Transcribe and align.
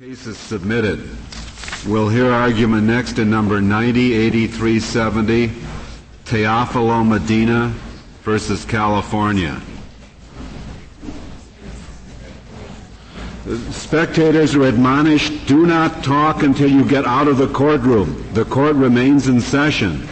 Case 0.00 0.26
is 0.26 0.38
submitted. 0.38 1.06
We'll 1.86 2.08
hear 2.08 2.32
argument 2.32 2.84
next 2.84 3.18
in 3.18 3.28
number 3.28 3.60
908370, 3.60 5.52
Teofilo 6.24 7.06
Medina 7.06 7.74
versus 8.22 8.64
California. 8.64 9.60
Spectators 13.72 14.54
are 14.54 14.62
admonished, 14.62 15.46
do 15.46 15.66
not 15.66 16.02
talk 16.02 16.44
until 16.44 16.70
you 16.70 16.82
get 16.86 17.04
out 17.04 17.28
of 17.28 17.36
the 17.36 17.48
courtroom. 17.48 18.26
The 18.32 18.46
court 18.46 18.76
remains 18.76 19.28
in 19.28 19.42
session. 19.42 20.08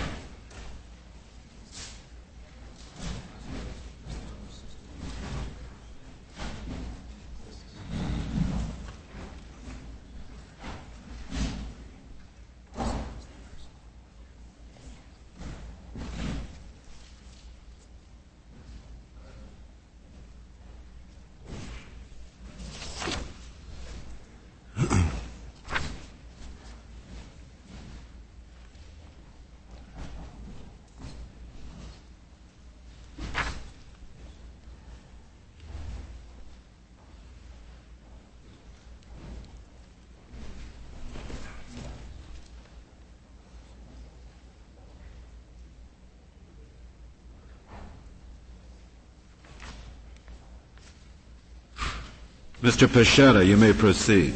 Mr. 52.79 52.87
Pichetta, 52.87 53.45
you 53.45 53.57
may 53.57 53.73
proceed. 53.73 54.35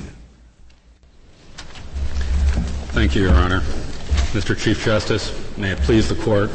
Thank 2.90 3.14
you, 3.14 3.22
Your 3.22 3.34
Honor. 3.34 3.60
Mr. 4.32 4.58
Chief 4.58 4.84
Justice, 4.84 5.32
may 5.56 5.70
it 5.70 5.78
please 5.78 6.08
the 6.08 6.16
Court, 6.16 6.50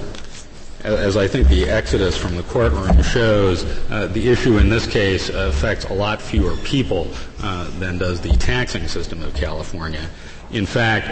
as 0.84 1.16
I 1.16 1.30
think 1.30 1.48
the 1.48 1.64
exodus 1.70 2.18
from 2.18 2.36
the 2.36 2.44
courtroom 2.44 3.02
shows, 3.04 3.64
uh, 3.90 4.08
the 4.08 4.28
issue 4.28 4.58
in 4.58 4.68
this 4.68 4.86
case 4.86 5.30
affects 5.30 5.86
a 5.86 5.94
lot 5.94 6.22
fewer 6.22 6.58
people 6.58 7.08
uh, 7.42 7.70
than 7.80 7.98
does 7.98 8.20
the 8.20 8.34
taxing 8.34 8.86
system 8.90 9.24
of 9.24 9.34
California. 9.34 10.10
In 10.52 10.66
fact, 10.66 11.08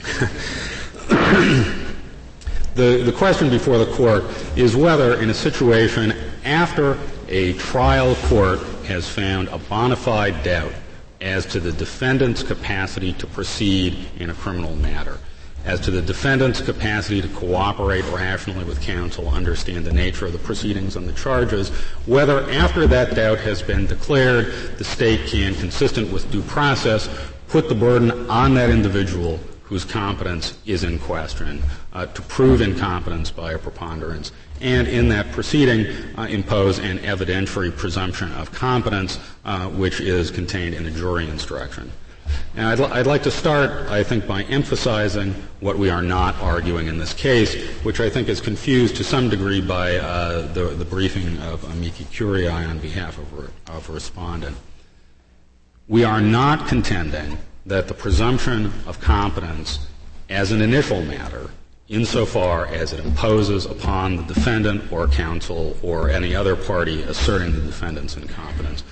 the, 2.76 3.02
the 3.02 3.14
question 3.16 3.50
before 3.50 3.78
the 3.78 3.92
court 3.94 4.26
is 4.56 4.76
whether, 4.76 5.20
in 5.20 5.28
a 5.30 5.34
situation 5.34 6.14
after 6.44 6.96
a 7.30 7.52
trial 7.54 8.16
court 8.26 8.58
has 8.86 9.08
found 9.08 9.48
a 9.48 9.58
bona 9.58 9.94
fide 9.94 10.42
doubt 10.42 10.72
as 11.20 11.46
to 11.46 11.60
the 11.60 11.72
defendant's 11.72 12.42
capacity 12.42 13.12
to 13.12 13.26
proceed 13.26 13.96
in 14.18 14.30
a 14.30 14.34
criminal 14.34 14.74
matter, 14.74 15.18
as 15.64 15.78
to 15.78 15.90
the 15.90 16.02
defendant's 16.02 16.60
capacity 16.60 17.22
to 17.22 17.28
cooperate 17.28 18.04
rationally 18.06 18.64
with 18.64 18.80
counsel, 18.80 19.28
understand 19.28 19.84
the 19.84 19.92
nature 19.92 20.26
of 20.26 20.32
the 20.32 20.38
proceedings 20.38 20.96
and 20.96 21.06
the 21.06 21.12
charges, 21.12 21.68
whether 22.06 22.50
after 22.50 22.86
that 22.86 23.14
doubt 23.14 23.38
has 23.38 23.62
been 23.62 23.86
declared, 23.86 24.52
the 24.78 24.84
state 24.84 25.28
can, 25.28 25.54
consistent 25.54 26.10
with 26.12 26.30
due 26.32 26.42
process, 26.42 27.08
put 27.48 27.68
the 27.68 27.74
burden 27.74 28.28
on 28.28 28.54
that 28.54 28.70
individual 28.70 29.38
whose 29.62 29.84
competence 29.84 30.58
is 30.66 30.82
in 30.82 30.98
question 30.98 31.62
uh, 31.92 32.04
to 32.06 32.22
prove 32.22 32.60
incompetence 32.60 33.30
by 33.30 33.52
a 33.52 33.58
preponderance 33.58 34.32
and 34.60 34.86
in 34.88 35.08
that 35.08 35.30
proceeding 35.32 35.86
uh, 36.16 36.22
impose 36.22 36.78
an 36.78 36.98
evidentiary 36.98 37.74
presumption 37.74 38.30
of 38.32 38.52
competence, 38.52 39.18
uh, 39.44 39.68
which 39.68 40.00
is 40.00 40.30
contained 40.30 40.74
in 40.74 40.86
a 40.86 40.90
jury 40.90 41.28
instruction. 41.28 41.90
And 42.56 42.66
I'd, 42.66 42.80
l- 42.80 42.92
I'd, 42.92 43.06
like 43.06 43.22
to 43.24 43.30
start, 43.30 43.70
I 43.90 44.02
think, 44.02 44.26
by 44.26 44.42
emphasizing 44.44 45.34
what 45.60 45.78
we 45.78 45.90
are 45.90 46.02
not 46.02 46.36
arguing 46.36 46.88
in 46.88 46.98
this 46.98 47.12
case, 47.12 47.54
which 47.82 48.00
I 48.00 48.10
think 48.10 48.28
is 48.28 48.40
confused 48.40 48.96
to 48.96 49.04
some 49.04 49.28
degree 49.28 49.60
by 49.60 49.96
uh, 49.96 50.52
the, 50.52 50.66
the, 50.66 50.84
briefing 50.84 51.38
of 51.38 51.64
amici 51.72 52.04
curiae 52.04 52.48
on 52.48 52.78
behalf 52.78 53.18
of, 53.18 53.32
re- 53.38 53.48
of 53.68 53.88
respondent. 53.88 54.56
We 55.88 56.04
are 56.04 56.20
not 56.20 56.68
contending 56.68 57.38
that 57.66 57.88
the 57.88 57.94
presumption 57.94 58.72
of 58.86 59.00
competence 59.00 59.86
as 60.28 60.52
an 60.52 60.60
initial 60.62 61.02
matter 61.02 61.50
insofar 61.90 62.66
as 62.66 62.94
it 62.94 63.00
imposes 63.00 63.66
upon 63.66 64.16
the 64.16 64.22
defendant 64.22 64.90
or 64.90 65.06
counsel 65.08 65.76
or 65.82 66.08
any 66.08 66.34
other 66.34 66.56
party 66.56 67.02
asserting 67.02 67.52
the 67.52 67.60
defendant's 67.60 68.16
incompetence 68.16 68.82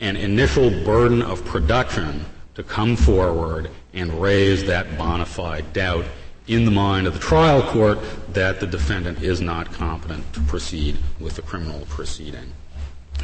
an 0.00 0.16
initial 0.16 0.68
burden 0.84 1.22
of 1.22 1.44
production 1.46 2.24
to 2.54 2.62
come 2.62 2.96
forward 2.96 3.70
and 3.94 4.12
raise 4.20 4.64
that 4.64 4.98
bona 4.98 5.24
fide 5.24 5.72
doubt 5.72 6.04
in 6.46 6.64
the 6.64 6.70
mind 6.70 7.06
of 7.06 7.14
the 7.14 7.18
trial 7.18 7.62
court 7.62 7.98
that 8.32 8.60
the 8.60 8.66
defendant 8.66 9.22
is 9.22 9.40
not 9.40 9.72
competent 9.72 10.30
to 10.32 10.40
proceed 10.42 10.96
with 11.18 11.34
the 11.34 11.42
criminal 11.42 11.80
proceeding. 11.88 12.52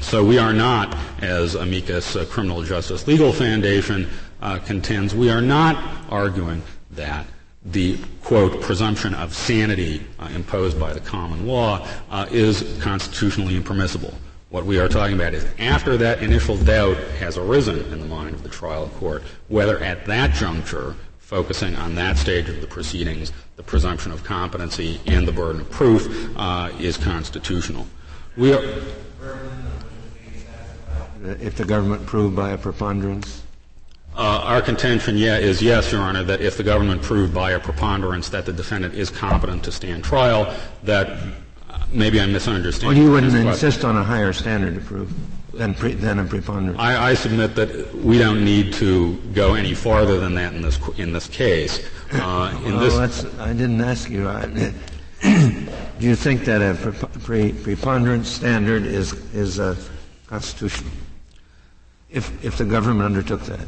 So 0.01 0.25
we 0.25 0.39
are 0.39 0.53
not, 0.53 0.97
as 1.21 1.55
Amicus 1.55 2.17
uh, 2.17 2.25
Criminal 2.25 2.63
Justice 2.63 3.07
Legal 3.07 3.33
Foundation 3.33 4.09
uh, 4.41 4.59
contends, 4.59 5.15
we 5.15 5.31
are 5.31 5.43
not 5.43 5.77
arguing 6.11 6.63
that 6.93 7.27
the 7.67 7.99
quote 8.23 8.61
presumption 8.61 9.15
of 9.15 9.35
sanity 9.35 10.05
uh, 10.19 10.29
imposed 10.35 10.79
by 10.81 10.93
the 10.93 11.01
common 11.01 11.47
law 11.47 11.87
uh, 12.11 12.27
is 12.31 12.77
constitutionally 12.81 13.57
impermissible. 13.57 14.13
What 14.51 14.67
we 14.67 14.79
are 14.79 14.89
talking 14.89 15.15
about 15.15 15.33
is 15.33 15.47
after 15.59 15.97
that 15.97 16.23
initial 16.23 16.57
doubt 16.57 16.99
has 17.19 17.39
arisen 17.39 17.81
in 17.93 18.01
the 18.01 18.07
mind 18.07 18.35
of 18.35 18.43
the 18.43 18.49
trial 18.49 18.89
court, 18.99 19.23
whether 19.49 19.79
at 19.79 20.05
that 20.07 20.35
juncture, 20.35 20.95
focusing 21.19 21.75
on 21.77 21.95
that 21.95 22.19
stage 22.19 22.49
of 22.49 22.61
the 22.61 22.67
proceedings, 22.67 23.33
the 23.57 23.63
presumption 23.63 24.13
of 24.13 24.25
competency 24.25 25.01
and 25.07 25.27
the 25.27 25.33
burden 25.33 25.63
of 25.63 25.71
proof 25.71 26.37
uh, 26.37 26.71
is 26.79 26.99
constitutional. 26.99 27.87
We 28.37 28.53
are. 28.53 28.63
If 31.25 31.55
the 31.55 31.65
government 31.65 32.05
proved 32.05 32.35
by 32.35 32.51
a 32.51 32.59
preponderance? 32.59 33.45
Uh, 34.23 34.39
our 34.45 34.63
contention 34.63 35.19
yeah, 35.19 35.37
is 35.37 35.61
yes, 35.61 35.91
Your 35.91 36.01
Honor, 36.01 36.23
that 36.23 36.41
if 36.41 36.57
the 36.57 36.63
government 36.63 37.03
proved 37.03 37.35
by 37.35 37.51
a 37.51 37.59
preponderance 37.59 38.29
that 38.29 38.47
the 38.47 38.53
defendant 38.53 38.95
is 38.95 39.11
competent 39.11 39.65
to 39.65 39.73
stand 39.73 40.05
trial, 40.05 40.57
that 40.85 41.09
uh, 41.69 41.85
maybe 41.91 42.21
I'm 42.21 42.33
misunderstanding. 42.33 42.97
Well, 42.97 43.05
you 43.05 43.11
wouldn't 43.11 43.35
insist 43.35 43.85
on 43.85 43.97
a 43.97 44.05
higher 44.05 44.33
standard 44.33 44.77
to 44.77 44.81
prove 44.81 45.13
than, 45.53 45.75
pre, 45.75 45.95
than 45.95 46.21
a 46.21 46.25
preponderance. 46.25 46.79
I, 46.79 47.11
I, 47.11 47.15
submit 47.15 47.57
that 47.57 47.93
we 47.97 48.17
don't 48.17 48.45
need 48.45 48.75
to 48.75 49.17
go 49.35 49.55
any 49.55 49.75
farther 49.75 50.21
than 50.21 50.37
that 50.37 50.55
in 50.55 50.63
this 50.63 50.79
in 50.99 51.13
this 51.13 51.27
case. 51.27 51.85
Uh, 52.13 52.57
in 52.65 52.77
well, 52.77 53.01
this 53.01 53.25
I 53.41 53.53
didn't 53.53 53.81
ask 53.81 54.09
you. 54.09 54.23
do 55.23 56.07
you 56.07 56.15
think 56.15 56.45
that 56.45 56.63
a 56.63 56.93
pre, 57.25 57.53
preponderance 57.55 58.29
standard 58.29 58.87
is 58.87 59.15
is 59.35 59.59
uh, 59.59 59.75
constitutional? 60.29 60.93
If 62.09 62.45
if 62.45 62.57
the 62.57 62.65
government 62.65 63.05
undertook 63.05 63.41
that. 63.47 63.67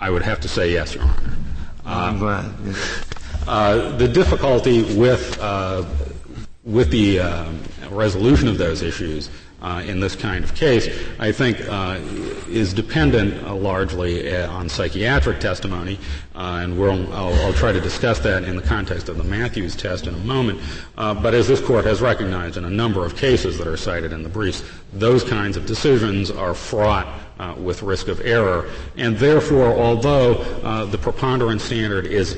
I 0.00 0.10
would 0.10 0.22
have 0.22 0.40
to 0.40 0.48
say 0.48 0.72
yes, 0.72 0.94
Your 0.94 1.04
Honor. 1.04 1.36
I'm 1.84 2.18
glad. 2.18 2.52
Uh, 3.46 3.96
the 3.96 4.08
difficulty 4.08 4.82
with 4.96 5.38
uh, 5.40 5.84
with 6.64 6.90
the 6.90 7.20
uh, 7.20 7.52
resolution 7.90 8.48
of 8.48 8.58
those 8.58 8.82
issues 8.82 9.30
uh, 9.62 9.82
in 9.86 10.00
this 10.00 10.16
kind 10.16 10.42
of 10.44 10.54
case, 10.54 10.88
I 11.18 11.32
think, 11.32 11.60
uh, 11.68 11.98
is 12.48 12.72
dependent 12.72 13.44
uh, 13.44 13.54
largely 13.54 14.34
uh, 14.34 14.50
on 14.50 14.68
psychiatric 14.68 15.38
testimony, 15.38 15.98
uh, 16.34 16.60
and 16.62 16.78
we'll, 16.78 17.12
I'll, 17.12 17.34
I'll, 17.44 17.52
try 17.52 17.72
to 17.72 17.80
discuss 17.80 18.18
that 18.20 18.44
in 18.44 18.56
the 18.56 18.62
context 18.62 19.08
of 19.08 19.18
the 19.18 19.24
Mathews 19.24 19.76
test 19.76 20.06
in 20.06 20.14
a 20.14 20.18
moment. 20.18 20.60
Uh, 20.96 21.12
but 21.12 21.34
as 21.34 21.46
this 21.46 21.60
court 21.60 21.84
has 21.84 22.00
recognized 22.00 22.56
in 22.56 22.64
a 22.64 22.70
number 22.70 23.04
of 23.04 23.16
cases 23.16 23.58
that 23.58 23.66
are 23.66 23.76
cited 23.76 24.12
in 24.12 24.22
the 24.22 24.28
briefs, 24.28 24.64
those 24.94 25.24
kinds 25.24 25.56
of 25.56 25.66
decisions 25.66 26.30
are 26.30 26.54
fraught 26.54 27.06
with 27.56 27.82
risk 27.82 28.08
of 28.08 28.20
error, 28.20 28.68
and 28.96 29.16
therefore, 29.16 29.72
although 29.74 30.86
the 30.86 30.98
preponderance 30.98 31.62
standard 31.62 32.06
is 32.06 32.36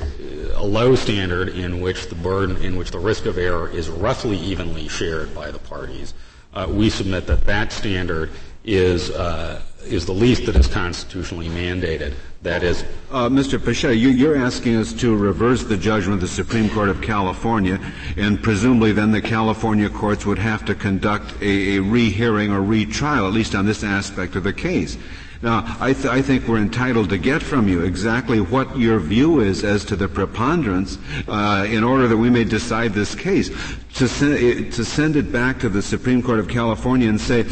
a 0.55 0.63
low 0.63 0.95
standard 0.95 1.49
in 1.49 1.81
which 1.81 2.07
the 2.07 2.15
burden, 2.15 2.57
in 2.57 2.77
which 2.77 2.91
the 2.91 2.99
risk 2.99 3.25
of 3.25 3.37
error 3.37 3.69
is 3.69 3.89
roughly 3.89 4.37
evenly 4.37 4.87
shared 4.87 5.33
by 5.35 5.51
the 5.51 5.59
parties. 5.59 6.13
Uh, 6.53 6.67
we 6.69 6.89
submit 6.89 7.25
that 7.27 7.45
that 7.45 7.71
standard 7.71 8.29
is 8.63 9.09
uh, 9.11 9.61
is 9.85 10.05
the 10.05 10.13
least 10.13 10.45
that 10.45 10.55
is 10.55 10.67
constitutionally 10.67 11.49
mandated. 11.49 12.13
That 12.41 12.63
is, 12.63 12.83
uh, 13.09 13.29
Mr. 13.29 13.57
Pichette, 13.57 13.97
you, 13.97 14.31
are 14.31 14.35
asking 14.35 14.75
us 14.75 14.91
to 14.93 15.15
reverse 15.15 15.63
the 15.63 15.77
judgment 15.77 16.15
of 16.15 16.21
the 16.21 16.27
Supreme 16.27 16.69
Court 16.69 16.89
of 16.89 17.01
California, 17.01 17.79
and 18.17 18.41
presumably 18.41 18.91
then 18.91 19.11
the 19.11 19.21
California 19.21 19.89
courts 19.89 20.25
would 20.25 20.39
have 20.39 20.65
to 20.65 20.75
conduct 20.75 21.41
a, 21.41 21.77
a 21.77 21.81
rehearing 21.81 22.51
or 22.51 22.61
retrial, 22.61 23.27
at 23.27 23.33
least 23.33 23.55
on 23.55 23.65
this 23.65 23.83
aspect 23.83 24.35
of 24.35 24.43
the 24.43 24.51
case. 24.51 24.97
Now, 25.43 25.75
I, 25.81 25.91
th- 25.91 26.05
I, 26.05 26.21
think 26.21 26.47
we're 26.47 26.59
entitled 26.59 27.09
to 27.09 27.17
get 27.17 27.43
from 27.43 27.67
you 27.67 27.81
exactly 27.81 28.39
what 28.39 28.77
your 28.77 28.97
view 28.97 29.41
is 29.41 29.65
as 29.65 29.83
to 29.85 29.97
the 29.97 30.07
preponderance 30.07 30.97
uh, 31.27 31.67
in 31.69 31.83
order 31.83 32.07
that 32.07 32.15
we 32.15 32.29
may 32.29 32.45
decide 32.45 32.93
this 32.93 33.13
case. 33.13 33.49
To, 33.95 34.07
se- 34.07 34.69
to 34.69 34.85
send 34.85 35.17
it 35.17 35.33
back 35.33 35.59
to 35.59 35.67
the 35.67 35.81
Supreme 35.81 36.23
Court 36.23 36.39
of 36.39 36.47
California 36.47 37.09
and 37.09 37.19
say, 37.19 37.43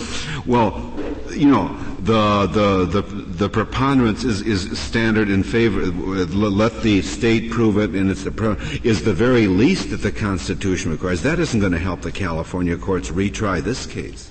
well, 0.45 0.93
you 1.31 1.51
know, 1.51 1.77
the, 1.99 2.47
the, 2.47 2.85
the, 2.85 3.01
the 3.01 3.49
preponderance 3.49 4.23
is, 4.23 4.41
is 4.41 4.79
standard 4.79 5.29
in 5.29 5.43
favor, 5.43 5.85
let 5.87 6.81
the 6.83 7.01
state 7.01 7.51
prove 7.51 7.77
it, 7.77 7.89
and 7.89 8.09
it's 8.09 8.23
the, 8.23 8.79
is 8.85 9.03
the 9.03 9.13
very 9.13 9.47
least 9.47 9.89
that 9.89 9.97
the 9.97 10.13
Constitution 10.13 10.91
requires. 10.91 11.23
That 11.23 11.39
isn't 11.39 11.59
going 11.59 11.73
to 11.73 11.77
help 11.79 12.03
the 12.03 12.11
California 12.13 12.77
courts 12.77 13.11
retry 13.11 13.61
this 13.61 13.85
case. 13.85 14.30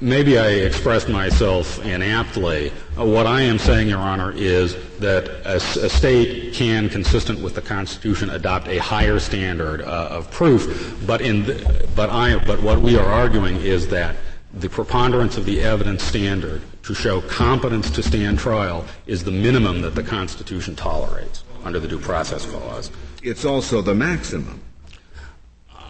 Maybe 0.00 0.38
I 0.38 0.48
expressed 0.48 1.08
myself 1.08 1.84
inaptly. 1.84 2.72
Uh, 2.98 3.04
what 3.04 3.28
I 3.28 3.42
am 3.42 3.60
saying, 3.60 3.88
Your 3.88 4.00
Honor, 4.00 4.32
is 4.32 4.74
that 4.98 5.28
a, 5.44 5.56
a, 5.56 5.88
state 5.88 6.52
can, 6.52 6.88
consistent 6.88 7.40
with 7.40 7.54
the 7.54 7.62
Constitution, 7.62 8.30
adopt 8.30 8.66
a 8.66 8.78
higher 8.78 9.20
standard 9.20 9.82
uh, 9.82 10.08
of 10.10 10.28
proof. 10.32 10.98
But 11.06 11.20
in, 11.20 11.44
the, 11.44 11.88
but 11.94 12.10
I, 12.10 12.44
but 12.44 12.60
what 12.60 12.80
we 12.80 12.96
are 12.96 13.06
arguing 13.06 13.56
is 13.58 13.86
that 13.88 14.16
the 14.52 14.68
preponderance 14.68 15.36
of 15.36 15.44
the 15.44 15.60
evidence 15.60 16.02
standard 16.02 16.60
to 16.82 16.92
show 16.92 17.20
competence 17.20 17.88
to 17.90 18.02
stand 18.02 18.40
trial 18.40 18.84
is 19.06 19.22
the 19.22 19.30
minimum 19.30 19.82
that 19.82 19.94
the 19.94 20.02
Constitution 20.02 20.74
tolerates 20.74 21.44
under 21.64 21.78
the 21.78 21.86
Due 21.86 22.00
Process 22.00 22.46
Clause. 22.46 22.90
It's 23.22 23.44
also 23.44 23.80
the 23.80 23.94
maximum. 23.94 24.60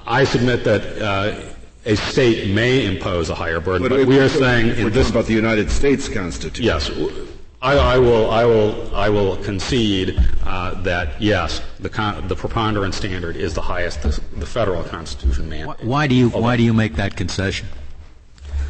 I 0.06 0.24
submit 0.24 0.64
that 0.64 1.02
uh, 1.02 1.40
a 1.84 1.96
state 1.96 2.54
may 2.54 2.86
impose 2.86 3.30
a 3.30 3.34
higher 3.34 3.60
burden, 3.60 3.88
but, 3.88 3.96
but 3.96 4.06
we 4.06 4.18
are 4.18 4.28
saying 4.28 4.76
in 4.78 4.90
this 4.90 5.10
about 5.10 5.26
the 5.26 5.34
United 5.34 5.70
States 5.70 6.08
Constitution. 6.08 6.64
Yes. 6.64 6.90
I, 7.60 7.76
I, 7.76 7.98
will, 7.98 8.30
I, 8.30 8.44
will, 8.44 8.94
I 8.94 9.08
will 9.08 9.36
concede 9.38 10.16
uh, 10.44 10.80
that 10.82 11.20
yes, 11.20 11.60
the, 11.80 11.88
con- 11.88 12.28
the 12.28 12.36
preponderance 12.36 12.96
standard 12.96 13.34
is 13.34 13.54
the 13.54 13.62
highest 13.62 14.02
the, 14.02 14.20
the 14.36 14.46
federal 14.46 14.84
Constitution 14.84 15.48
mandates. 15.48 15.82
Why 15.82 16.06
do 16.06 16.14
you 16.14 16.28
Why 16.28 16.56
do 16.56 16.62
you 16.62 16.72
make 16.72 16.94
that 16.96 17.16
concession? 17.16 17.66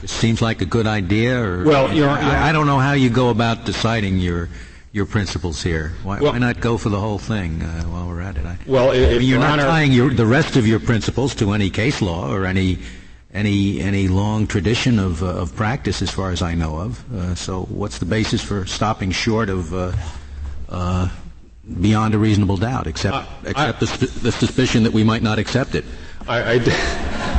It 0.03 0.09
seems 0.09 0.41
like 0.41 0.63
a 0.63 0.65
good 0.65 0.87
idea, 0.87 1.43
or 1.43 1.65
well, 1.65 1.93
you're, 1.93 2.09
I, 2.09 2.49
I, 2.49 2.53
don't 2.53 2.67
know 2.67 2.79
how 2.79 2.93
you 2.93 3.11
go 3.11 3.31
about 3.31 3.67
deciding 3.67 4.19
your 4.19 4.49
your 4.93 5.07
principles 5.07 5.63
here. 5.63 5.93
Why, 6.03 6.21
well, 6.21 6.33
why 6.33 6.39
not 6.39 6.61
go 6.61 6.79
for 6.79 6.89
the 6.89 7.01
whole 7.01 7.19
thing 7.19 7.63
uh, 7.63 7.83
while 7.83 8.07
we're 8.07 8.21
at 8.21 8.37
it? 8.37 8.47
I, 8.47 8.57
well, 8.67 8.93
if, 8.93 9.09
I 9.09 9.19
mean, 9.19 9.29
you're 9.29 9.41
not 9.41 9.59
Honor, 9.59 9.65
tying 9.65 9.93
your, 9.93 10.15
the 10.15 10.25
rest 10.25 10.57
of 10.57 10.67
your 10.67 10.81
principles 10.81 11.35
to 11.37 11.53
any 11.53 11.69
case 11.69 12.01
law 12.01 12.33
or 12.33 12.47
any 12.47 12.79
any 13.39 13.81
any 13.81 14.09
long 14.09 14.47
tradition 14.47 14.99
of 14.99 15.23
uh, 15.23 15.27
of 15.27 15.55
practice, 15.55 16.03
as 16.03 16.11
far 16.11 16.33
as 16.33 16.43
I 16.43 16.55
know 16.55 16.77
of. 16.77 17.13
Uh, 17.15 17.35
so, 17.35 17.63
what's 17.65 17.99
the 17.99 18.05
basis 18.05 18.43
for 18.43 18.67
stopping 18.67 19.13
short 19.13 19.49
of 19.49 19.73
uh, 19.73 19.93
uh, 20.69 21.09
beyond 21.81 22.15
a 22.15 22.19
reasonable 22.19 22.57
doubt, 22.57 22.87
except 22.89 23.29
except 23.45 23.83
I, 23.83 23.87
the, 23.87 24.07
the, 24.23 24.33
suspicion 24.33 24.83
that 24.83 24.93
we 24.93 25.05
might 25.05 25.23
not 25.23 25.39
accept 25.39 25.77
it? 25.77 25.85
I, 26.27 26.55
I 26.55 26.59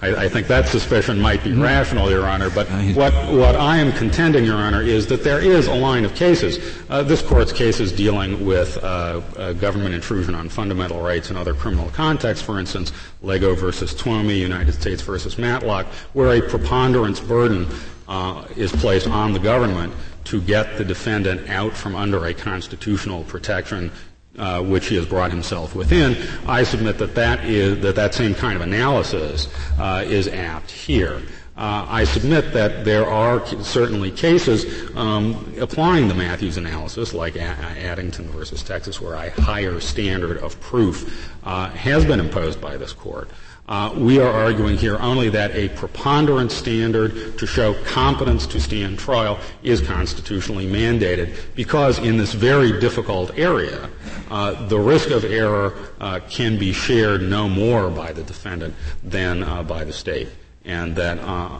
I, 0.00 0.24
I, 0.24 0.28
think 0.28 0.46
that 0.46 0.68
suspicion 0.68 1.20
might 1.20 1.42
be 1.42 1.50
mm-hmm. 1.50 1.62
rational, 1.62 2.08
Your 2.08 2.24
Honor, 2.24 2.50
but 2.50 2.68
what, 2.94 3.12
what 3.32 3.56
I 3.56 3.78
am 3.78 3.90
contending, 3.92 4.44
Your 4.44 4.56
Honor, 4.56 4.80
is 4.80 5.08
that 5.08 5.24
there 5.24 5.40
is 5.40 5.66
a 5.66 5.74
line 5.74 6.04
of 6.04 6.14
cases. 6.14 6.76
Uh, 6.88 7.02
this 7.02 7.20
Court's 7.20 7.52
cases 7.52 7.90
dealing 7.90 8.46
with 8.46 8.76
uh, 8.78 9.20
uh, 9.36 9.52
government 9.54 9.96
intrusion 9.96 10.36
on 10.36 10.48
fundamental 10.48 11.00
rights 11.00 11.30
in 11.30 11.36
other 11.36 11.52
criminal 11.52 11.90
contexts, 11.90 12.44
for 12.44 12.60
instance, 12.60 12.92
Lego 13.22 13.56
versus 13.56 13.92
Twomey, 13.92 14.38
United 14.38 14.72
States 14.72 15.02
versus 15.02 15.36
Matlock, 15.36 15.86
where 16.12 16.38
a 16.38 16.48
preponderance 16.48 17.18
burden 17.18 17.66
uh, 18.06 18.46
is 18.56 18.70
placed 18.70 19.08
on 19.08 19.32
the 19.32 19.40
government 19.40 19.92
to 20.24 20.40
get 20.40 20.78
the 20.78 20.84
defendant 20.84 21.48
out 21.50 21.72
from 21.72 21.96
under 21.96 22.26
a 22.26 22.34
constitutional 22.34 23.24
protection 23.24 23.90
uh, 24.38 24.62
which 24.62 24.86
he 24.86 24.96
has 24.96 25.06
brought 25.06 25.30
himself 25.30 25.74
within, 25.74 26.16
I 26.46 26.62
submit 26.62 26.98
that 26.98 27.14
that 27.14 27.44
is 27.44 27.80
that 27.80 27.96
that 27.96 28.14
same 28.14 28.34
kind 28.34 28.56
of 28.56 28.62
analysis 28.62 29.48
uh, 29.78 30.04
is 30.06 30.28
apt 30.28 30.70
here. 30.70 31.22
Uh, 31.56 31.84
I 31.88 32.04
submit 32.04 32.52
that 32.52 32.84
there 32.84 33.04
are 33.04 33.44
certainly 33.64 34.12
cases 34.12 34.94
um, 34.96 35.52
applying 35.60 36.06
the 36.06 36.14
Mathews 36.14 36.56
analysis, 36.56 37.12
like 37.12 37.34
a- 37.34 37.40
Addington 37.40 38.30
versus 38.30 38.62
Texas, 38.62 39.00
where 39.00 39.14
a 39.14 39.30
higher 39.30 39.80
standard 39.80 40.38
of 40.38 40.60
proof 40.60 41.28
uh, 41.42 41.68
has 41.70 42.04
been 42.04 42.20
imposed 42.20 42.60
by 42.60 42.76
this 42.76 42.92
court. 42.92 43.28
Uh, 43.68 43.92
we 43.98 44.18
are 44.18 44.32
arguing 44.32 44.78
here 44.78 44.96
only 44.98 45.28
that 45.28 45.50
a 45.54 45.68
preponderance 45.70 46.54
standard 46.54 47.38
to 47.38 47.46
show 47.46 47.74
competence 47.84 48.46
to 48.46 48.58
stand 48.58 48.98
trial 48.98 49.38
is 49.62 49.82
constitutionally 49.82 50.66
mandated 50.66 51.36
because 51.54 51.98
in 51.98 52.16
this 52.16 52.32
very 52.32 52.80
difficult 52.80 53.30
area, 53.38 53.90
uh, 54.30 54.66
the 54.68 54.78
risk 54.78 55.10
of 55.10 55.22
error 55.22 55.74
uh, 56.00 56.18
can 56.30 56.58
be 56.58 56.72
shared 56.72 57.20
no 57.20 57.46
more 57.46 57.90
by 57.90 58.10
the 58.10 58.22
defendant 58.22 58.74
than 59.04 59.42
uh, 59.42 59.62
by 59.62 59.84
the 59.84 59.92
state. 59.92 60.28
And 60.64 60.96
that 60.96 61.18
uh, 61.18 61.58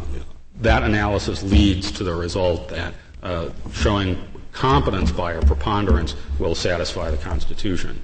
that 0.61 0.83
analysis 0.83 1.43
leads 1.43 1.93
to 1.93 2.05
the 2.05 2.15
result 2.15 2.71
that 2.71 2.95
showing 3.73 4.19
competence 4.53 5.13
by 5.13 5.33
a 5.35 5.43
preponderance 5.43 6.17
will 6.39 6.55
satisfy 6.55 7.11
the 7.11 7.19
Constitution. 7.19 8.01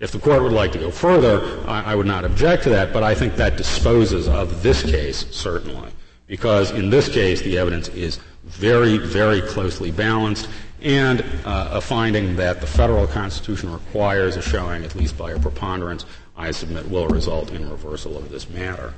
If 0.00 0.10
the 0.10 0.18
court 0.18 0.42
would 0.42 0.52
like 0.52 0.72
to 0.72 0.78
go 0.78 0.90
further, 0.90 1.66
I, 1.68 1.92
I 1.92 1.94
would 1.94 2.06
not 2.06 2.24
object 2.24 2.64
to 2.64 2.70
that, 2.70 2.92
but 2.92 3.02
I 3.02 3.14
think 3.14 3.36
that 3.36 3.56
disposes 3.56 4.28
of 4.28 4.62
this 4.62 4.82
case, 4.82 5.26
certainly. 5.30 5.90
Because 6.26 6.72
in 6.72 6.90
this 6.90 7.08
case, 7.08 7.42
the 7.42 7.58
evidence 7.58 7.88
is 7.88 8.18
very, 8.44 8.98
very 8.98 9.40
closely 9.40 9.90
balanced, 9.90 10.48
and 10.82 11.24
uh, 11.44 11.70
a 11.72 11.80
finding 11.80 12.36
that 12.36 12.60
the 12.60 12.66
federal 12.66 13.06
constitution 13.06 13.72
requires 13.72 14.36
a 14.36 14.42
showing, 14.42 14.84
at 14.84 14.94
least 14.94 15.16
by 15.16 15.32
a 15.32 15.38
preponderance, 15.38 16.04
I 16.36 16.50
submit 16.50 16.88
will 16.90 17.08
result 17.08 17.50
in 17.52 17.70
reversal 17.70 18.16
of 18.16 18.30
this 18.30 18.50
matter. 18.50 18.94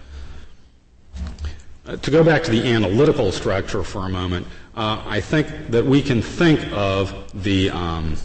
Uh, 1.87 1.97
to 1.97 2.11
go 2.11 2.25
back 2.25 2.43
to 2.45 2.51
the 2.51 2.67
analytical 2.67 3.31
structure 3.31 3.85
for 3.85 4.07
a 4.07 4.09
moment, 4.09 4.47
uh, 4.75 5.03
I 5.07 5.21
think 5.21 5.47
that 5.71 5.85
we 5.85 6.03
can 6.03 6.23
think 6.23 6.61
of 6.73 7.15
the 7.45 7.71
um, 7.71 8.17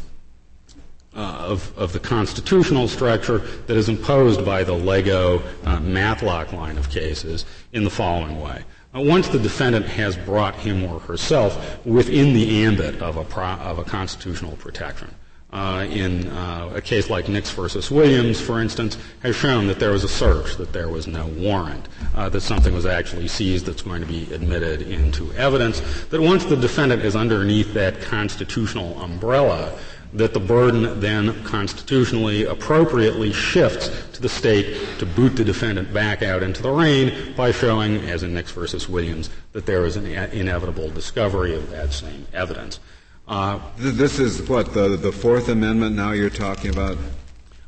uh, 1.15 1.19
of, 1.19 1.77
of, 1.77 1.91
the 1.91 1.99
constitutional 1.99 2.87
structure 2.87 3.39
that 3.67 3.75
is 3.75 3.89
imposed 3.89 4.45
by 4.45 4.63
the 4.63 4.73
Lego 4.73 5.41
uh, 5.65 5.79
Matlock 5.81 6.53
line 6.53 6.77
of 6.77 6.89
cases 6.89 7.45
in 7.73 7.83
the 7.83 7.89
following 7.89 8.39
way. 8.39 8.63
Uh, 8.95 9.01
once 9.01 9.27
the 9.27 9.39
defendant 9.39 9.85
has 9.85 10.15
brought 10.15 10.55
him 10.55 10.83
or 10.85 10.99
herself 10.99 11.85
within 11.85 12.33
the 12.33 12.63
ambit 12.63 13.01
of 13.01 13.17
a, 13.17 13.25
pro- 13.25 13.43
of 13.43 13.79
a 13.79 13.83
constitutional 13.83 14.55
protection, 14.57 15.13
uh, 15.53 15.85
in 15.89 16.27
uh, 16.29 16.71
a 16.75 16.81
case 16.81 17.09
like 17.09 17.27
Nix 17.27 17.51
versus 17.51 17.91
Williams, 17.91 18.39
for 18.39 18.61
instance, 18.61 18.97
has 19.21 19.35
shown 19.35 19.67
that 19.67 19.79
there 19.79 19.91
was 19.91 20.05
a 20.05 20.09
search, 20.09 20.55
that 20.55 20.71
there 20.71 20.87
was 20.87 21.07
no 21.07 21.27
warrant, 21.27 21.89
uh, 22.15 22.29
that 22.29 22.41
something 22.41 22.73
was 22.73 22.85
actually 22.85 23.27
seized 23.27 23.65
that's 23.65 23.81
going 23.81 23.99
to 23.99 24.07
be 24.07 24.31
admitted 24.33 24.81
into 24.81 25.31
evidence, 25.33 25.81
that 26.05 26.21
once 26.21 26.45
the 26.45 26.55
defendant 26.55 27.03
is 27.03 27.17
underneath 27.17 27.73
that 27.73 28.01
constitutional 28.01 28.97
umbrella, 29.01 29.77
that 30.13 30.33
the 30.33 30.39
burden 30.39 30.99
then 30.99 31.43
constitutionally 31.43 32.45
appropriately 32.45 33.31
shifts 33.31 33.89
to 34.13 34.21
the 34.21 34.29
state 34.29 34.77
to 34.99 35.05
boot 35.05 35.35
the 35.35 35.43
defendant 35.43 35.93
back 35.93 36.21
out 36.21 36.43
into 36.43 36.61
the 36.61 36.69
rain 36.69 37.33
by 37.35 37.51
showing, 37.51 37.97
as 37.97 38.23
in 38.23 38.33
Nix 38.33 38.51
versus 38.51 38.89
Williams, 38.89 39.29
that 39.53 39.65
there 39.65 39.85
is 39.85 39.95
an 39.95 40.05
inevitable 40.05 40.89
discovery 40.89 41.55
of 41.55 41.69
that 41.71 41.93
same 41.93 42.27
evidence. 42.33 42.79
Uh, 43.27 43.59
this 43.77 44.19
is 44.19 44.47
what 44.49 44.73
the 44.73 44.97
the 44.97 45.11
Fourth 45.11 45.47
Amendment. 45.47 45.95
Now 45.95 46.11
you're 46.11 46.29
talking 46.29 46.71
about. 46.71 46.97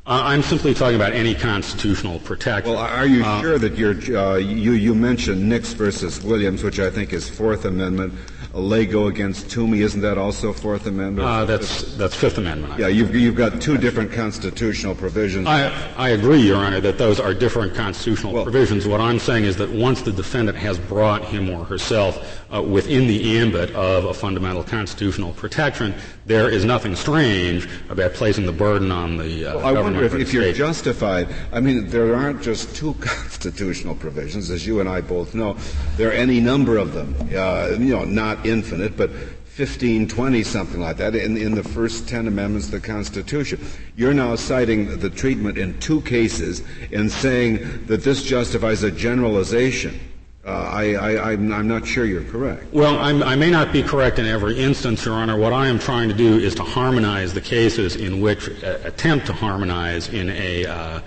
Uh, 0.06 0.20
I'm 0.22 0.42
simply 0.42 0.74
talking 0.74 0.96
about 0.96 1.14
any 1.14 1.34
constitutional 1.34 2.18
protection. 2.18 2.74
Well, 2.74 2.82
are 2.82 3.06
you 3.06 3.24
uh, 3.24 3.40
sure 3.40 3.58
that 3.58 3.78
you're, 3.78 3.94
uh, 4.18 4.36
you, 4.36 4.72
you 4.72 4.94
mentioned 4.94 5.48
Nix 5.48 5.72
versus 5.72 6.22
Williams, 6.22 6.62
which 6.62 6.78
I 6.78 6.90
think 6.90 7.14
is 7.14 7.26
Fourth 7.26 7.64
Amendment. 7.64 8.12
Lego 8.54 9.08
against 9.08 9.48
Twomey, 9.48 9.78
isn't 9.78 10.00
that 10.02 10.16
also 10.16 10.52
Fourth 10.52 10.86
Amendment? 10.86 11.26
Uh, 11.26 11.44
that's 11.44 11.96
that's 11.96 12.14
Fifth 12.14 12.38
Amendment. 12.38 12.78
Yeah, 12.78 12.86
you've 12.86 13.14
you've 13.14 13.34
got 13.34 13.60
two 13.60 13.76
different 13.76 14.12
constitutional 14.12 14.94
provisions. 14.94 15.48
I 15.48 15.72
I 15.96 16.10
agree, 16.10 16.40
Your 16.40 16.58
Honor, 16.58 16.80
that 16.80 16.96
those 16.96 17.18
are 17.18 17.34
different 17.34 17.74
constitutional 17.74 18.32
well, 18.32 18.44
provisions. 18.44 18.86
What 18.86 19.00
I'm 19.00 19.18
saying 19.18 19.44
is 19.44 19.56
that 19.56 19.70
once 19.70 20.02
the 20.02 20.12
defendant 20.12 20.56
has 20.58 20.78
brought 20.78 21.24
him 21.24 21.50
or 21.50 21.64
herself 21.64 22.44
uh, 22.54 22.62
within 22.62 23.08
the 23.08 23.38
ambit 23.38 23.72
of 23.72 24.04
a 24.04 24.14
fundamental 24.14 24.62
constitutional 24.62 25.32
protection, 25.32 25.94
there 26.26 26.48
is 26.48 26.64
nothing 26.64 26.96
strange 26.96 27.68
about 27.88 28.14
placing 28.14 28.46
the 28.46 28.52
burden 28.52 28.90
on 28.90 29.16
the 29.16 29.46
uh, 29.46 29.56
well, 29.56 29.74
government 29.74 29.96
wonder 29.96 30.04
if, 30.04 30.14
if 30.14 30.32
you're 30.32 30.52
justified. 30.52 31.28
I 31.52 31.60
mean, 31.60 31.88
there 31.88 32.14
aren't 32.14 32.42
just 32.42 32.74
two 32.74 32.94
constitutional 33.00 33.94
provisions, 33.94 34.50
as 34.50 34.66
you 34.66 34.80
and 34.80 34.88
I 34.88 35.00
both 35.00 35.34
know. 35.34 35.56
There 35.96 36.08
are 36.08 36.12
any 36.12 36.40
number 36.40 36.78
of 36.78 36.94
them. 36.94 37.14
Uh, 37.34 37.76
you 37.78 37.94
know, 37.94 38.04
not 38.04 38.46
infinite, 38.46 38.96
but 38.96 39.10
15, 39.54 40.08
20, 40.08 40.42
something 40.42 40.80
like 40.80 40.96
that, 40.96 41.14
in, 41.14 41.36
in 41.36 41.54
the 41.54 41.62
first 41.62 42.08
10 42.08 42.26
amendments 42.26 42.66
of 42.66 42.72
the 42.72 42.80
Constitution. 42.80 43.64
You're 43.94 44.14
now 44.14 44.34
citing 44.34 44.98
the 44.98 45.10
treatment 45.10 45.58
in 45.58 45.78
two 45.78 46.00
cases 46.00 46.62
and 46.92 47.08
saying 47.10 47.86
that 47.86 48.02
this 48.02 48.24
justifies 48.24 48.82
a 48.82 48.90
generalization. 48.90 50.00
Uh, 50.46 50.50
I, 50.50 51.32
am 51.32 51.66
not 51.66 51.86
sure 51.86 52.04
you're 52.04 52.24
correct. 52.24 52.70
Well, 52.72 52.98
I'm, 52.98 53.22
i 53.22 53.34
may 53.34 53.50
not 53.50 53.72
be 53.72 53.82
correct 53.82 54.18
in 54.18 54.26
every 54.26 54.58
instance, 54.58 55.06
Your 55.06 55.14
Honor. 55.14 55.38
What 55.38 55.54
I 55.54 55.68
am 55.68 55.78
trying 55.78 56.10
to 56.10 56.14
do 56.14 56.36
is 56.36 56.54
to 56.56 56.62
harmonize 56.62 57.32
the 57.32 57.40
cases 57.40 57.96
in 57.96 58.20
which 58.20 58.50
uh, 58.62 58.78
attempt 58.84 59.26
to 59.26 59.32
harmonize 59.32 60.10
in 60.10 60.28
a 60.28 60.66
uh, 60.66 61.00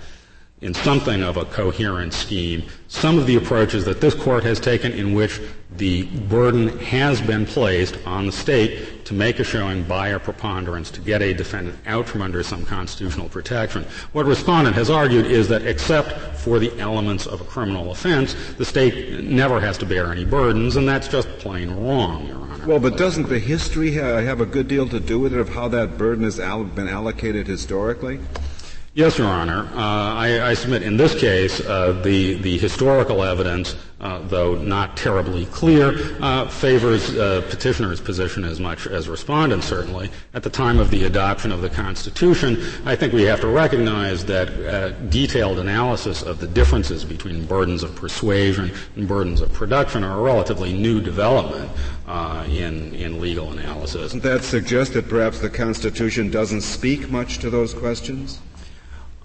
in 0.60 0.74
something 0.74 1.22
of 1.22 1.36
a 1.36 1.44
coherent 1.44 2.12
scheme 2.12 2.64
some 2.88 3.18
of 3.18 3.26
the 3.26 3.36
approaches 3.36 3.84
that 3.84 4.00
this 4.00 4.14
court 4.14 4.42
has 4.42 4.58
taken 4.58 4.92
in 4.92 5.14
which 5.14 5.40
the 5.76 6.04
burden 6.28 6.76
has 6.78 7.20
been 7.20 7.46
placed 7.46 7.96
on 8.06 8.26
the 8.26 8.32
state 8.32 9.04
to 9.04 9.14
make 9.14 9.38
a 9.38 9.44
showing 9.44 9.84
by 9.84 10.08
a 10.08 10.18
preponderance 10.18 10.90
to 10.90 11.00
get 11.00 11.22
a 11.22 11.32
defendant 11.32 11.78
out 11.86 12.06
from 12.06 12.22
under 12.22 12.42
some 12.42 12.64
constitutional 12.64 13.28
protection. 13.28 13.84
What 14.12 14.26
respondent 14.26 14.74
has 14.74 14.90
argued 14.90 15.26
is 15.26 15.46
that 15.48 15.62
except 15.62 16.37
for 16.48 16.58
the 16.58 16.72
elements 16.80 17.26
of 17.26 17.42
a 17.42 17.44
criminal 17.44 17.90
offense, 17.90 18.34
the 18.56 18.64
state 18.64 19.22
never 19.22 19.60
has 19.60 19.76
to 19.76 19.84
bear 19.84 20.10
any 20.10 20.24
burdens, 20.24 20.76
and 20.76 20.88
that's 20.88 21.06
just 21.06 21.28
plain 21.38 21.70
wrong, 21.70 22.26
Your 22.26 22.38
Honor. 22.38 22.66
Well, 22.66 22.80
but 22.80 22.96
doesn't 22.96 23.28
the 23.28 23.38
history 23.38 23.92
have 23.92 24.40
a 24.40 24.46
good 24.46 24.66
deal 24.66 24.88
to 24.88 24.98
do 24.98 25.20
with 25.20 25.34
it 25.34 25.40
of 25.40 25.50
how 25.50 25.68
that 25.68 25.98
burden 25.98 26.24
has 26.24 26.38
been 26.38 26.88
allocated 26.88 27.46
historically? 27.46 28.18
Yes, 28.98 29.16
Your 29.16 29.28
Honor. 29.28 29.70
Uh, 29.76 30.16
I, 30.16 30.54
submit 30.54 30.82
in 30.82 30.96
this 30.96 31.14
case 31.14 31.60
uh, 31.60 31.92
the 32.02 32.58
historical 32.58 33.22
evidence, 33.22 33.76
uh, 34.00 34.18
though 34.26 34.56
not 34.56 34.96
terribly 34.96 35.46
clear, 35.46 35.96
favors 36.48 37.12
petitioner's 37.48 38.00
position 38.00 38.42
as 38.42 38.58
much 38.58 38.88
as 38.88 39.08
respondent. 39.08 39.62
Certainly, 39.62 40.10
at 40.34 40.42
the 40.42 40.50
time 40.50 40.80
of 40.80 40.90
the 40.90 41.04
adoption 41.04 41.52
of 41.52 41.62
the 41.62 41.70
Constitution, 41.70 42.60
I 42.84 42.96
think 42.96 43.12
we 43.12 43.22
have 43.22 43.40
to 43.42 43.46
recognize 43.46 44.24
that 44.24 45.10
detailed 45.10 45.60
analysis 45.60 46.22
of 46.22 46.40
the 46.40 46.48
differences 46.48 47.04
between 47.04 47.46
burdens 47.46 47.84
of 47.84 47.94
persuasion 47.94 48.72
and 48.96 49.06
burdens 49.06 49.40
of 49.40 49.52
production 49.52 50.02
are 50.02 50.18
a 50.18 50.22
relatively 50.22 50.72
new 50.72 51.00
development 51.00 51.70
in 52.48 52.96
in 52.96 53.20
legal 53.20 53.52
analysis. 53.52 54.00
Doesn't 54.00 54.24
that 54.24 54.42
suggest 54.42 54.94
that 54.94 55.08
perhaps 55.08 55.38
the 55.38 55.50
Constitution 55.50 56.32
doesn't 56.32 56.62
speak 56.62 57.08
much 57.10 57.38
to 57.38 57.48
those 57.48 57.72
questions? 57.72 58.40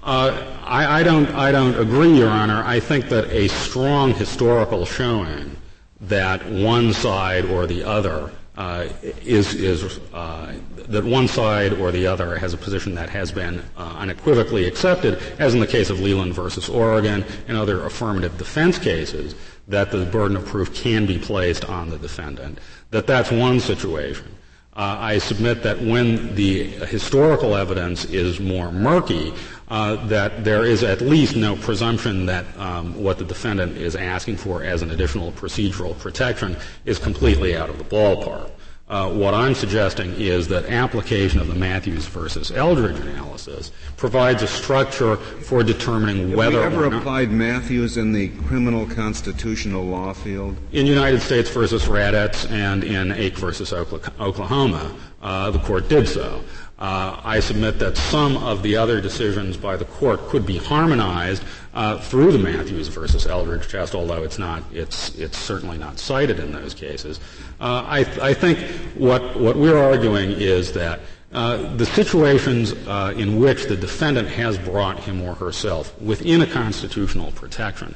Uh, 0.03 0.57
I, 0.65 0.99
I, 0.99 1.03
don't. 1.03 1.29
I 1.29 1.53
don't 1.53 1.79
agree, 1.79 2.17
Your 2.17 2.27
Honor. 2.27 2.61
I 2.65 2.81
think 2.81 3.07
that 3.07 3.25
a 3.31 3.47
strong 3.47 4.13
historical 4.13 4.85
showing 4.85 5.55
that 6.01 6.45
one 6.45 6.91
side 6.91 7.45
or 7.45 7.65
the 7.65 7.83
other 7.83 8.29
uh, 8.57 8.87
is 9.01 9.53
is 9.55 9.99
uh, 10.13 10.53
that 10.75 11.05
one 11.05 11.29
side 11.29 11.73
or 11.73 11.91
the 11.91 12.05
other 12.05 12.37
has 12.37 12.53
a 12.53 12.57
position 12.57 12.93
that 12.95 13.09
has 13.09 13.31
been 13.31 13.63
uh, 13.77 13.95
unequivocally 13.97 14.65
accepted, 14.65 15.17
as 15.39 15.53
in 15.53 15.61
the 15.61 15.67
case 15.67 15.89
of 15.89 16.01
Leland 16.01 16.33
versus 16.33 16.67
Oregon 16.67 17.23
and 17.47 17.55
other 17.55 17.85
affirmative 17.85 18.37
defense 18.37 18.77
cases, 18.77 19.35
that 19.69 19.89
the 19.89 20.05
burden 20.05 20.35
of 20.35 20.45
proof 20.45 20.75
can 20.75 21.05
be 21.05 21.17
placed 21.17 21.63
on 21.65 21.89
the 21.89 21.97
defendant. 21.97 22.59
That 22.91 23.07
that's 23.07 23.31
one 23.31 23.61
situation. 23.61 24.27
Uh, 24.75 24.97
I 24.99 25.19
submit 25.19 25.61
that 25.63 25.79
when 25.79 26.33
the 26.33 26.63
historical 26.63 27.55
evidence 27.55 28.05
is 28.05 28.39
more 28.39 28.71
murky, 28.71 29.31
uh, 29.67 29.95
that 30.07 30.43
there 30.43 30.65
is 30.65 30.81
at 30.83 30.99
least 30.99 31.35
no 31.35 31.55
presumption 31.55 32.25
that 32.25 32.45
um, 32.57 32.95
what 33.01 33.19
the 33.19 33.23
defendant 33.23 33.77
is 33.77 33.95
asking 33.95 34.37
for 34.37 34.63
as 34.63 34.81
an 34.81 34.89
additional 34.89 35.31
procedural 35.33 35.97
protection 35.99 36.57
is 36.85 36.97
completely 36.97 37.55
out 37.55 37.69
of 37.69 37.77
the 37.77 37.83
ballpark. 37.83 38.49
Uh, 38.93 39.09
what 39.09 39.33
I'm 39.33 39.55
suggesting 39.55 40.13
is 40.19 40.47
that 40.49 40.65
application 40.65 41.39
of 41.39 41.47
the 41.47 41.55
Mathews 41.55 42.05
versus 42.05 42.51
Eldridge 42.51 42.99
analysis 42.99 43.71
provides 43.97 44.43
a 44.43 44.47
structure 44.47 45.15
for 45.15 45.63
determining 45.63 46.29
Have 46.29 46.37
whether 46.37 46.59
we 46.59 46.63
ever 46.63 46.95
applied 46.95 47.31
Mathews 47.31 47.97
in 47.97 48.11
the 48.11 48.27
criminal 48.45 48.85
constitutional 48.85 49.83
law 49.83 50.13
field. 50.13 50.55
In 50.73 50.85
United 50.85 51.23
States 51.23 51.49
versus 51.49 51.85
Raddatz 51.85 52.47
and 52.51 52.83
in 52.83 53.11
Ake 53.13 53.35
versus 53.35 53.73
Oklahoma, 53.73 54.95
uh, 55.23 55.49
the 55.49 55.59
court 55.59 55.89
did 55.89 56.07
so. 56.07 56.43
Uh, 56.79 57.21
I 57.23 57.39
submit 57.39 57.77
that 57.79 57.97
some 57.97 58.35
of 58.37 58.63
the 58.63 58.75
other 58.77 58.99
decisions 58.99 59.57
by 59.57 59.77
the 59.77 59.85
court 59.85 60.27
could 60.27 60.45
be 60.45 60.57
harmonized 60.57 61.43
uh, 61.73 61.99
through 61.99 62.31
the 62.31 62.39
Mathews 62.39 62.87
versus 62.87 63.27
Eldridge 63.27 63.69
test, 63.69 63.93
although 63.93 64.23
it's 64.23 64.39
not, 64.39 64.63
it's, 64.73 65.15
it's 65.15 65.37
certainly 65.37 65.77
not 65.77 65.99
cited 65.99 66.39
in 66.39 66.51
those 66.51 66.73
cases. 66.73 67.19
Uh, 67.61 67.83
I, 67.85 67.99
I, 68.21 68.33
think 68.33 68.59
what, 68.95 69.39
what 69.39 69.55
we're 69.55 69.77
arguing 69.77 70.31
is 70.31 70.73
that 70.73 71.01
uh, 71.31 71.75
the 71.75 71.85
situations 71.85 72.73
uh, 72.87 73.13
in 73.15 73.39
which 73.39 73.65
the 73.65 73.77
defendant 73.77 74.27
has 74.27 74.57
brought 74.57 74.99
him 74.99 75.21
or 75.21 75.35
herself 75.35 75.99
within 76.01 76.41
a 76.41 76.47
constitutional 76.47 77.31
protection 77.31 77.95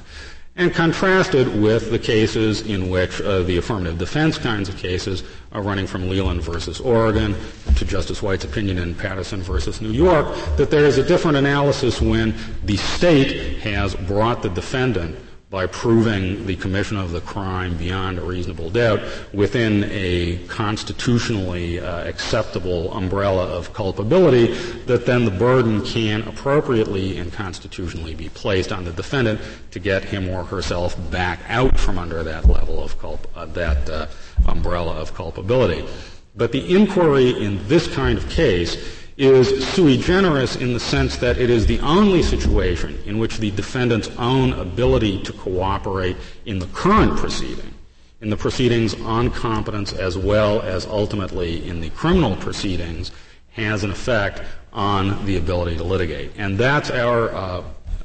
and 0.57 0.73
contrasted 0.73 1.61
with 1.61 1.91
the 1.91 1.99
cases 1.99 2.61
in 2.61 2.89
which 2.89 3.21
uh, 3.21 3.43
the 3.43 3.57
affirmative 3.57 3.97
defense 3.99 4.39
kinds 4.39 4.67
of 4.67 4.75
cases 4.75 5.23
are 5.51 5.61
running 5.61 5.85
from 5.85 6.09
Leland 6.09 6.41
versus 6.41 6.79
Oregon 6.79 7.35
to 7.75 7.85
Justice 7.85 8.23
White's 8.23 8.43
opinion 8.43 8.79
in 8.79 8.95
Patterson 8.95 9.41
versus 9.41 9.81
New 9.81 9.91
York, 9.91 10.27
that 10.57 10.71
there 10.71 10.85
is 10.85 10.97
a 10.97 11.03
different 11.03 11.37
analysis 11.37 12.01
when 12.01 12.33
the 12.65 12.77
state 12.77 13.59
has 13.59 13.95
brought 13.95 14.41
the 14.41 14.49
defendant 14.49 15.15
by 15.49 15.65
proving 15.65 16.45
the 16.45 16.57
commission 16.57 16.97
of 16.97 17.11
the 17.11 17.21
crime 17.21 17.77
beyond 17.77 18.19
a 18.19 18.21
reasonable 18.21 18.69
doubt 18.69 18.99
within 19.31 19.85
a 19.85 20.37
constitutionally 20.47 21.79
uh, 21.79 22.03
acceptable 22.05 22.91
umbrella 22.93 23.45
of 23.45 23.71
culpability, 23.71 24.53
that 24.87 25.05
then 25.05 25.23
the 25.23 25.31
burden 25.31 25.81
can 25.85 26.21
appropriately 26.23 27.17
and 27.17 27.31
constitutionally 27.31 28.13
be 28.13 28.27
placed 28.29 28.73
on 28.73 28.83
the 28.83 28.91
defendant 28.91 29.39
to 29.71 29.79
get 29.79 30.03
him 30.03 30.27
or 30.27 30.43
herself 30.43 30.97
back 31.11 31.39
out 31.47 31.79
from 31.79 31.97
under 31.97 32.23
that 32.23 32.45
level 32.45 32.83
of 32.83 32.99
culp- 32.99 33.27
uh, 33.33 33.45
that 33.45 33.89
uh, 33.89 34.05
umbrella 34.47 34.95
of 34.95 35.13
culpability. 35.13 35.87
But 36.35 36.51
the 36.51 36.75
inquiry 36.75 37.29
in 37.41 37.65
this 37.69 37.87
kind 37.87 38.17
of 38.17 38.29
case 38.29 38.75
is 39.17 39.67
sui 39.69 39.97
generis 39.97 40.55
in 40.57 40.73
the 40.73 40.79
sense 40.79 41.17
that 41.17 41.39
it 41.39 41.49
is 41.49 41.65
the 41.65 41.79
only 41.79 42.21
situation 42.21 43.01
in 43.05 43.17
which 43.17 43.37
the 43.37 43.49
defendant's 43.51 44.09
own 44.17 44.53
ability 44.53 45.21
to 45.23 45.33
cooperate 45.33 46.15
in 46.45 46.59
the 46.59 46.67
current 46.67 47.17
proceeding, 47.17 47.73
in 48.21 48.29
the 48.29 48.37
proceedings 48.37 48.93
on 49.01 49.31
competence 49.31 49.91
as 49.91 50.17
well 50.17 50.61
as 50.61 50.85
ultimately 50.85 51.67
in 51.67 51.81
the 51.81 51.89
criminal 51.91 52.35
proceedings, 52.35 53.11
has 53.53 53.83
an 53.83 53.89
effect 53.89 54.43
on 54.71 55.25
the 55.25 55.37
ability 55.37 55.75
to 55.75 55.83
litigate. 55.83 56.31
And 56.37 56.55
that's 56.55 56.91
our, 56.91 57.33
uh, 57.33 57.63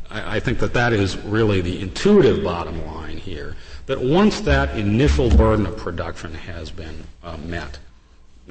I, 0.09 0.37
I 0.37 0.41
think 0.41 0.59
that 0.61 0.73
that 0.73 0.95
is 0.95 1.19
really 1.19 1.61
the 1.61 1.79
intuitive 1.83 2.43
bottom 2.43 2.87
line 2.87 3.19
here, 3.19 3.55
that 3.85 4.01
once 4.01 4.41
that 4.41 4.79
initial 4.79 5.29
burden 5.29 5.67
of 5.67 5.77
production 5.77 6.33
has 6.33 6.71
been 6.71 7.05
uh, 7.23 7.37
met, 7.37 7.79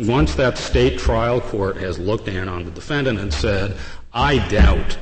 once 0.07 0.35
that 0.35 0.57
state 0.57 0.97
trial 0.97 1.41
court 1.41 1.77
has 1.77 1.99
looked 1.99 2.27
in 2.27 2.47
on 2.49 2.65
the 2.65 2.71
defendant 2.71 3.19
and 3.19 3.33
said, 3.33 3.75
I 4.13 4.45
doubt 4.49 4.97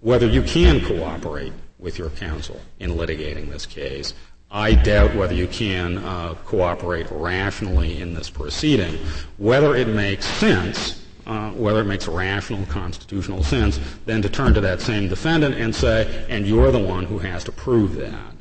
whether 0.00 0.26
you 0.26 0.42
can 0.42 0.84
cooperate 0.84 1.52
with 1.78 1.98
your 1.98 2.10
counsel 2.10 2.60
in 2.78 2.92
litigating 2.92 3.50
this 3.50 3.66
case. 3.66 4.14
I 4.50 4.74
doubt 4.74 5.14
whether 5.16 5.34
you 5.34 5.48
can 5.48 5.98
uh, 5.98 6.34
cooperate 6.44 7.06
rationally 7.10 8.00
in 8.00 8.14
this 8.14 8.30
proceeding. 8.30 8.98
Whether 9.38 9.74
it 9.74 9.88
makes 9.88 10.26
sense, 10.26 11.04
uh, 11.26 11.50
whether 11.50 11.80
it 11.80 11.86
makes 11.86 12.06
rational 12.06 12.64
constitutional 12.66 13.42
sense, 13.42 13.80
then 14.06 14.22
to 14.22 14.28
turn 14.28 14.54
to 14.54 14.60
that 14.60 14.80
same 14.80 15.08
defendant 15.08 15.56
and 15.56 15.74
say, 15.74 16.26
and 16.28 16.46
you're 16.46 16.70
the 16.70 16.78
one 16.78 17.04
who 17.04 17.18
has 17.18 17.42
to 17.44 17.52
prove 17.52 17.96
that. 17.96 18.32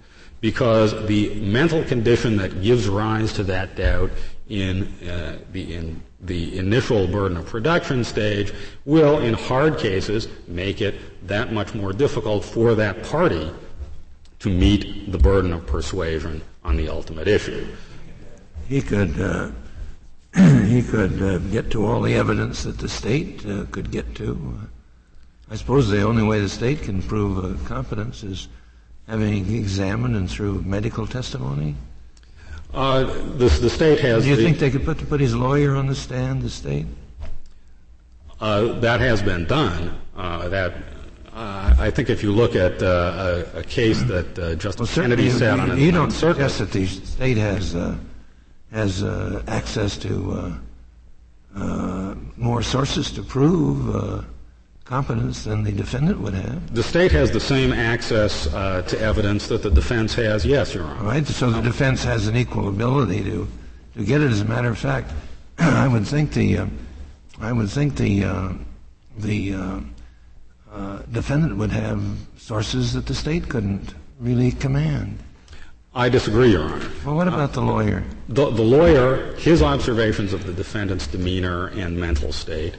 Because 0.42 0.92
the 1.08 1.34
mental 1.36 1.84
condition 1.86 2.38
that 2.38 2.62
gives 2.62 2.88
rise 2.88 3.34
to 3.34 3.44
that 3.46 3.76
doubt 3.76 4.12
in 4.50 4.84
uh, 5.08 5.38
the 5.52 5.76
in 5.76 6.02
the 6.22 6.58
initial 6.58 7.08
burden 7.08 7.38
of 7.38 7.46
production 7.46 8.04
stage 8.04 8.54
will, 8.86 9.20
in 9.20 9.34
hard 9.34 9.78
cases, 9.78 10.28
make 10.48 10.82
it 10.82 10.96
that 11.28 11.52
much 11.52 11.74
more 11.74 11.94
difficult 11.94 12.44
for 12.44 12.76
that 12.76 13.04
party 13.04 13.52
to 14.40 14.50
meet 14.50 15.12
the 15.12 15.18
burden 15.18 15.54
of 15.54 15.66
persuasion 15.66 16.42
on 16.64 16.76
the 16.78 16.90
ultimate 16.90 17.28
issue. 17.28 17.66
He 18.68 18.82
could 18.82 19.20
uh, 19.20 19.52
he 20.66 20.82
could 20.82 21.22
uh, 21.22 21.38
get 21.38 21.70
to 21.72 21.86
all 21.86 22.02
the 22.02 22.16
evidence 22.16 22.64
that 22.64 22.80
the 22.80 22.90
state 22.90 23.46
uh, 23.46 23.66
could 23.72 23.92
get 23.92 24.16
to. 24.16 24.60
I 25.50 25.56
suppose 25.56 25.90
the 25.90 26.02
only 26.02 26.24
way 26.24 26.40
the 26.40 26.50
state 26.50 26.82
can 26.82 27.02
prove 27.02 27.38
uh, 27.44 27.64
competence 27.68 28.24
is 28.24 28.48
having 29.08 29.54
examined 29.54 30.16
and 30.16 30.30
through 30.30 30.64
medical 30.64 31.06
testimony. 31.06 31.76
Uh, 32.74 33.04
the, 33.38 33.50
the 33.62 33.70
state 33.70 34.00
has. 34.00 34.24
Do 34.24 34.30
you 34.30 34.36
the, 34.36 34.44
think 34.44 34.58
they 34.58 34.72
could 34.72 34.84
put, 34.84 34.98
put 35.08 35.22
his 35.22 35.36
lawyer 35.36 35.76
on 35.76 35.88
the 35.88 35.96
stand, 35.96 36.42
the 36.42 36.50
state? 36.50 36.88
Uh, 38.42 38.80
that 38.80 39.00
has 39.00 39.22
been 39.22 39.46
done. 39.46 40.00
Uh, 40.16 40.50
that 40.50 40.74
I 41.36 41.90
think 41.90 42.10
if 42.10 42.22
you 42.22 42.32
look 42.32 42.56
at 42.56 42.82
uh, 42.82 43.46
a, 43.56 43.60
a, 43.60 43.64
case 43.64 44.04
that 44.04 44.38
uh, 44.38 44.56
Justice 44.56 44.96
well, 44.96 45.06
Kennedy 45.06 45.30
sat 45.30 45.60
on, 45.60 45.78
you, 45.78 45.86
you 45.86 45.92
don't 45.92 46.12
suggest 46.12 46.60
that 46.60 46.72
the 46.72 46.86
state 46.86 47.38
has 47.38 47.76
uh, 47.76 47.96
has 48.72 49.04
uh, 49.04 49.44
access 49.48 49.98
to 49.98 50.60
uh, 51.56 52.16
more 52.38 52.62
sources 52.62 53.12
to 53.12 53.24
prove 53.24 54.26
competence 54.86 55.46
than 55.46 55.64
the 55.64 55.72
defendant 55.72 56.20
would 56.20 56.34
have. 56.34 56.74
The 56.74 56.84
state 56.84 57.12
has 57.12 57.32
the 57.32 57.40
same 57.40 57.72
access 57.72 58.46
to 58.46 59.00
evidence 59.00 59.48
that 59.48 59.64
the 59.64 59.72
defense 59.72 60.14
has. 60.16 60.46
Yes, 60.46 60.74
Your 60.74 60.84
Honor. 60.84 61.00
All 61.00 61.06
right. 61.06 61.26
So 61.26 61.52
the 61.52 61.62
defense 61.62 62.04
has 62.04 62.28
an 62.28 62.36
equal 62.36 62.68
ability 62.68 63.24
to 63.24 63.48
to 63.96 64.04
get 64.04 64.22
it. 64.22 64.32
As 64.32 64.42
a 64.42 64.46
matter 64.46 64.70
of 64.70 64.78
fact, 64.78 65.12
I 65.58 65.88
would 65.88 66.08
think 66.08 66.34
the 66.34 66.68
I 67.40 67.52
would 67.52 67.70
think 67.70 67.96
the 67.96 68.56
the 69.18 69.54
uh, 70.74 71.00
defendant 71.12 71.58
would 71.58 71.72
have 71.72 72.02
sources 72.38 72.94
that 72.94 73.06
the 73.06 73.14
state 73.14 73.48
couldn't 73.48 73.94
really 74.20 74.52
command. 74.52 75.20
I 75.94 76.10
disagree, 76.10 76.52
Your 76.52 76.64
Honor. 76.64 76.90
Well, 77.06 77.16
what 77.16 77.28
about 77.28 77.52
uh, 77.52 77.54
the 77.54 77.62
lawyer? 77.62 78.04
The, 78.30 78.50
the 78.50 78.64
lawyer, 78.64 79.36
his 79.36 79.62
observations 79.62 80.34
of 80.34 80.48
the 80.48 80.54
defendant's 80.54 81.06
demeanor 81.06 81.68
and 81.68 81.96
mental 81.96 82.32
state, 82.32 82.78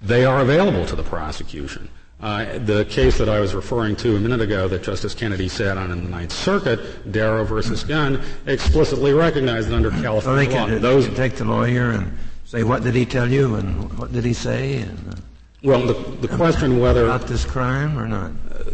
they 0.00 0.24
are 0.24 0.40
available 0.40 0.86
to 0.86 0.96
the 0.96 1.02
prosecution. 1.02 1.88
Uh, 2.20 2.58
the 2.58 2.84
case 2.86 3.16
that 3.18 3.28
I 3.28 3.38
was 3.38 3.54
referring 3.54 3.94
to 3.96 4.16
a 4.16 4.20
minute 4.20 4.40
ago 4.40 4.66
that 4.66 4.82
Justice 4.82 5.14
Kennedy 5.14 5.48
sat 5.48 5.78
on 5.78 5.92
in 5.92 6.02
the 6.02 6.10
Ninth 6.10 6.32
Circuit, 6.32 7.12
Darrow 7.12 7.44
versus 7.44 7.84
Gunn, 7.84 8.20
explicitly 8.46 9.12
recognized 9.12 9.68
that 9.68 9.76
under 9.76 9.90
California 9.90 10.22
so 10.22 10.34
they 10.34 10.46
can, 10.46 10.72
law. 10.74 10.78
Those 10.80 11.06
can 11.06 11.14
take 11.14 11.36
the 11.36 11.44
lawyer 11.44 11.92
and 11.92 12.12
say, 12.44 12.64
"What 12.64 12.82
did 12.82 12.96
he 12.96 13.06
tell 13.06 13.30
you?" 13.30 13.54
and 13.54 13.96
"What 13.96 14.12
did 14.12 14.24
he 14.24 14.32
say?" 14.32 14.78
and 14.78 15.14
uh, 15.14 15.16
well, 15.62 15.86
the, 15.86 15.94
the 16.26 16.36
question 16.36 16.80
whether 16.80 17.04
about 17.04 17.28
this 17.28 17.44
crime 17.44 17.96
or 17.96 18.08
not. 18.08 18.32
Uh, 18.50 18.70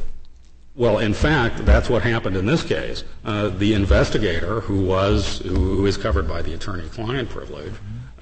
well, 0.75 0.99
in 0.99 1.15
fact, 1.15 1.65
that's 1.67 1.91
what 1.91 2.03
happened 2.03 2.37
in 2.37 2.47
this 2.47 2.63
case. 2.63 3.05
Uh, 3.25 3.49
the 3.49 3.75
investigator, 3.75 4.61
who 4.61 4.85
was 4.85 5.41
who 5.41 5.85
is 5.85 5.99
covered 5.99 6.27
by 6.27 6.41
the 6.41 6.55
attorney-client 6.55 7.29
privilege, 7.29 7.75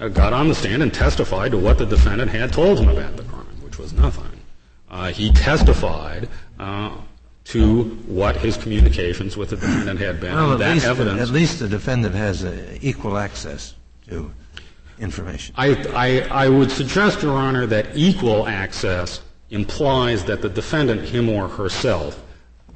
got 0.09 0.33
on 0.33 0.47
the 0.47 0.55
stand 0.55 0.81
and 0.81 0.93
testified 0.93 1.51
to 1.51 1.57
what 1.57 1.77
the 1.77 1.85
defendant 1.85 2.31
had 2.31 2.51
told 2.51 2.79
him 2.79 2.89
about 2.89 3.15
the 3.17 3.23
crime, 3.23 3.45
which 3.61 3.77
was 3.77 3.93
nothing. 3.93 4.25
Uh, 4.89 5.11
he 5.11 5.31
testified 5.31 6.29
uh, 6.59 6.95
to 7.45 7.83
what 8.07 8.35
his 8.35 8.57
communications 8.57 9.35
with 9.35 9.49
the 9.49 9.55
defendant 9.55 9.99
had 9.99 10.19
been. 10.19 10.33
Well, 10.33 10.53
at, 10.53 10.59
that 10.59 10.73
least, 10.73 10.85
evidence, 10.85 11.21
at 11.21 11.29
least 11.29 11.59
the 11.59 11.67
defendant 11.67 12.15
has 12.15 12.45
equal 12.81 13.17
access 13.17 13.73
to 14.07 14.31
information. 14.99 15.55
I, 15.57 15.75
I, 15.93 16.45
I 16.45 16.49
would 16.49 16.71
suggest, 16.71 17.21
Your 17.21 17.33
Honor, 17.33 17.65
that 17.67 17.87
equal 17.95 18.47
access 18.47 19.21
implies 19.49 20.23
that 20.25 20.41
the 20.41 20.49
defendant, 20.49 21.01
him 21.01 21.29
or 21.29 21.47
herself, 21.47 22.23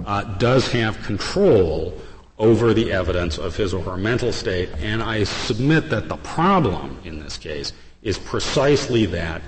uh, 0.05 0.23
does 0.35 0.71
have 0.71 1.01
control 1.03 1.99
over 2.37 2.73
the 2.73 2.91
evidence 2.91 3.37
of 3.37 3.55
his 3.55 3.73
or 3.73 3.81
her 3.83 3.97
mental 3.97 4.31
state, 4.31 4.69
and 4.79 5.01
I 5.01 5.23
submit 5.23 5.89
that 5.89 6.07
the 6.07 6.17
problem 6.17 6.99
in 7.03 7.19
this 7.19 7.37
case 7.37 7.73
is 8.03 8.17
precisely 8.17 9.05
that 9.07 9.41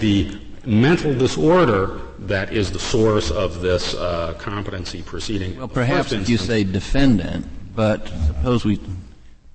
the 0.00 0.40
mental 0.64 1.14
disorder 1.14 2.00
that 2.18 2.52
is 2.52 2.70
the 2.70 2.78
source 2.78 3.30
of 3.30 3.60
this 3.60 3.94
uh, 3.94 4.34
competency 4.38 5.02
proceeding. 5.02 5.56
Well, 5.56 5.68
perhaps 5.68 6.12
if 6.12 6.28
you 6.28 6.38
say 6.38 6.64
defendant, 6.64 7.46
but 7.74 8.08
suppose 8.26 8.64
we 8.64 8.80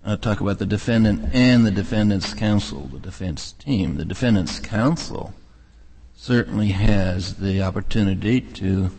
uh, 0.06 0.18
talk 0.18 0.40
about 0.42 0.58
the 0.58 0.66
defendant 0.66 1.34
and 1.34 1.66
the 1.66 1.72
defendant's 1.72 2.34
counsel, 2.34 2.82
the 2.88 3.00
defense 3.00 3.52
team. 3.54 3.98
The 3.98 4.06
defendant's 4.06 4.60
counsel 4.60 5.34
certainly 6.16 6.70
has 6.70 7.36
the 7.36 7.62
opportunity 7.62 8.42
to 8.42 8.92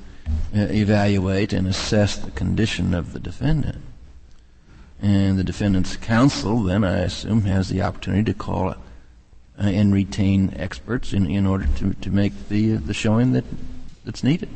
evaluate 0.53 1.53
and 1.53 1.67
assess 1.67 2.17
the 2.17 2.31
condition 2.31 2.95
of 2.95 3.13
the 3.13 3.21
defendant. 3.21 3.83
And 5.01 5.39
the 5.39 5.45
defendant's 5.45 5.97
counsel 5.97 6.63
then, 6.63 6.85
I 6.85 6.99
assume, 6.99 7.43
has 7.43 7.69
the 7.69 7.83
opportunity 7.83 8.25
to 8.25 8.35
call 8.35 8.71
uh, 8.71 8.77
and 9.59 9.93
retain 9.93 10.53
experts 10.57 11.13
in, 11.13 11.31
in 11.31 11.47
order 11.47 11.67
to, 11.77 11.95
to 11.95 12.11
make 12.11 12.49
the, 12.49 12.75
the 12.77 12.95
showing 12.95 13.33
that, 13.33 13.45
that's 14.05 14.25
needed. 14.25 14.49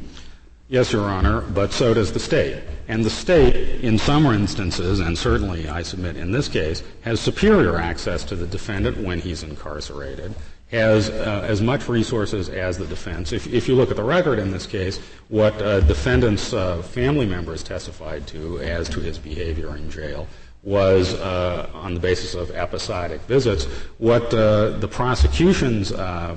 Yes, 0.69 0.91
Your 0.91 1.03
Honor, 1.03 1.43
but 1.43 1.73
so 1.73 1.93
does 1.93 2.13
the 2.13 2.19
state. 2.19 2.63
And 2.89 3.05
the 3.05 3.11
state, 3.11 3.85
in 3.85 3.99
some 3.99 4.25
instances, 4.27 5.01
and 5.01 5.17
certainly 5.19 5.69
I 5.69 5.83
submit 5.83 6.17
in 6.17 6.33
this 6.33 6.49
case, 6.49 6.83
has 7.03 7.21
superior 7.21 7.77
access 7.77 8.25
to 8.25 8.37
the 8.37 8.47
defendant 8.47 8.97
when 8.97 9.21
he's 9.21 9.43
incarcerated, 9.43 10.35
has 10.73 11.11
uh, 11.11 11.45
as 11.47 11.61
much 11.61 11.87
resources 11.89 12.49
as 12.49 12.79
the 12.79 12.87
defense. 12.87 13.33
If, 13.33 13.47
if, 13.53 13.69
you 13.69 13.75
look 13.75 13.91
at 13.91 13.97
the 13.97 14.03
record 14.03 14.39
in 14.39 14.51
this 14.51 14.67
case, 14.67 14.99
what 15.29 15.55
uh, 15.61 15.81
defendant's 15.81 16.55
uh, 16.55 16.81
family 16.83 17.27
members 17.27 17.63
testified 17.63 18.27
to 18.29 18.59
as 18.61 18.89
to 18.89 19.01
his 19.01 19.19
behavior 19.19 19.77
in 19.77 19.91
jail 19.91 20.27
was 20.63 21.15
uh, 21.15 21.69
on 21.75 21.93
the 21.93 22.01
basis 22.01 22.35
of 22.35 22.51
episodic 22.53 23.21
visits. 23.23 23.67
What 23.99 24.33
uh, 24.33 24.79
the 24.79 24.89
prosecution's 24.89 25.93
uh, 25.93 26.37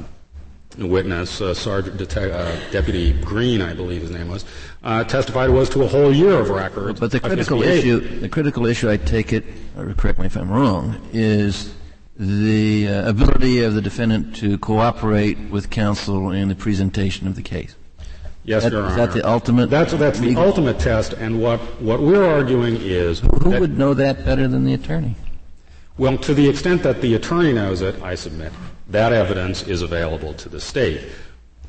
witness, 0.78 1.40
uh, 1.40 1.54
Sergeant 1.54 1.98
Dete- 1.98 2.32
uh, 2.32 2.70
Deputy 2.72 3.14
Green, 3.22 3.62
I 3.62 3.74
believe 3.74 4.02
his 4.02 4.12
name 4.12 4.28
was, 4.28 4.44
uh, 4.84 5.06
testified 5.06 5.50
was 5.50 5.70
to 5.70 5.84
a 5.84 5.88
whole 5.88 6.14
year 6.14 6.40
of 6.40 6.50
records. 6.50 7.00
But 7.00 7.12
the 7.12 7.22
critical 7.22 7.64
issue, 7.64 8.20
the 8.20 8.30
critical 8.30 8.66
issue, 8.66 8.90
I 8.90 8.98
take 8.98 9.32
it, 9.32 9.46
or 9.78 9.94
correct 9.94 10.20
me 10.20 10.26
if 10.26 10.36
I'm 10.36 10.52
wrong, 10.52 11.00
is 11.14 11.74
the 12.18 12.88
uh, 12.88 13.10
ability 13.10 13.64
of 13.64 13.74
the 13.74 13.82
defendant 13.82 14.36
to 14.38 14.58
cooperate 14.58 15.38
with 15.50 15.70
counsel 15.70 16.32
in 16.32 16.48
the 16.48 16.56
presentation 16.56 17.28
of 17.28 17.36
the 17.36 17.42
case. 17.42 17.76
Yes, 18.44 18.64
that, 18.64 18.72
Your 18.72 18.84
Honor. 18.84 18.90
Is 18.92 18.96
that 18.96 19.12
the 19.14 19.28
ultimate? 19.28 19.70
That's, 19.70 19.94
that's 19.94 20.20
the 20.20 20.36
ultimate 20.36 20.80
test, 20.80 21.14
and 21.14 21.42
what, 21.42 21.60
what 21.82 22.00
we're 22.00 22.26
arguing 22.26 22.78
is. 22.80 23.20
Who 23.20 23.60
would 23.60 23.78
know 23.78 23.94
that 23.96 24.24
better 24.24 24.48
than 24.48 24.64
the 24.66 24.74
attorney? 24.74 25.16
Well, 25.98 26.18
to 26.20 26.34
the 26.34 26.48
extent 26.48 26.84
that 26.84 27.02
the 27.02 27.16
attorney 27.16 27.54
knows 27.54 27.82
it, 27.82 28.02
I 28.02 28.16
submit, 28.16 28.54
that 28.90 29.14
evidence 29.14 29.64
is 29.64 29.82
available 29.82 30.34
to 30.36 30.50
the 30.50 30.62
state. 30.62 31.02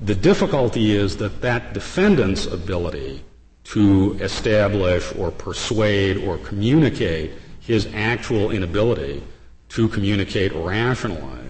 The 0.03 0.15
difficulty 0.15 0.95
is 0.95 1.17
that 1.17 1.41
that 1.41 1.73
defendant's 1.73 2.47
ability 2.47 3.25
to 3.65 4.17
establish 4.21 5.15
or 5.17 5.31
persuade 5.31 6.19
or 6.19 6.39
communicate 6.39 7.33
his 7.61 7.89
actual 7.95 8.51
inability 8.51 9.23
to 9.71 9.89
communicate 9.89 10.53
rationally 10.55 11.47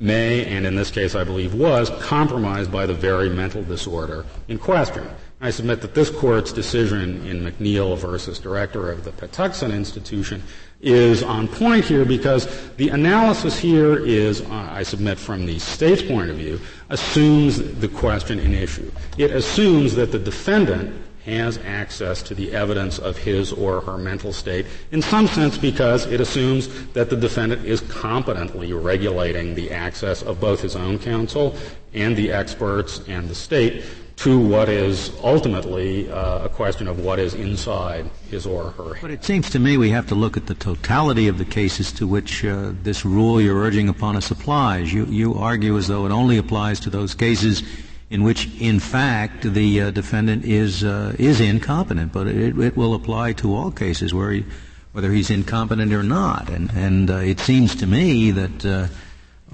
may, 0.00 0.46
and 0.46 0.66
in 0.66 0.74
this 0.74 0.90
case 0.90 1.14
I 1.14 1.24
believe 1.24 1.54
was, 1.54 1.90
compromised 2.00 2.72
by 2.72 2.86
the 2.86 2.94
very 2.94 3.28
mental 3.28 3.62
disorder 3.62 4.24
in 4.48 4.58
question. 4.58 5.06
I 5.42 5.50
submit 5.50 5.80
that 5.82 5.94
this 5.94 6.10
court's 6.10 6.52
decision 6.52 7.26
in 7.26 7.40
McNeil 7.40 7.96
versus 7.96 8.38
director 8.38 8.90
of 8.90 9.04
the 9.04 9.12
Patuxent 9.12 9.72
Institution 9.72 10.42
is 10.82 11.22
on 11.22 11.48
point 11.48 11.84
here 11.84 12.04
because 12.04 12.46
the 12.76 12.90
analysis 12.90 13.58
here 13.58 14.04
is, 14.04 14.42
I 14.50 14.82
submit 14.82 15.18
from 15.18 15.46
the 15.46 15.58
state's 15.58 16.02
point 16.02 16.30
of 16.30 16.36
view, 16.36 16.60
assumes 16.88 17.58
the 17.58 17.88
question 17.88 18.38
in 18.38 18.54
issue. 18.54 18.90
It 19.16 19.30
assumes 19.30 19.94
that 19.94 20.12
the 20.12 20.18
defendant 20.18 20.94
has 21.24 21.58
access 21.58 22.22
to 22.22 22.34
the 22.34 22.52
evidence 22.52 22.98
of 22.98 23.16
his 23.16 23.52
or 23.52 23.80
her 23.80 23.98
mental 23.98 24.32
state 24.32 24.66
in 24.90 25.02
some 25.02 25.26
sense 25.26 25.58
because 25.58 26.06
it 26.06 26.20
assumes 26.20 26.68
that 26.92 27.10
the 27.10 27.16
defendant 27.16 27.64
is 27.64 27.80
competently 27.82 28.72
regulating 28.72 29.54
the 29.54 29.70
access 29.70 30.22
of 30.22 30.40
both 30.40 30.60
his 30.60 30.76
own 30.76 30.98
counsel 30.98 31.54
and 31.92 32.16
the 32.16 32.32
experts 32.32 33.02
and 33.08 33.28
the 33.28 33.34
state 33.34 33.84
to 34.20 34.38
what 34.38 34.68
is 34.68 35.12
ultimately 35.22 36.10
uh, 36.10 36.44
a 36.44 36.48
question 36.50 36.86
of 36.86 37.02
what 37.02 37.18
is 37.18 37.32
inside 37.32 38.04
his 38.30 38.44
or 38.44 38.70
her. 38.72 38.92
But 39.00 39.10
it 39.10 39.24
seems 39.24 39.48
to 39.48 39.58
me 39.58 39.78
we 39.78 39.88
have 39.90 40.06
to 40.08 40.14
look 40.14 40.36
at 40.36 40.46
the 40.46 40.54
totality 40.54 41.26
of 41.26 41.38
the 41.38 41.44
cases 41.46 41.90
to 41.92 42.06
which 42.06 42.44
uh, 42.44 42.72
this 42.82 43.06
rule 43.06 43.40
you're 43.40 43.58
urging 43.58 43.88
upon 43.88 44.16
us 44.16 44.30
applies. 44.30 44.92
You, 44.92 45.06
you 45.06 45.34
argue 45.36 45.78
as 45.78 45.88
though 45.88 46.04
it 46.04 46.12
only 46.12 46.36
applies 46.36 46.80
to 46.80 46.90
those 46.90 47.14
cases 47.14 47.62
in 48.10 48.24
which, 48.24 48.48
in 48.60 48.80
fact, 48.80 49.42
the 49.42 49.80
uh, 49.80 49.90
defendant 49.92 50.44
is 50.44 50.82
uh, 50.82 51.14
is 51.18 51.40
incompetent, 51.40 52.12
but 52.12 52.26
it, 52.26 52.58
it, 52.58 52.76
will 52.76 52.94
apply 52.94 53.32
to 53.34 53.54
all 53.54 53.70
cases 53.70 54.12
where 54.12 54.32
he, 54.32 54.44
whether 54.92 55.12
he's 55.12 55.30
incompetent 55.30 55.92
or 55.92 56.02
not. 56.02 56.50
And, 56.50 56.70
and 56.72 57.08
uh, 57.08 57.18
it 57.18 57.38
seems 57.38 57.76
to 57.76 57.86
me 57.86 58.32
that 58.32 58.66
uh, 58.66 58.88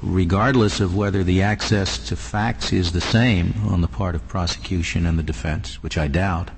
regardless 0.01 0.81
of 0.81 0.97
whether 0.97 1.23
the 1.23 1.43
access 1.43 2.09
to 2.09 2.17
facts 2.17 2.73
is 2.73 2.93
the 2.93 3.01
same 3.01 3.53
on 3.69 3.83
the 3.83 3.89
part 3.89 4.15
of 4.15 4.27
prosecution 4.27 5.05
and 5.05 5.19
the 5.19 5.23
defense, 5.23 5.83
which 5.83 5.99
I 5.99 6.09
doubt, 6.09 6.51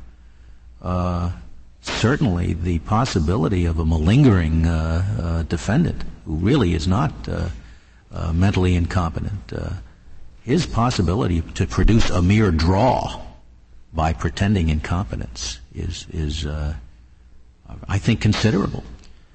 uh, 0.81 1.33
certainly 1.81 2.53
the 2.53 2.79
possibility 2.81 3.65
of 3.65 3.81
a 3.81 3.85
malingering 3.85 4.67
uh, 4.67 5.45
defendant 5.49 6.05
who 6.27 6.37
really 6.37 6.75
is 6.75 6.87
not 6.87 7.13
mentally 8.33 8.77
incompetent, 8.77 9.53
uh, 10.49 10.53
his 10.53 10.67
possibility 10.67 11.43
to 11.43 11.67
produce 11.67 12.11
a 12.11 12.23
mere 12.23 12.51
draw 12.51 13.21
by 13.93 14.13
pretending 14.13 14.69
incompetence 14.69 15.61
is, 15.75 16.07
is 16.11 16.47
I 17.89 17.99
think, 17.99 18.21
considerable. 18.21 18.85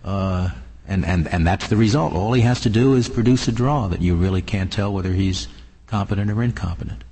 And, 0.05 1.05
and, 1.05 1.27
and 1.29 1.47
that's 1.47 1.67
the 1.67 1.77
result. 1.77 2.13
All 2.13 2.33
he 2.33 2.41
has 2.41 2.59
to 2.61 2.69
do 2.69 2.93
is 2.93 3.07
produce 3.07 3.47
a 3.47 3.51
draw 3.51 3.87
that 3.87 4.01
you 4.01 4.15
really 4.15 4.41
can't 4.41 4.71
tell 4.71 4.91
whether 4.93 5.13
he's 5.13 5.47
competent 5.87 6.29
or 6.29 6.43
incompetent. 6.43 7.03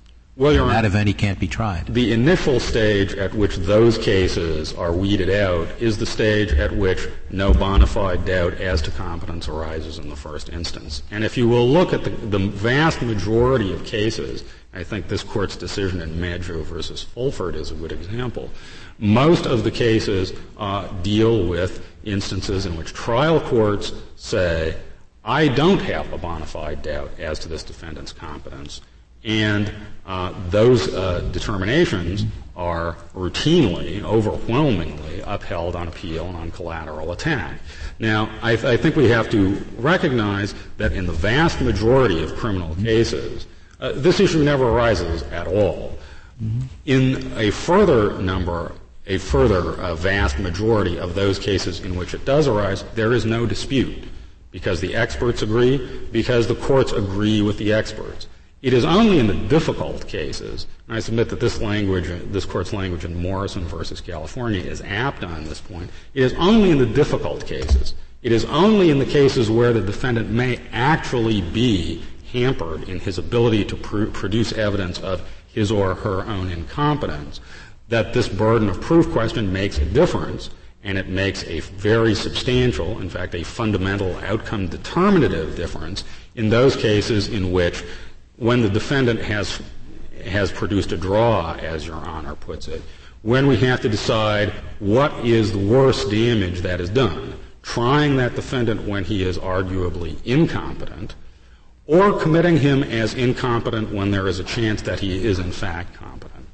Well, 0.41 0.54
Your 0.54 0.65
that 0.69 0.86
event 0.86 1.08
he 1.08 1.13
can't 1.13 1.39
be 1.39 1.47
tried. 1.47 1.86
the 1.86 2.12
initial 2.13 2.60
stage 2.60 3.13
at 3.13 3.32
which 3.32 3.58
those 3.58 3.99
cases 3.99 4.73
are 4.73 4.91
weeded 4.91 5.30
out 5.30 5.67
is 5.80 5.99
the 5.99 6.06
stage 6.08 6.51
at 6.54 6.75
which 6.75 7.08
no 7.30 7.54
bona 7.54 7.86
fide 7.86 8.25
doubt 8.25 8.56
as 8.56 8.82
to 8.82 8.89
competence 8.89 9.47
arises 9.47 9.99
in 9.99 10.10
the 10.10 10.15
first 10.15 10.49
instance. 10.49 11.04
And 11.12 11.23
if 11.23 11.38
you 11.38 11.47
will 11.47 11.69
look 11.69 11.93
at 11.93 12.04
the, 12.04 12.10
the 12.10 12.39
vast 12.39 13.04
majority 13.04 13.71
of 13.71 13.86
cases, 13.86 14.43
I 14.73 14.84
think 14.84 15.08
this 15.08 15.21
court's 15.21 15.56
decision 15.56 16.01
in 16.01 16.19
Maggio 16.19 16.63
versus 16.63 17.04
Fulford 17.04 17.54
is 17.54 17.69
a 17.69 17.75
good 17.75 17.91
example. 17.91 18.49
Most 18.97 19.45
of 19.45 19.63
the 19.63 19.69
cases 19.69 20.34
uh, 20.58 20.88
deal 21.04 21.45
with 21.45 21.86
instances 22.04 22.65
in 22.65 22.75
which 22.77 22.93
trial 22.93 23.39
courts 23.41 23.93
say, 24.15 24.75
I 25.23 25.49
don't 25.49 25.82
have 25.82 26.12
a 26.12 26.17
bona 26.17 26.47
fide 26.47 26.82
doubt 26.82 27.12
as 27.19 27.38
to 27.39 27.47
this 27.47 27.62
defendant's 27.62 28.12
competence. 28.12 28.82
And 29.23 29.71
uh, 30.05 30.34
those 30.49 30.93
uh, 30.93 31.21
determinations 31.31 32.25
are 32.55 32.97
routinely, 33.15 34.03
overwhelmingly 34.03 35.21
upheld 35.25 35.75
on 35.75 35.88
appeal 35.88 36.27
and 36.27 36.36
on 36.36 36.51
collateral 36.51 37.12
attack. 37.12 37.60
Now, 37.99 38.29
I, 38.41 38.55
th- 38.55 38.65
I, 38.65 38.77
think 38.77 38.95
we 38.95 39.07
have 39.10 39.29
to 39.31 39.55
recognize 39.77 40.53
that 40.77 40.91
in 40.91 41.05
the 41.05 41.13
vast 41.13 41.62
majority 41.62 42.21
of 42.23 42.36
criminal 42.36 42.75
cases, 42.75 43.47
uh, 43.79 43.93
this 43.93 44.19
issue 44.19 44.43
never 44.43 44.67
arises 44.69 45.23
at 45.23 45.47
all. 45.47 45.97
In 46.86 47.31
a 47.38 47.51
further 47.51 48.19
number, 48.19 48.73
a 49.07 49.17
further 49.17 49.79
uh, 49.81 49.95
vast 49.95 50.39
majority 50.39 50.99
of 50.99 51.13
those 51.13 51.38
cases 51.38 51.79
in 51.81 51.95
which 51.95 52.13
it 52.13 52.25
does 52.25 52.47
arise, 52.47 52.84
there 52.95 53.13
is 53.13 53.25
no 53.25 53.45
dispute 53.45 54.05
because 54.49 54.81
the 54.81 54.95
experts 54.95 55.41
agree, 55.41 56.07
because 56.12 56.47
the 56.47 56.55
courts 56.55 56.91
agree 56.91 57.41
with 57.41 57.57
the 57.57 57.71
experts. 57.71 58.27
It 58.62 58.74
is 58.74 58.86
only 58.86 59.17
in 59.17 59.26
the 59.26 59.34
difficult 59.34 60.08
cases, 60.08 60.67
and 60.88 60.95
I 60.95 61.00
submit 61.00 61.30
that 61.30 61.39
this 61.39 61.60
language, 61.60 62.08
this 62.32 62.45
court's 62.45 62.74
language 62.74 63.06
in 63.06 63.19
Morrison 63.19 63.65
versus 63.65 64.02
California 64.02 64.62
is 64.62 64.82
apt 64.82 65.24
on 65.24 65.45
this 65.45 65.60
point. 65.60 65.89
It 66.13 66.21
is 66.21 66.34
only 66.36 66.69
in 66.69 66.78
the 66.78 66.86
difficult 66.86 67.47
cases. 67.47 67.95
It 68.21 68.32
is 68.32 68.45
only 68.45 68.91
in 68.91 69.00
the 69.00 69.06
cases 69.06 69.50
where 69.50 69.74
the 69.74 69.82
defendant 69.82 70.30
may 70.30 70.60
actually 70.71 71.41
be 71.41 72.04
hampered 72.32 72.88
in 72.88 73.00
his 73.00 73.17
ability 73.17 73.65
to 73.65 73.76
pr- 73.76 74.06
produce 74.06 74.54
evidence 74.54 75.00
of 75.00 75.28
his 75.47 75.71
or 75.71 75.95
her 75.95 76.21
own 76.28 76.52
incompetence 76.52 77.39
that 77.89 78.13
this 78.13 78.30
burden 78.30 78.69
of 78.69 78.80
proof 78.80 79.12
question 79.12 79.52
makes 79.52 79.80
a 79.80 79.86
difference 79.86 80.52
and 80.84 80.97
it 80.97 81.08
makes 81.08 81.43
a 81.45 81.60
very 81.60 82.15
substantial, 82.15 83.00
in 83.00 83.10
fact, 83.10 83.36
a 83.36 83.43
fundamental 83.43 84.15
outcome 84.17 84.67
determinative 84.67 85.56
difference 85.56 86.04
in 86.36 86.50
those 86.50 86.76
cases 86.76 87.28
in 87.28 87.52
which 87.52 87.84
when 88.41 88.63
the 88.63 88.69
defendant 88.69 89.21
has, 89.21 89.62
has 90.25 90.51
produced 90.51 90.91
a 90.91 90.97
draw, 90.97 91.54
as 91.58 91.86
Your 91.86 91.97
Honor 91.97 92.34
puts 92.34 92.67
it, 92.67 92.82
when 93.21 93.45
we 93.45 93.56
have 93.58 93.80
to 93.82 93.88
decide 93.88 94.49
what 94.80 95.13
is 95.23 95.51
the 95.51 95.60
worst 95.60 96.10
damage 96.10 96.62
that 96.62 96.82
is 96.82 96.89
done, 96.89 97.36
trying 97.62 98.17
that 98.17 98.34
defendant 98.34 98.88
when 98.88 99.04
he 99.04 99.21
is 99.21 99.38
arguably 99.38 100.17
incompetent, 100.25 101.13
or 101.86 102.19
committing 102.19 102.58
him 102.58 102.82
as 102.82 103.13
incompetent 103.13 103.93
when 103.93 104.10
there 104.10 104.27
is 104.27 104.39
a 104.39 104.43
chance 104.43 104.82
that 104.82 104.99
he 104.99 105.23
is 105.23 105.38
in 105.38 105.51
fact 105.51 105.93
competent. 105.93 106.47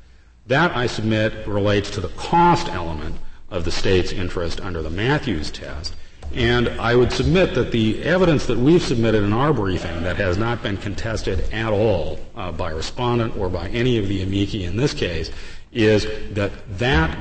That, 0.48 0.76
I 0.76 0.88
submit, 0.88 1.48
relates 1.48 1.90
to 1.92 2.02
the 2.02 2.10
cost 2.10 2.68
element 2.68 3.16
of 3.50 3.64
the 3.64 3.72
state's 3.72 4.12
interest 4.12 4.60
under 4.60 4.82
the 4.82 4.90
Mathews 4.90 5.52
test, 5.52 5.96
and 6.34 6.70
I 6.80 6.96
would 6.96 7.12
submit 7.12 7.56
that 7.56 7.72
the 7.72 8.04
evidence 8.04 8.46
that 8.48 8.58
we've 8.58 8.82
submitted 8.82 9.24
in 9.24 9.34
our 9.34 9.54
briefing 9.54 10.04
that 10.04 10.18
has 10.18 10.38
not 10.38 10.62
been 10.62 10.78
contested 10.78 11.42
at 11.54 11.72
all 11.72 12.20
uh, 12.36 12.52
by 12.52 12.72
respondent 12.72 13.36
or 13.38 13.50
by 13.50 13.70
any 13.70 13.98
of 13.98 14.08
the 14.08 14.22
amici 14.22 14.66
in 14.66 14.78
this 14.78 14.94
case 14.94 15.32
is 15.72 16.06
that 16.34 16.52
that, 16.78 17.18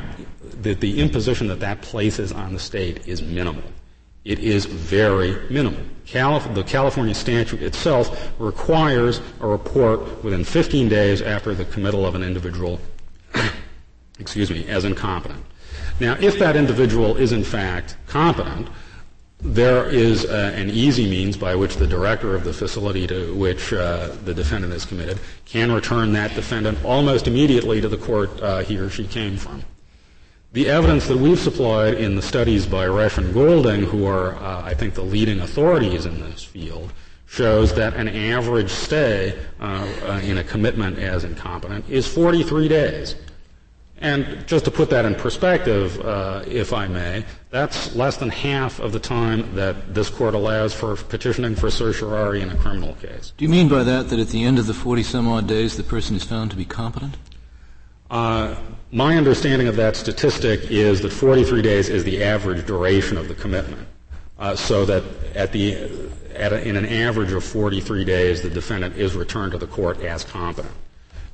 that 0.62 0.80
the 0.80 1.00
imposition 1.00 1.46
that 1.48 1.60
that 1.60 1.82
places 1.82 2.32
on 2.32 2.52
the 2.52 2.58
state 2.58 3.06
is 3.06 3.22
minimal. 3.22 3.62
It 4.24 4.40
is 4.40 4.64
very 4.64 5.48
minimal. 5.50 5.80
Calif- 6.04 6.52
the 6.54 6.64
California 6.64 7.14
statute 7.14 7.62
itself 7.62 8.32
requires 8.40 9.20
a 9.40 9.46
report 9.46 10.24
within 10.24 10.42
15 10.42 10.88
days 10.88 11.22
after 11.22 11.54
the 11.54 11.64
committal 11.66 12.04
of 12.04 12.14
an 12.16 12.22
individual, 12.24 12.80
excuse 14.18 14.50
me, 14.50 14.66
as 14.66 14.84
incompetent. 14.84 15.44
Now, 16.00 16.16
if 16.20 16.38
that 16.38 16.56
individual 16.56 17.16
is 17.16 17.32
in 17.32 17.44
fact 17.44 17.96
competent, 18.06 18.68
there 19.40 19.88
is 19.88 20.24
uh, 20.24 20.52
an 20.54 20.70
easy 20.70 21.08
means 21.08 21.36
by 21.36 21.54
which 21.54 21.76
the 21.76 21.86
director 21.86 22.34
of 22.34 22.44
the 22.44 22.52
facility 22.52 23.06
to 23.06 23.34
which 23.34 23.72
uh, 23.72 24.08
the 24.24 24.32
defendant 24.32 24.72
is 24.72 24.84
committed 24.84 25.18
can 25.44 25.70
return 25.70 26.12
that 26.12 26.34
defendant 26.34 26.82
almost 26.84 27.26
immediately 27.26 27.80
to 27.80 27.88
the 27.88 27.98
court 27.98 28.30
uh, 28.42 28.60
he 28.60 28.78
or 28.78 28.88
she 28.88 29.06
came 29.06 29.36
from. 29.36 29.62
The 30.52 30.70
evidence 30.70 31.06
that 31.08 31.18
we've 31.18 31.38
supplied 31.38 31.94
in 31.94 32.16
the 32.16 32.22
studies 32.22 32.64
by 32.66 32.86
Roesch 32.86 33.18
and 33.18 33.34
Golding, 33.34 33.82
who 33.82 34.06
are, 34.06 34.36
uh, 34.36 34.62
I 34.62 34.72
think, 34.72 34.94
the 34.94 35.02
leading 35.02 35.40
authorities 35.40 36.06
in 36.06 36.18
this 36.20 36.42
field, 36.42 36.94
shows 37.26 37.74
that 37.74 37.94
an 37.94 38.08
average 38.08 38.70
stay 38.70 39.38
uh, 39.60 40.20
in 40.24 40.38
a 40.38 40.44
commitment 40.44 40.98
as 40.98 41.24
incompetent 41.24 41.84
is 41.90 42.06
43 42.06 42.68
days. 42.68 43.16
And 43.98 44.46
just 44.46 44.66
to 44.66 44.70
put 44.70 44.90
that 44.90 45.06
in 45.06 45.14
perspective, 45.14 45.98
uh, 46.00 46.42
if 46.46 46.72
I 46.72 46.86
may, 46.86 47.24
that's 47.50 47.94
less 47.96 48.18
than 48.18 48.28
half 48.28 48.78
of 48.78 48.92
the 48.92 48.98
time 48.98 49.54
that 49.54 49.94
this 49.94 50.10
court 50.10 50.34
allows 50.34 50.74
for 50.74 50.96
petitioning 50.96 51.54
for 51.54 51.70
certiorari 51.70 52.42
in 52.42 52.50
a 52.50 52.56
criminal 52.56 52.94
case. 52.96 53.32
Do 53.38 53.44
you 53.44 53.48
mean 53.48 53.68
by 53.68 53.84
that 53.84 54.10
that 54.10 54.18
at 54.18 54.28
the 54.28 54.44
end 54.44 54.58
of 54.58 54.66
the 54.66 54.74
40 54.74 55.02
some 55.02 55.26
odd 55.28 55.46
days 55.46 55.76
the 55.76 55.82
person 55.82 56.14
is 56.14 56.24
found 56.24 56.50
to 56.50 56.56
be 56.56 56.66
competent? 56.66 57.16
Uh, 58.10 58.54
my 58.92 59.16
understanding 59.16 59.66
of 59.66 59.76
that 59.76 59.96
statistic 59.96 60.70
is 60.70 61.00
that 61.00 61.10
43 61.10 61.62
days 61.62 61.88
is 61.88 62.04
the 62.04 62.22
average 62.22 62.66
duration 62.66 63.16
of 63.16 63.28
the 63.28 63.34
commitment. 63.34 63.88
Uh, 64.38 64.54
so 64.54 64.84
that 64.84 65.02
at 65.34 65.52
the, 65.52 65.74
at 66.34 66.52
a, 66.52 66.68
in 66.68 66.76
an 66.76 66.84
average 66.86 67.32
of 67.32 67.42
43 67.42 68.04
days, 68.04 68.42
the 68.42 68.50
defendant 68.50 68.96
is 68.96 69.16
returned 69.16 69.52
to 69.52 69.58
the 69.58 69.66
court 69.66 70.02
as 70.02 70.22
competent. 70.22 70.72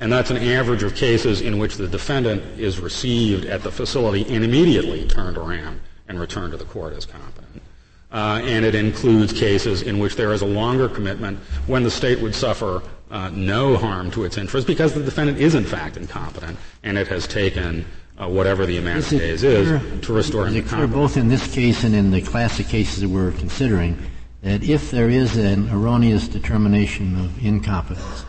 And 0.03 0.13
that's 0.13 0.33
an 0.33 0.37
average 0.37 0.83
of 0.83 0.97
cases 0.97 1.43
in 1.43 1.59
which 1.59 1.77
the 1.77 1.87
defendant 1.87 2.43
is 2.59 2.81
received 2.81 3.45
at 3.45 3.63
the 3.63 3.71
facility 3.71 4.27
and 4.35 4.45
immediately 4.45 5.07
turned 5.07 5.37
around 5.37 5.81
and 6.09 6.19
returned 6.19 6.51
to 6.51 6.57
the 6.57 6.65
court 6.65 6.93
as 6.93 7.07
competent. 7.07 7.63
Uh, 8.11 8.41
and 8.43 8.65
it 8.65 8.75
includes 8.75 9.33
cases 9.33 9.83
in 9.83 10.01
which 10.01 10.17
there 10.17 10.33
is 10.33 10.43
a 10.43 10.47
longer 10.47 10.89
commitment 10.89 11.39
when 11.69 11.85
the 11.85 11.91
state 11.91 12.19
would 12.19 12.35
suffer 12.35 12.83
uh, 13.13 13.31
no 13.33 13.77
harm 13.77 14.11
to 14.11 14.25
its 14.25 14.39
interest 14.39 14.67
because 14.67 14.93
the 14.93 15.05
defendant 15.05 15.39
is 15.39 15.55
in 15.55 15.65
fact 15.65 15.97
incompetent 15.97 16.59
and 16.83 16.99
it 16.99 17.07
has 17.07 17.29
taken 17.29 17.85
uh, 18.19 18.29
whatever 18.29 18.67
the 18.67 18.79
amount 18.79 18.99
is 18.99 19.13
of 19.13 19.19
days 19.21 19.41
clear, 19.43 19.77
is 19.77 20.01
to 20.05 20.13
restore 20.13 20.49
him 20.49 20.49
is 20.49 20.55
to 20.55 20.59
it 20.59 20.69
clear 20.69 20.81
competence. 20.81 21.15
both 21.15 21.17
in 21.17 21.29
this 21.29 21.55
case 21.55 21.85
and 21.85 21.95
in 21.95 22.11
the 22.11 22.21
classic 22.21 22.67
cases 22.67 23.03
that 23.03 23.09
we're 23.09 23.31
considering 23.33 23.97
that 24.43 24.65
if 24.65 24.91
there 24.91 25.09
is 25.09 25.37
an 25.37 25.71
erroneous 25.71 26.27
determination 26.27 27.17
of 27.25 27.45
incompetence, 27.45 28.25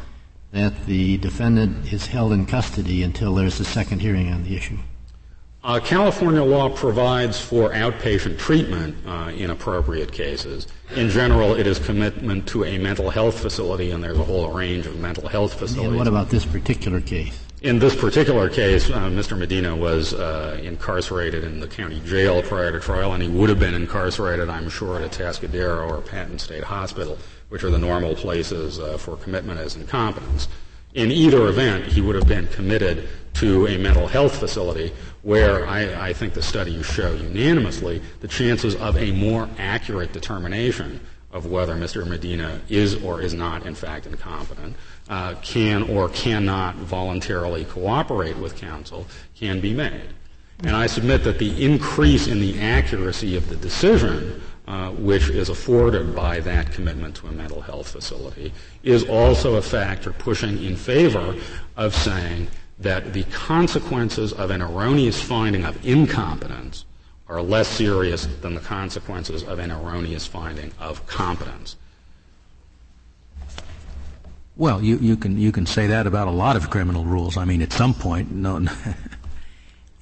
that 0.54 0.86
the 0.86 1.18
defendant 1.18 1.92
is 1.92 2.06
held 2.06 2.32
in 2.32 2.46
custody 2.46 3.04
until 3.04 3.34
there's 3.34 3.60
a 3.60 3.66
second 3.66 4.00
hearing 4.00 4.32
on 4.32 4.44
the 4.44 4.56
issue? 4.56 4.78
Uh, 5.63 5.80
California 5.80 6.44
law 6.44 6.70
provides 6.70 7.39
for 7.39 7.72
outpatient 7.72 8.38
treatment 8.38 8.96
uh, 9.08 9.32
in 9.36 9.50
appropriate 9.50 10.12
cases. 10.12 10.68
In 10.96 11.10
general, 11.10 11.56
it 11.56 11.66
is 11.66 11.80
commitment 11.80 12.46
to 12.50 12.66
a 12.66 12.78
mental 12.78 13.10
health 13.10 13.39
facility, 13.39 13.92
and 13.92 14.04
there's 14.04 14.20
a 14.20 14.24
whole 14.24 14.52
range 14.52 14.86
of 14.86 15.00
mental 15.00 15.28
health 15.28 15.54
facilities. 15.54 15.88
And 15.88 15.98
what 15.98 16.08
about 16.08 16.30
this 16.30 16.46
particular 16.46 17.02
case? 17.02 17.39
In 17.62 17.80
this 17.80 17.96
particular 17.96 18.50
case, 18.50 18.89
uh, 18.89 19.10
Mr. 19.10 19.38
Medina 19.38 19.74
was 19.74 20.13
uh, 20.13 20.60
incarcerated 20.62 21.46
in 21.46 21.62
the 21.62 21.68
county 21.68 22.02
jail 22.02 22.44
prior 22.44 22.74
to 22.74 22.80
trial, 22.80 23.13
and 23.13 23.24
he 23.24 23.30
would 23.30 23.48
have 23.48 23.60
been 23.60 23.74
incarcerated, 23.74 24.50
I'm 24.50 24.70
sure, 24.70 25.02
at 25.02 25.04
a 25.04 25.24
Atascadero 25.24 25.89
or 25.89 26.02
Patton 26.02 26.39
State 26.39 26.66
Hospital, 26.66 27.18
which 27.54 27.63
are 27.63 27.70
the 27.70 27.78
normal 27.78 28.16
places 28.16 28.80
uh, 28.80 28.98
for 28.98 29.16
commitment 29.16 29.60
as 29.60 29.76
incompetence. 29.76 30.48
In 30.96 31.12
either 31.12 31.50
event, 31.50 31.86
he 31.86 32.02
would 32.02 32.16
have 32.16 32.28
been 32.28 32.48
committed 32.48 33.08
to 33.36 33.68
a 33.68 33.78
mental 33.78 34.08
health 34.08 34.38
facility 34.38 34.92
where 35.22 35.68
I, 35.68 36.08
I 36.08 36.13
think 36.13 36.34
the 36.34 36.42
studies 36.42 36.84
show 36.84 37.13
unanimously 37.13 38.02
the 38.22 38.28
chances 38.28 38.74
of 38.78 38.98
a 38.98 39.12
more 39.12 39.48
accurate 39.60 40.13
determination 40.13 41.00
of 41.32 41.46
whether 41.46 41.76
Mr. 41.76 42.08
Medina 42.08 42.60
is 42.70 42.96
or 43.04 43.22
is 43.22 43.36
not, 43.36 43.68
in 43.68 43.76
fact, 43.76 44.08
incompetent, 44.08 44.76
uh, 45.10 45.36
can 45.44 45.84
or 45.84 46.10
cannot 46.10 46.74
voluntarily 46.78 47.66
cooperate 47.66 48.36
with 48.38 48.56
counsel 48.56 49.06
can 49.36 49.62
be 49.62 49.76
made. 49.76 50.10
And 50.63 50.76
I 50.76 50.88
submit 50.88 51.24
that 51.26 51.38
the 51.38 51.63
increase 51.63 52.26
in 52.26 52.39
the 52.39 52.60
accuracy 52.60 53.36
of 53.36 53.48
the 53.48 53.56
decision, 53.56 54.42
uh, 54.67 54.89
which 54.91 55.30
is 55.30 55.49
afforded 55.49 56.15
by 56.15 56.39
that 56.39 56.71
commitment 56.71 57.15
to 57.15 57.28
a 57.28 57.32
mental 57.32 57.62
health 57.62 57.89
facility, 57.89 58.54
is 58.84 59.04
also 59.10 59.56
a 59.56 59.62
factor 59.62 60.12
pushing 60.13 60.63
in 60.63 60.76
favor 60.76 61.36
of 61.76 61.93
saying 61.93 62.47
that 62.80 63.13
the 63.13 63.23
consequences 63.26 64.34
of 64.34 64.52
an 64.52 64.62
erroneous 64.62 65.21
finding 65.21 65.65
of 65.65 65.86
incompetence 65.86 66.86
are 67.28 67.41
less 67.41 67.67
serious 67.67 68.26
than 68.41 68.54
the 68.54 68.62
consequences 68.62 69.43
of 69.43 69.60
an 69.60 69.71
erroneous 69.71 70.26
finding 70.28 70.71
of 70.80 71.06
competence. 71.08 71.76
Well, 74.56 74.84
you, 74.84 74.97
you 74.97 75.17
can 75.17 75.38
you 75.38 75.52
can 75.52 75.65
say 75.65 75.88
that 75.88 76.06
about 76.06 76.28
a 76.28 76.32
lot 76.32 76.56
of 76.56 76.69
criminal 76.69 77.06
rules. 77.06 77.38
I 77.38 77.45
mean, 77.45 77.62
at 77.62 77.73
some 77.73 77.93
point, 77.93 78.32
no, 78.32 78.60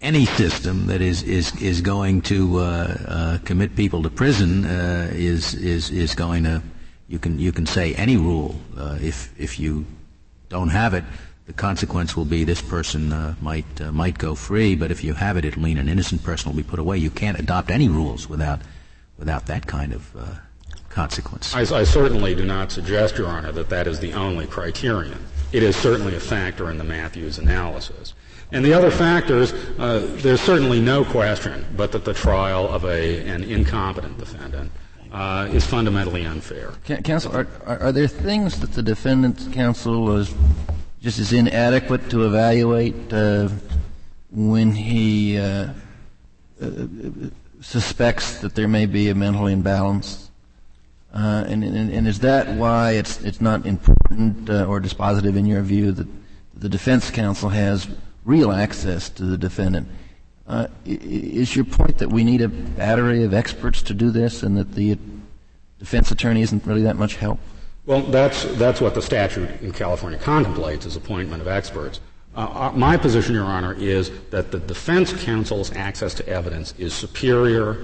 any 0.01 0.25
system 0.25 0.87
that 0.87 1.01
is 1.01 1.23
is 1.23 1.55
is 1.61 1.81
going 1.81 2.21
to 2.21 2.57
uh, 2.57 2.61
uh, 3.07 3.37
commit 3.45 3.75
people 3.75 4.01
to 4.01 4.09
prison 4.09 4.65
uh, 4.65 5.09
is 5.13 5.53
is 5.53 5.91
is 5.91 6.15
going 6.15 6.43
to 6.43 6.61
you 7.07 7.19
can 7.19 7.37
you 7.37 7.51
can 7.51 7.65
say 7.65 7.93
any 7.95 8.17
rule 8.17 8.55
uh, 8.77 8.97
if 9.01 9.39
if 9.39 9.59
you 9.59 9.85
don't 10.49 10.69
have 10.69 10.93
it 10.93 11.03
the 11.45 11.53
consequence 11.53 12.15
will 12.15 12.25
be 12.25 12.43
this 12.43 12.61
person 12.61 13.13
uh, 13.13 13.35
might 13.41 13.79
uh, 13.79 13.91
might 13.91 14.17
go 14.17 14.33
free 14.33 14.75
but 14.75 14.89
if 14.89 15.03
you 15.03 15.13
have 15.13 15.37
it 15.37 15.45
it'll 15.45 15.61
mean 15.61 15.77
an 15.77 15.87
innocent 15.87 16.23
person 16.23 16.49
will 16.49 16.57
be 16.57 16.63
put 16.63 16.79
away. 16.79 16.97
You 16.97 17.11
can't 17.11 17.39
adopt 17.39 17.69
any 17.69 17.87
rules 17.87 18.27
without 18.27 18.61
without 19.17 19.45
that 19.47 19.67
kind 19.67 19.93
of 19.93 20.15
consequence. 20.89 21.53
I, 21.53 21.61
I 21.61 21.83
certainly 21.83 22.33
do 22.35 22.43
not 22.43 22.71
suggest 22.71 23.17
your 23.17 23.27
honor 23.27 23.51
that 23.51 23.69
that 23.69 23.87
is 23.87 23.99
the 23.99 24.13
only 24.13 24.47
criterion. 24.47 25.17
It 25.53 25.63
is 25.63 25.75
certainly 25.75 26.15
a 26.15 26.19
factor 26.19 26.71
in 26.71 26.77
the 26.77 26.83
Mathews 26.83 27.37
analysis 27.37 28.13
and 28.51 28.65
the 28.65 28.73
other 28.73 28.91
factors, 28.91 29.53
uh, 29.79 30.05
there's 30.17 30.41
certainly 30.41 30.81
no 30.81 31.05
question 31.05 31.65
but 31.75 31.91
that 31.93 32.03
the 32.03 32.13
trial 32.13 32.67
of 32.67 32.83
a, 32.83 33.27
an 33.27 33.43
incompetent 33.43 34.17
defendant 34.17 34.71
uh, 35.11 35.47
is 35.51 35.65
fundamentally 35.65 36.25
unfair. 36.25 36.73
Counsel, 37.03 37.35
are, 37.35 37.47
are, 37.65 37.91
there 37.91 38.07
things 38.07 38.59
that 38.59 38.73
the 38.73 38.83
defendant's 38.83 39.47
counsel 39.49 40.03
was 40.03 40.33
just 41.01 41.19
as 41.19 41.33
inadequate 41.33 42.09
to 42.09 42.25
evaluate 42.25 43.11
uh, 43.11 43.49
when 44.31 44.71
he 44.71 45.37
uh, 45.37 45.69
uh, 46.61 46.69
suspects 47.59 48.39
that 48.39 48.55
there 48.55 48.67
may 48.67 48.85
be 48.85 49.09
a 49.09 49.15
mental 49.15 49.47
imbalance? 49.47 50.29
Uh, 51.13 51.43
and, 51.47 51.61
and, 51.63 51.91
and, 51.91 52.07
is 52.07 52.19
that 52.19 52.47
why 52.55 52.91
it's, 52.91 53.21
it's 53.21 53.41
not 53.41 53.65
important 53.65 54.49
or 54.49 54.79
dispositive 54.79 55.35
in 55.35 55.45
your 55.45 55.61
view 55.61 55.91
that 55.91 56.07
the 56.55 56.69
defense 56.69 57.11
counsel 57.11 57.49
has 57.49 57.85
real 58.25 58.51
access 58.51 59.09
to 59.09 59.23
the 59.23 59.37
defendant. 59.37 59.87
Uh, 60.47 60.67
is 60.85 61.55
your 61.55 61.65
point 61.65 61.97
that 61.99 62.09
we 62.09 62.23
need 62.23 62.41
a 62.41 62.47
battery 62.47 63.23
of 63.23 63.33
experts 63.33 63.81
to 63.83 63.93
do 63.93 64.11
this 64.11 64.43
and 64.43 64.57
that 64.57 64.73
the 64.73 64.97
defense 65.79 66.11
attorney 66.11 66.41
isn't 66.41 66.65
really 66.65 66.83
that 66.83 66.97
much 66.97 67.15
help? 67.15 67.39
Well, 67.85 68.01
that's, 68.01 68.43
that's 68.57 68.81
what 68.81 68.93
the 68.93 69.01
statute 69.01 69.49
in 69.61 69.71
California 69.71 70.19
contemplates 70.19 70.85
is 70.85 70.95
appointment 70.95 71.41
of 71.41 71.47
experts. 71.47 71.99
Uh, 72.35 72.69
uh, 72.71 72.71
my 72.77 72.95
position, 72.95 73.33
Your 73.33 73.45
Honor, 73.45 73.73
is 73.73 74.11
that 74.29 74.51
the 74.51 74.59
defense 74.59 75.13
counsel's 75.23 75.71
access 75.73 76.13
to 76.15 76.27
evidence 76.27 76.73
is 76.77 76.93
superior 76.93 77.83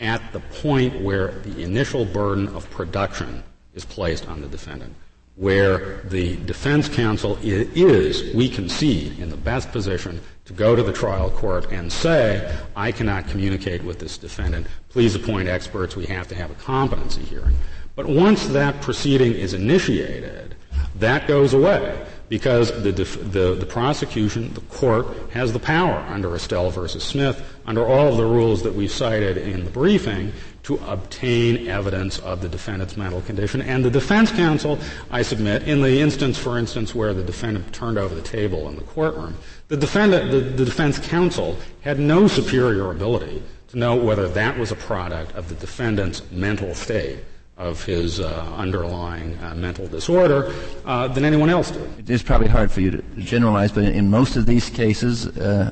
at 0.00 0.20
the 0.32 0.40
point 0.40 1.00
where 1.00 1.32
the 1.40 1.62
initial 1.62 2.04
burden 2.04 2.48
of 2.48 2.68
production 2.70 3.42
is 3.74 3.84
placed 3.84 4.28
on 4.28 4.40
the 4.40 4.48
defendant 4.48 4.94
where 5.36 6.00
the 6.04 6.36
defense 6.46 6.88
counsel 6.88 7.38
is, 7.42 8.34
we 8.34 8.48
concede, 8.48 9.18
in 9.18 9.28
the 9.28 9.36
best 9.36 9.70
position 9.70 10.18
to 10.46 10.52
go 10.54 10.74
to 10.74 10.82
the 10.82 10.92
trial 10.92 11.30
court 11.30 11.70
and 11.70 11.92
say, 11.92 12.58
I 12.74 12.90
cannot 12.90 13.28
communicate 13.28 13.84
with 13.84 13.98
this 13.98 14.16
defendant. 14.16 14.66
Please 14.88 15.14
appoint 15.14 15.48
experts. 15.48 15.94
We 15.94 16.06
have 16.06 16.26
to 16.28 16.34
have 16.34 16.50
a 16.50 16.54
competency 16.54 17.22
hearing. 17.22 17.56
But 17.96 18.06
once 18.06 18.46
that 18.48 18.80
proceeding 18.80 19.32
is 19.32 19.52
initiated, 19.52 20.54
that 20.96 21.26
goes 21.28 21.52
away 21.52 22.02
because 22.28 22.70
the, 22.82 22.92
the, 22.92 23.54
the, 23.54 23.66
prosecution, 23.66 24.52
the 24.54 24.60
court, 24.62 25.06
has 25.30 25.52
the 25.52 25.58
power 25.58 25.98
under 26.08 26.34
Estelle 26.34 26.70
versus 26.70 27.04
Smith, 27.04 27.40
under 27.66 27.86
all 27.86 28.08
of 28.08 28.16
the 28.16 28.24
rules 28.24 28.62
that 28.62 28.74
we've 28.74 28.90
cited 28.90 29.36
in 29.36 29.64
the 29.64 29.70
briefing, 29.70 30.32
to 30.66 30.74
obtain 30.88 31.68
evidence 31.68 32.18
of 32.18 32.40
the 32.42 32.48
defendant's 32.48 32.96
mental 32.96 33.20
condition. 33.22 33.62
And 33.62 33.84
the 33.84 33.90
defense 33.90 34.32
counsel, 34.32 34.80
I 35.12 35.22
submit, 35.22 35.62
in 35.62 35.80
the 35.80 36.00
instance, 36.00 36.36
for 36.36 36.58
instance, 36.58 36.92
where 36.92 37.14
the 37.14 37.22
defendant 37.22 37.72
turned 37.72 37.98
over 37.98 38.12
the 38.12 38.20
table 38.20 38.68
in 38.68 38.74
the 38.74 38.82
courtroom, 38.82 39.36
the 39.68 39.76
defendant, 39.76 40.32
the, 40.32 40.40
the 40.40 40.64
defense 40.64 40.98
counsel 40.98 41.56
had 41.82 42.00
no 42.00 42.26
superior 42.26 42.90
ability 42.90 43.44
to 43.68 43.78
know 43.78 43.94
whether 43.94 44.28
that 44.28 44.58
was 44.58 44.72
a 44.72 44.74
product 44.74 45.32
of 45.36 45.48
the 45.48 45.54
defendant's 45.54 46.28
mental 46.32 46.74
state 46.74 47.20
of 47.56 47.84
his 47.84 48.18
uh, 48.18 48.52
underlying 48.56 49.38
uh, 49.38 49.54
mental 49.54 49.86
disorder 49.86 50.52
uh, 50.84 51.06
than 51.06 51.24
anyone 51.24 51.48
else 51.48 51.70
did. 51.70 52.10
It's 52.10 52.24
probably 52.24 52.48
hard 52.48 52.72
for 52.72 52.80
you 52.80 52.90
to 52.90 53.02
generalize, 53.18 53.70
but 53.70 53.84
in 53.84 54.10
most 54.10 54.34
of 54.34 54.46
these 54.46 54.68
cases, 54.68 55.28
uh, 55.28 55.70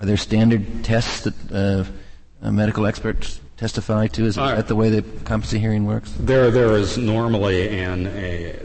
are 0.00 0.06
there 0.06 0.16
standard 0.16 0.82
tests 0.82 1.20
that 1.20 1.34
uh, 2.42 2.50
medical 2.50 2.86
experts 2.86 3.38
testify 3.60 4.06
to? 4.06 4.24
Is 4.24 4.38
uh, 4.38 4.56
that 4.56 4.68
the 4.68 4.74
way 4.74 4.88
the 4.88 5.02
competency 5.24 5.58
hearing 5.58 5.84
works? 5.84 6.12
There, 6.18 6.50
there 6.50 6.72
is 6.72 6.96
normally 6.96 7.78
an 7.78 8.06
a, 8.08 8.58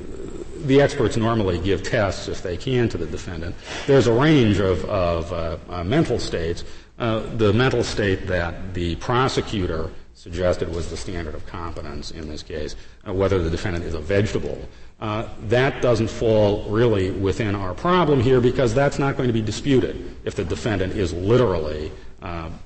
the 0.66 0.82
experts 0.82 1.18
normally 1.18 1.60
give 1.60 1.84
tests 1.84 2.28
if 2.28 2.42
they 2.42 2.58
can 2.58 2.90
to 2.90 2.98
the 2.98 3.06
defendant. 3.06 3.56
There's 3.86 4.08
a 4.08 4.14
range 4.14 4.60
of, 4.60 4.84
of 4.86 5.32
uh, 5.32 5.58
uh, 5.70 5.84
mental 5.84 6.18
states. 6.18 6.64
Uh, 6.98 7.20
the 7.36 7.54
mental 7.54 7.84
state 7.84 8.26
that 8.28 8.74
the 8.74 8.96
prosecutor 8.96 9.92
suggested 10.14 10.74
was 10.74 10.90
the 10.90 10.98
standard 10.98 11.36
of 11.36 11.46
competence 11.46 12.10
in 12.12 12.28
this 12.30 12.42
case, 12.42 12.76
uh, 13.06 13.14
whether 13.14 13.44
the 13.44 13.50
defendant 13.50 13.84
is 13.84 13.94
a 13.94 14.00
vegetable. 14.00 14.58
Uh, 15.02 15.28
that 15.50 15.82
doesn't 15.82 16.10
fall 16.10 16.64
really 16.70 17.12
within 17.12 17.54
our 17.54 17.74
problem 17.74 18.22
here 18.22 18.40
because 18.40 18.74
that's 18.74 18.98
not 18.98 19.18
going 19.18 19.28
to 19.28 19.34
be 19.34 19.42
disputed 19.42 20.16
if 20.24 20.36
the 20.36 20.46
defendant 20.46 20.94
is 20.94 21.12
literally 21.12 21.92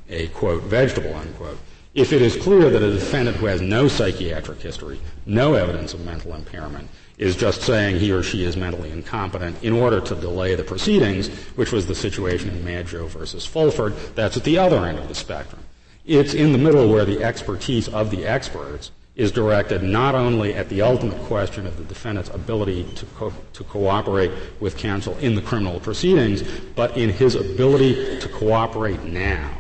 a 0.08 0.28
quote 0.28 0.64
vegetable 0.64 1.14
unquote. 1.16 1.58
If 2.00 2.14
it 2.14 2.22
is 2.22 2.38
clear 2.38 2.70
that 2.70 2.82
a 2.82 2.94
defendant 2.94 3.36
who 3.36 3.48
has 3.48 3.60
no 3.60 3.90
psychiatric 3.90 4.62
history, 4.62 5.02
no 5.26 5.56
evidence 5.56 5.94
of 5.94 6.06
mental 6.06 6.34
impairment, 6.34 6.88
is 7.18 7.36
just 7.36 7.62
saying 7.62 8.00
he 8.00 8.14
or 8.14 8.24
she 8.24 8.46
is 8.46 8.56
mentally 8.56 8.90
incompetent 8.90 9.62
in 9.62 9.74
order 9.74 10.00
to 10.00 10.16
delay 10.16 10.56
the 10.56 10.64
proceedings, 10.64 11.28
which 11.58 11.74
was 11.74 11.88
the 11.88 11.94
situation 11.94 12.52
in 12.52 12.64
Maggio 12.64 13.08
versus 13.08 13.46
Fulford, 13.46 13.98
that's 14.16 14.38
at 14.38 14.46
the 14.46 14.58
other 14.58 14.86
end 14.86 14.98
of 14.98 15.10
the 15.10 15.14
spectrum. 15.14 15.62
It's 16.06 16.34
in 16.34 16.54
the 16.54 16.58
middle 16.58 16.88
where 16.88 17.04
the 17.04 17.22
expertise 17.22 17.90
of 17.90 18.12
the 18.12 18.26
experts 18.26 18.92
is 19.18 19.34
directed 19.34 19.84
not 19.84 20.16
only 20.16 20.54
at 20.54 20.70
the 20.70 20.82
ultimate 20.82 21.22
question 21.24 21.68
of 21.68 21.76
the 21.76 21.84
defendant's 21.84 22.30
ability 22.30 22.86
to, 22.96 23.06
co- 23.08 23.34
to 23.52 23.64
cooperate 23.66 24.32
with 24.62 24.78
counsel 24.78 25.18
in 25.18 25.36
the 25.36 25.42
criminal 25.42 25.82
proceedings, 25.82 26.44
but 26.78 26.96
in 26.96 27.10
his 27.10 27.36
ability 27.36 28.22
to 28.22 28.30
cooperate 28.30 29.04
now 29.04 29.59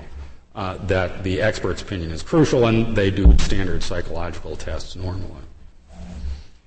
uh, 0.59 0.77
that 0.87 1.23
the 1.23 1.41
expert's 1.41 1.81
opinion 1.81 2.11
is 2.11 2.21
crucial, 2.21 2.67
and 2.67 2.93
they 2.93 3.09
do 3.09 3.33
standard 3.39 3.81
psychological 3.81 4.57
tests 4.57 4.93
normally. 4.93 5.41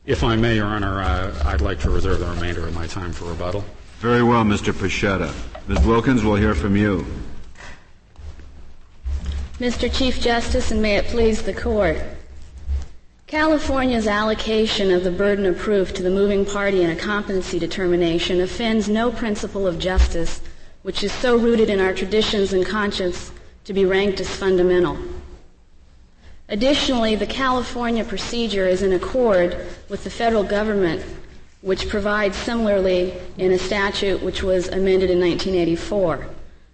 If 0.06 0.24
I 0.24 0.34
may, 0.34 0.56
Your 0.56 0.66
Honor, 0.66 1.02
uh, 1.02 1.42
I'd 1.44 1.60
like 1.60 1.78
to 1.80 1.90
reserve 1.90 2.20
the 2.20 2.26
remainder 2.26 2.66
of 2.66 2.74
my 2.74 2.86
time 2.86 3.12
for 3.12 3.26
rebuttal. 3.26 3.62
Very 3.98 4.22
well, 4.22 4.44
Mr. 4.44 4.72
Pachetta. 4.72 5.30
Ms. 5.68 5.84
Wilkins, 5.84 6.24
we'll 6.24 6.36
hear 6.36 6.54
from 6.54 6.74
you. 6.74 7.04
Mr. 9.58 9.92
Chief 9.92 10.18
Justice, 10.18 10.70
and 10.70 10.80
may 10.80 10.96
it 10.96 11.04
please 11.04 11.42
the 11.42 11.52
Court. 11.52 11.98
California's 13.26 14.06
allocation 14.06 14.90
of 14.90 15.04
the 15.04 15.10
burden 15.10 15.44
of 15.44 15.58
proof 15.58 15.92
to 15.92 16.02
the 16.02 16.10
moving 16.10 16.46
party 16.46 16.82
in 16.82 16.88
a 16.88 16.96
competency 16.96 17.58
determination 17.58 18.40
offends 18.40 18.88
no 18.88 19.12
principle 19.12 19.66
of 19.66 19.78
justice, 19.78 20.40
which 20.80 21.04
is 21.04 21.12
so 21.12 21.36
rooted 21.36 21.68
in 21.68 21.78
our 21.78 21.92
traditions 21.92 22.54
and 22.54 22.64
conscience 22.64 23.30
to 23.64 23.72
be 23.72 23.84
ranked 23.84 24.20
as 24.20 24.34
fundamental. 24.34 24.98
Additionally, 26.48 27.14
the 27.14 27.26
California 27.26 28.04
procedure 28.04 28.66
is 28.66 28.82
in 28.82 28.92
accord 28.92 29.56
with 29.88 30.04
the 30.04 30.10
federal 30.10 30.44
government, 30.44 31.02
which 31.62 31.88
provides 31.88 32.36
similarly 32.36 33.14
in 33.38 33.52
a 33.52 33.58
statute 33.58 34.22
which 34.22 34.42
was 34.42 34.68
amended 34.68 35.10
in 35.10 35.20
1984. 35.20 36.26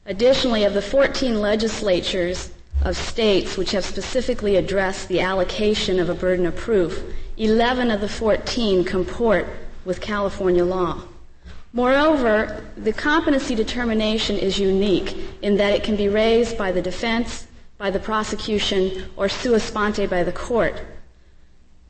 Additionally, 0.07 0.64
of 0.64 0.72
the 0.72 0.83
14 0.83 1.40
legislatures 1.40 2.51
of 2.83 2.96
states 2.96 3.57
which 3.57 3.72
have 3.72 3.85
specifically 3.85 4.57
addressed 4.57 5.09
the 5.09 5.20
allocation 5.20 6.01
of 6.01 6.09
a 6.09 6.14
burden 6.14 6.46
of 6.46 6.57
proof, 6.57 7.03
11 7.37 7.90
of 7.90 8.01
the 8.01 8.09
14 8.09 8.85
comport 8.85 9.46
with 9.85 10.01
California 10.01 10.64
law. 10.64 11.03
Moreover, 11.72 12.64
the 12.76 12.92
competency 12.92 13.54
determination 13.54 14.37
is 14.37 14.59
unique 14.59 15.16
in 15.42 15.57
that 15.59 15.74
it 15.74 15.85
can 15.85 15.96
be 15.96 16.09
raised 16.09 16.57
by 16.57 16.72
the 16.72 16.83
defense, 16.83 17.46
by 17.76 17.90
the 17.90 18.00
prosecution, 18.00 19.11
or 19.16 19.28
sua 19.28 19.61
sponte 19.61 20.09
by 20.09 20.22
the 20.22 20.33
court. 20.33 20.81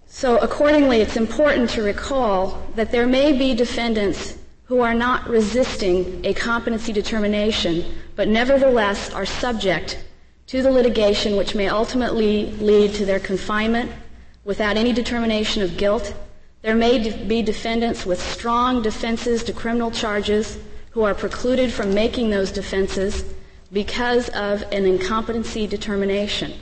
So 0.07 0.39
accordingly, 0.39 1.01
it's 1.01 1.17
important 1.17 1.71
to 1.71 1.83
recall 1.83 2.67
that 2.75 2.91
there 2.91 3.07
may 3.07 3.37
be 3.37 3.55
defendants 3.55 4.37
who 4.65 4.81
are 4.81 4.95
not 4.95 5.29
resisting 5.29 6.25
a 6.25 6.35
competency 6.35 6.93
determination, 6.93 7.85
but 8.17 8.29
nevertheless 8.29 9.13
are 9.13 9.25
subject 9.25 10.03
to 10.49 10.63
the 10.63 10.71
litigation 10.71 11.37
which 11.37 11.55
may 11.55 11.69
ultimately 11.69 12.47
lead 12.53 12.95
to 12.95 13.05
their 13.05 13.21
confinement 13.21 13.93
without 14.45 14.77
any 14.77 14.93
determination 14.93 15.63
of 15.63 15.77
guilt 15.77 16.15
there 16.63 16.75
may 16.75 17.25
be 17.25 17.43
defendants 17.43 18.05
with 18.05 18.21
strong 18.21 18.83
defenses 18.83 19.45
to 19.45 19.53
criminal 19.53 19.91
charges 19.91 20.59
who 20.91 21.03
are 21.03 21.15
precluded 21.15 21.73
from 21.73 21.95
making 21.95 22.31
those 22.31 22.51
defenses 22.51 23.25
because 23.73 24.29
of 24.31 24.63
an 24.73 24.85
incompetency 24.85 25.67
determination. 25.67 26.53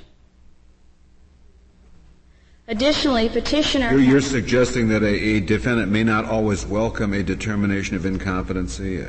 Additionally, 2.68 3.28
petitioner. 3.28 3.92
You're, 3.92 4.00
you're 4.00 4.20
suggesting 4.20 4.88
that 4.88 5.02
a, 5.02 5.06
a, 5.06 5.40
defendant 5.40 5.92
may 5.92 6.02
not 6.02 6.24
always 6.24 6.66
welcome 6.66 7.12
a 7.12 7.22
determination 7.22 7.94
of 7.94 8.04
incompetency? 8.04 9.06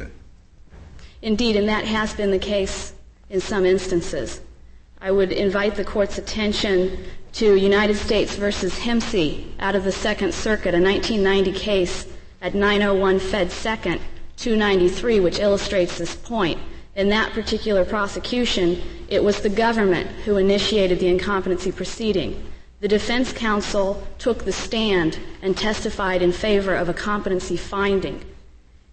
Indeed, 1.23 1.55
and 1.55 1.67
that 1.67 1.85
has 1.85 2.13
been 2.13 2.29
the 2.29 2.37
case 2.37 2.93
in 3.31 3.41
some 3.41 3.65
instances. 3.65 4.41
I 5.01 5.09
would 5.09 5.31
invite 5.31 5.75
the 5.75 5.83
court's 5.83 6.19
attention 6.19 7.05
to 7.37 7.55
United 7.55 7.95
States 7.95 8.35
versus 8.35 8.73
Hemsi 8.79 9.45
out 9.59 9.75
of 9.75 9.83
the 9.83 9.91
Second 9.91 10.33
Circuit, 10.33 10.73
a 10.73 10.81
1990 10.81 11.51
case 11.51 12.07
at 12.41 12.55
901 12.55 13.19
Fed 13.19 13.51
Second, 13.51 14.01
293, 14.37 15.19
which 15.19 15.37
illustrates 15.37 15.99
this 15.99 16.15
point. 16.15 16.59
In 16.95 17.09
that 17.09 17.33
particular 17.33 17.85
prosecution, 17.85 18.81
it 19.07 19.23
was 19.23 19.39
the 19.39 19.49
government 19.49 20.09
who 20.25 20.37
initiated 20.37 20.99
the 20.99 21.09
incompetency 21.09 21.71
proceeding. 21.71 22.43
The 22.79 22.87
defense 22.87 23.31
counsel 23.31 24.01
took 24.17 24.43
the 24.43 24.51
stand 24.51 25.19
and 25.43 25.55
testified 25.55 26.23
in 26.23 26.31
favor 26.31 26.73
of 26.73 26.89
a 26.89 26.93
competency 26.93 27.55
finding. 27.55 28.25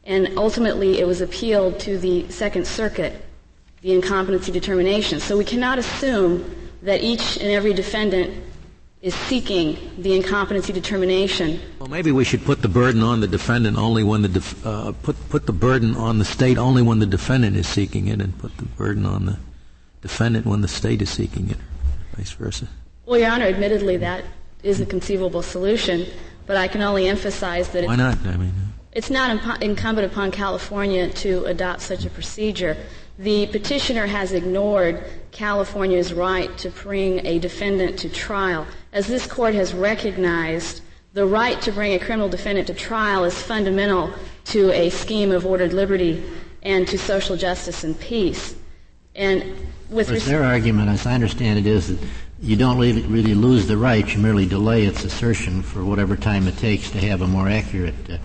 And 0.05 0.37
ultimately, 0.37 1.01
it 1.01 1.07
was 1.07 1.23
appealed 1.23 1.81
to 1.81 1.97
the 1.97 2.31
Second 2.31 2.67
Circuit, 2.67 3.25
the 3.81 3.95
incompetency 3.95 4.53
determination. 4.53 5.19
So 5.19 5.39
we 5.39 5.47
cannot 5.47 5.79
assume 5.79 6.64
that 6.85 7.03
each 7.03 7.39
and 7.39 7.51
every 7.51 7.73
defendant 7.73 8.45
is 9.01 9.15
seeking 9.15 9.77
the 9.99 10.15
incompetency 10.15 10.73
determination. 10.73 11.61
Well, 11.79 11.89
maybe 11.89 12.13
we 12.13 12.25
should 12.25 12.45
put 12.45 12.63
the 12.63 12.69
burden 12.69 13.03
on 13.03 13.21
the 13.21 13.27
defendant 13.27 13.77
only 13.77 14.03
when 14.03 14.23
the 14.23 14.29
def- 14.29 14.65
uh, 14.67 14.93
put 15.03 15.17
put 15.29 15.47
the 15.47 15.53
burden 15.53 15.97
on 15.97 16.19
the 16.19 16.25
state 16.25 16.57
only 16.57 16.83
when 16.83 17.01
the 17.01 17.07
defendant 17.07 17.57
is 17.57 17.69
seeking 17.69 18.09
it, 18.09 18.21
and 18.21 18.39
put 18.39 18.57
the 18.57 18.65
burden 18.65 19.05
on 19.05 19.27
the 19.27 19.39
defendant 20.01 20.47
when 20.47 20.61
the 20.61 20.69
state 20.69 21.03
is 21.03 21.11
seeking 21.11 21.51
it, 21.51 21.59
vice 22.17 22.33
versa. 22.33 22.69
Well, 23.07 23.19
Your 23.21 23.31
Honor, 23.31 23.47
admittedly, 23.47 23.99
that 23.99 24.25
is 24.63 24.81
a 24.81 24.87
conceivable 24.87 25.43
solution, 25.43 26.07
but 26.47 26.57
I 26.57 26.69
can 26.69 26.81
only 26.81 27.07
emphasize 27.09 27.69
that 27.71 27.85
why 27.85 27.97
not? 27.97 28.17
I 28.27 28.37
mean, 28.37 28.55
it's 28.93 29.11
not 29.11 29.31
imp- 29.31 29.63
incumbent 29.63 30.11
upon 30.11 30.31
California 30.31 31.11
to 31.11 31.45
adopt 31.45 31.83
such 31.83 32.07
a 32.07 32.11
procedure. 32.11 32.77
The 33.19 33.47
petitioner 33.47 34.07
has 34.07 34.33
ignored 34.33 35.05
California's 35.31 36.13
right 36.13 36.57
to 36.59 36.71
bring 36.71 37.25
a 37.25 37.39
defendant 37.39 37.99
to 38.01 38.09
trial. 38.09 38.67
As 38.93 39.07
this 39.07 39.27
court 39.27 39.55
has 39.55 39.73
recognized, 39.73 40.81
the 41.13 41.25
right 41.25 41.61
to 41.63 41.71
bring 41.71 41.93
a 41.93 41.99
criminal 42.01 42.29
defendant 42.29 42.67
to 42.67 42.75
trial 42.75 43.23
is 43.23 43.41
fundamental 43.41 44.13
to 44.47 44.73
a 44.73 44.91
scheme 44.91 45.31
of 45.31 45.47
ordered 45.47 45.73
liberty 45.73 46.25
and 46.65 46.89
to 46.89 46.99
social 46.99 47.37
justice 47.37 47.85
and 47.85 47.99
peace. 48.01 48.57
And 49.15 49.55
with 49.91 50.11
res- 50.11 50.27
their 50.27 50.43
argument, 50.43 50.89
as 50.89 51.07
I 51.07 51.15
understand 51.15 51.61
it, 51.61 51.67
is 51.67 51.97
that 51.97 52.09
you 52.41 52.57
don't 52.57 52.79
really, 52.79 53.03
really, 53.03 53.35
lose 53.35 53.69
the 53.69 53.77
right; 53.77 54.13
you 54.13 54.21
merely 54.21 54.45
delay 54.45 54.87
its 54.87 55.05
assertion 55.05 55.63
for 55.63 55.85
whatever 55.85 56.17
time 56.17 56.49
it 56.49 56.59
takes 56.59 56.91
to 56.91 56.99
have 56.99 57.23
a 57.23 57.29
more 57.29 57.49
accurate 57.49 57.95
uh, 58.11 58.19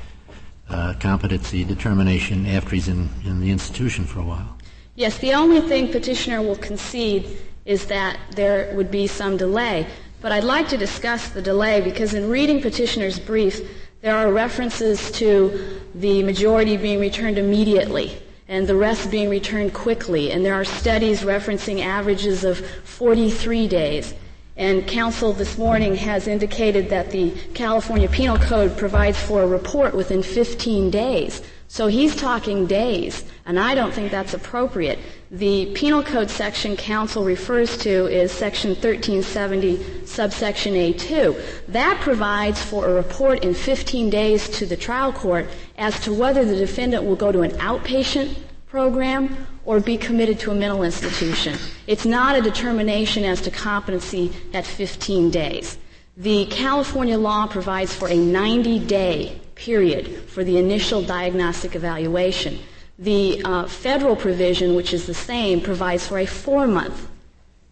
uh, 0.74 0.94
competency 1.00 1.64
determination 1.64 2.48
after 2.48 2.72
he's 2.72 2.88
in, 2.88 3.10
in 3.24 3.40
the 3.40 3.52
institution 3.52 4.06
for 4.06 4.20
a 4.20 4.24
while. 4.24 4.59
Yes, 5.00 5.18
the 5.20 5.34
only 5.34 5.62
thing 5.62 5.94
petitioner 5.94 6.42
will 6.42 6.58
concede 6.58 7.38
is 7.64 7.86
that 7.86 8.20
there 8.36 8.76
would 8.76 8.92
be 8.92 9.08
some 9.08 9.38
delay. 9.38 9.88
But 10.20 10.34
I'd 10.34 10.44
like 10.44 10.68
to 10.68 10.78
discuss 10.78 11.30
the 11.30 11.42
delay 11.42 11.80
because 11.80 12.14
in 12.14 12.30
reading 12.30 12.62
petitioner's 12.62 13.18
brief, 13.18 13.62
there 14.02 14.18
are 14.18 14.30
references 14.30 15.10
to 15.12 15.80
the 15.96 16.22
majority 16.24 16.76
being 16.76 17.00
returned 17.00 17.38
immediately 17.38 18.22
and 18.50 18.68
the 18.68 18.76
rest 18.76 19.10
being 19.10 19.30
returned 19.30 19.74
quickly. 19.74 20.34
And 20.34 20.44
there 20.44 20.56
are 20.56 20.66
studies 20.66 21.22
referencing 21.22 21.82
averages 21.82 22.44
of 22.44 22.60
43 22.84 23.70
days. 23.70 24.14
And 24.58 24.86
counsel 24.86 25.32
this 25.32 25.58
morning 25.58 25.96
has 25.96 26.28
indicated 26.28 26.90
that 26.90 27.12
the 27.12 27.32
California 27.54 28.10
Penal 28.10 28.38
Code 28.38 28.78
provides 28.78 29.18
for 29.18 29.44
a 29.44 29.48
report 29.48 29.96
within 29.96 30.22
15 30.22 30.92
days. 30.92 31.42
So 31.72 31.86
he's 31.86 32.16
talking 32.16 32.66
days, 32.66 33.24
and 33.46 33.60
I 33.60 33.76
don't 33.76 33.94
think 33.94 34.10
that's 34.10 34.34
appropriate. 34.34 34.98
The 35.30 35.72
Penal 35.76 36.02
Code 36.02 36.32
section 36.32 36.76
counsel 36.76 37.24
refers 37.24 37.78
to 37.78 38.08
is 38.08 38.32
section 38.32 38.72
1370, 38.72 40.04
subsection 40.04 40.74
A2. 40.74 41.68
That 41.68 42.02
provides 42.02 42.60
for 42.60 42.88
a 42.88 42.94
report 42.96 43.44
in 43.44 43.54
15 43.54 44.10
days 44.10 44.50
to 44.50 44.66
the 44.66 44.76
trial 44.76 45.14
court 45.14 45.48
as 45.78 46.00
to 46.00 46.12
whether 46.12 46.44
the 46.44 46.56
defendant 46.56 47.04
will 47.04 47.16
go 47.16 47.32
to 47.32 47.42
an 47.42 47.52
outpatient 47.52 48.36
program 48.66 49.46
or 49.64 49.80
be 49.80 49.96
committed 49.96 50.40
to 50.40 50.50
a 50.50 50.56
mental 50.56 50.82
institution. 50.82 51.56
It's 51.86 52.06
not 52.06 52.36
a 52.36 52.42
determination 52.42 53.24
as 53.24 53.42
to 53.42 53.52
competency 53.52 54.34
at 54.56 54.66
15 54.66 55.30
days. 55.30 55.78
The 56.18 56.48
California 56.48 57.20
law 57.20 57.46
provides 57.46 57.94
for 57.94 58.10
a 58.10 58.18
90 58.18 58.80
day 58.80 59.40
period 59.60 60.24
for 60.30 60.44
the 60.44 60.58
initial 60.58 61.02
diagnostic 61.02 61.76
evaluation. 61.76 62.58
The 62.98 63.42
uh, 63.44 63.68
federal 63.68 64.16
provision, 64.16 64.76
which 64.76 64.94
is 64.94 65.06
the 65.06 65.14
same, 65.14 65.62
provides 65.62 66.08
for 66.08 66.20
a 66.20 66.26
four 66.26 66.66
month 66.68 67.08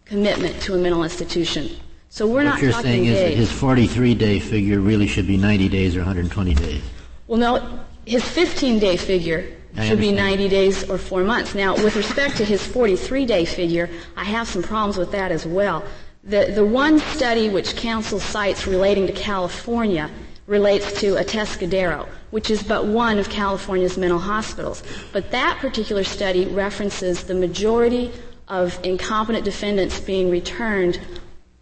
commitment 0.04 0.60
to 0.62 0.74
a 0.74 0.78
mental 0.78 1.02
institution. 1.02 1.70
So 2.10 2.26
we're 2.26 2.36
what 2.36 2.44
not 2.44 2.62
you're 2.62 2.72
talking 2.72 2.90
saying 2.90 3.04
days. 3.04 3.16
is 3.16 3.22
that 3.22 3.36
his 3.36 3.52
43 3.52 4.14
day 4.14 4.38
figure 4.38 4.80
really 4.80 5.06
should 5.06 5.26
be 5.26 5.36
90 5.36 5.68
days 5.68 5.96
or 5.96 6.00
120 6.00 6.54
days. 6.54 6.82
Well, 7.26 7.38
no, 7.38 7.80
his 8.06 8.24
15 8.24 8.78
day 8.78 8.96
figure 8.96 9.46
I 9.76 9.86
should 9.86 10.00
be 10.00 10.12
90 10.12 10.48
days 10.48 10.88
or 10.88 10.98
four 10.98 11.24
months. 11.24 11.54
Now, 11.54 11.74
with 11.74 11.96
respect 11.96 12.36
to 12.38 12.44
his 12.44 12.66
43 12.66 13.26
day 13.26 13.44
figure, 13.44 13.88
I 14.16 14.24
have 14.24 14.48
some 14.48 14.62
problems 14.62 14.96
with 14.96 15.12
that 15.12 15.30
as 15.30 15.46
well. 15.46 15.84
The, 16.24 16.52
the 16.54 16.64
one 16.64 16.98
study 16.98 17.48
which 17.48 17.76
counsel 17.76 18.18
cites 18.18 18.66
relating 18.66 19.06
to 19.06 19.12
California 19.12 20.10
relates 20.48 20.98
to 21.00 21.14
Atascadero, 21.14 22.08
which 22.30 22.50
is 22.50 22.62
but 22.62 22.86
one 22.86 23.18
of 23.18 23.28
California's 23.28 23.96
mental 23.96 24.18
hospitals. 24.18 24.82
But 25.12 25.30
that 25.30 25.58
particular 25.60 26.02
study 26.02 26.46
references 26.46 27.22
the 27.24 27.34
majority 27.34 28.10
of 28.48 28.80
incompetent 28.82 29.44
defendants 29.44 30.00
being 30.00 30.30
returned 30.30 30.98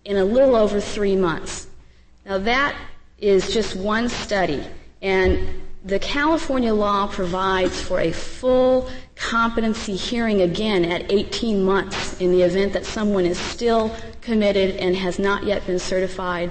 in 0.04 0.16
a 0.16 0.24
little 0.24 0.54
over 0.54 0.80
three 0.80 1.16
months. 1.16 1.66
Now 2.24 2.38
that 2.38 2.76
is 3.18 3.52
just 3.52 3.74
one 3.74 4.08
study, 4.08 4.64
and 5.02 5.62
the 5.84 5.98
California 5.98 6.72
law 6.72 7.08
provides 7.08 7.80
for 7.80 8.00
a 8.00 8.12
full 8.12 8.88
competency 9.16 9.96
hearing 9.96 10.42
again 10.42 10.84
at 10.84 11.10
18 11.10 11.64
months 11.64 12.20
in 12.20 12.30
the 12.30 12.42
event 12.42 12.72
that 12.72 12.84
someone 12.84 13.24
is 13.24 13.38
still 13.38 13.94
committed 14.20 14.76
and 14.76 14.94
has 14.96 15.18
not 15.18 15.44
yet 15.44 15.66
been 15.66 15.78
certified 15.78 16.50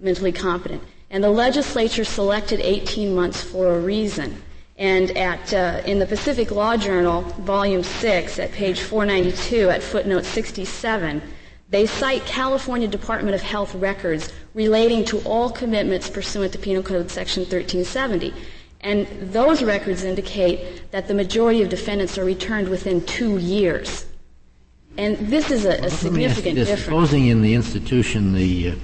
mentally 0.00 0.32
competent. 0.32 0.82
And 1.12 1.22
the 1.22 1.30
legislature 1.30 2.04
selected 2.04 2.58
18 2.60 3.14
months 3.14 3.42
for 3.42 3.74
a 3.74 3.78
reason. 3.78 4.42
And 4.78 5.10
at, 5.16 5.52
uh, 5.52 5.82
in 5.84 5.98
the 5.98 6.06
Pacific 6.06 6.50
Law 6.50 6.78
Journal, 6.78 7.20
volume 7.20 7.82
6, 7.82 8.38
at 8.38 8.50
page 8.52 8.80
492, 8.80 9.68
at 9.68 9.82
footnote 9.82 10.24
67, 10.24 11.20
they 11.68 11.86
cite 11.86 12.24
California 12.24 12.88
Department 12.88 13.34
of 13.34 13.42
Health 13.42 13.74
records 13.74 14.32
relating 14.54 15.04
to 15.04 15.20
all 15.20 15.50
commitments 15.50 16.08
pursuant 16.08 16.52
to 16.54 16.58
Penal 16.58 16.82
Code 16.82 17.10
Section 17.10 17.42
1370. 17.42 18.32
And 18.80 19.06
those 19.20 19.62
records 19.62 20.04
indicate 20.04 20.90
that 20.92 21.08
the 21.08 21.14
majority 21.14 21.62
of 21.62 21.68
defendants 21.68 22.16
are 22.16 22.24
returned 22.24 22.68
within 22.68 23.04
two 23.04 23.36
years. 23.36 24.06
And 24.96 25.18
this 25.18 25.50
is 25.50 25.66
a, 25.66 25.74
a 25.84 25.90
significant 25.90 26.56
difference. 26.56 26.84
Supposing 26.84 27.26
in 27.26 27.42
the 27.42 27.54
institution, 27.54 28.32
the 28.32 28.70
uh, 28.70 28.74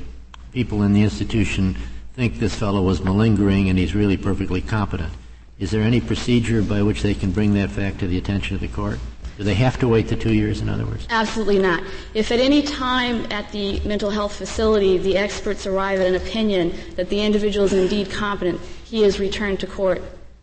people 0.53 0.83
in 0.83 0.93
the 0.93 1.03
institution 1.03 1.77
think 2.19 2.41
this 2.41 2.57
fellow 2.57 2.83
was 2.83 3.01
malingering 3.01 3.69
and 3.69 3.79
he's 3.79 3.95
really 3.95 4.17
perfectly 4.17 4.61
competent. 4.61 5.13
Is 5.61 5.71
there 5.71 5.83
any 5.83 6.01
procedure 6.01 6.63
by 6.63 6.83
which 6.83 7.01
they 7.03 7.15
can 7.15 7.31
bring 7.31 7.55
that 7.55 7.71
fact 7.71 8.01
to 8.01 8.09
the 8.09 8.19
attention 8.19 8.57
of 8.57 8.61
the 8.61 8.67
court? 8.67 8.99
Do 9.37 9.45
they 9.45 9.55
have 9.55 9.79
to 9.79 9.87
wait 9.87 10.09
the 10.09 10.17
two 10.17 10.35
years, 10.35 10.61
in 10.61 10.69
other 10.69 10.85
words? 10.85 11.07
Absolutely 11.11 11.61
not. 11.61 11.81
If 12.15 12.33
at 12.33 12.41
any 12.41 12.63
time 12.63 13.31
at 13.31 13.53
the 13.53 13.79
mental 13.87 14.11
health 14.11 14.35
facility 14.35 14.99
the 14.99 15.17
experts 15.17 15.65
arrive 15.65 16.01
at 16.01 16.09
an 16.09 16.17
opinion 16.17 16.75
that 16.97 17.09
the 17.09 17.21
individual 17.21 17.67
is 17.67 17.73
indeed 17.73 18.11
competent, 18.11 18.61
he 18.85 19.05
is 19.05 19.21
returned 19.21 19.61
to 19.61 19.69
court 19.69 20.03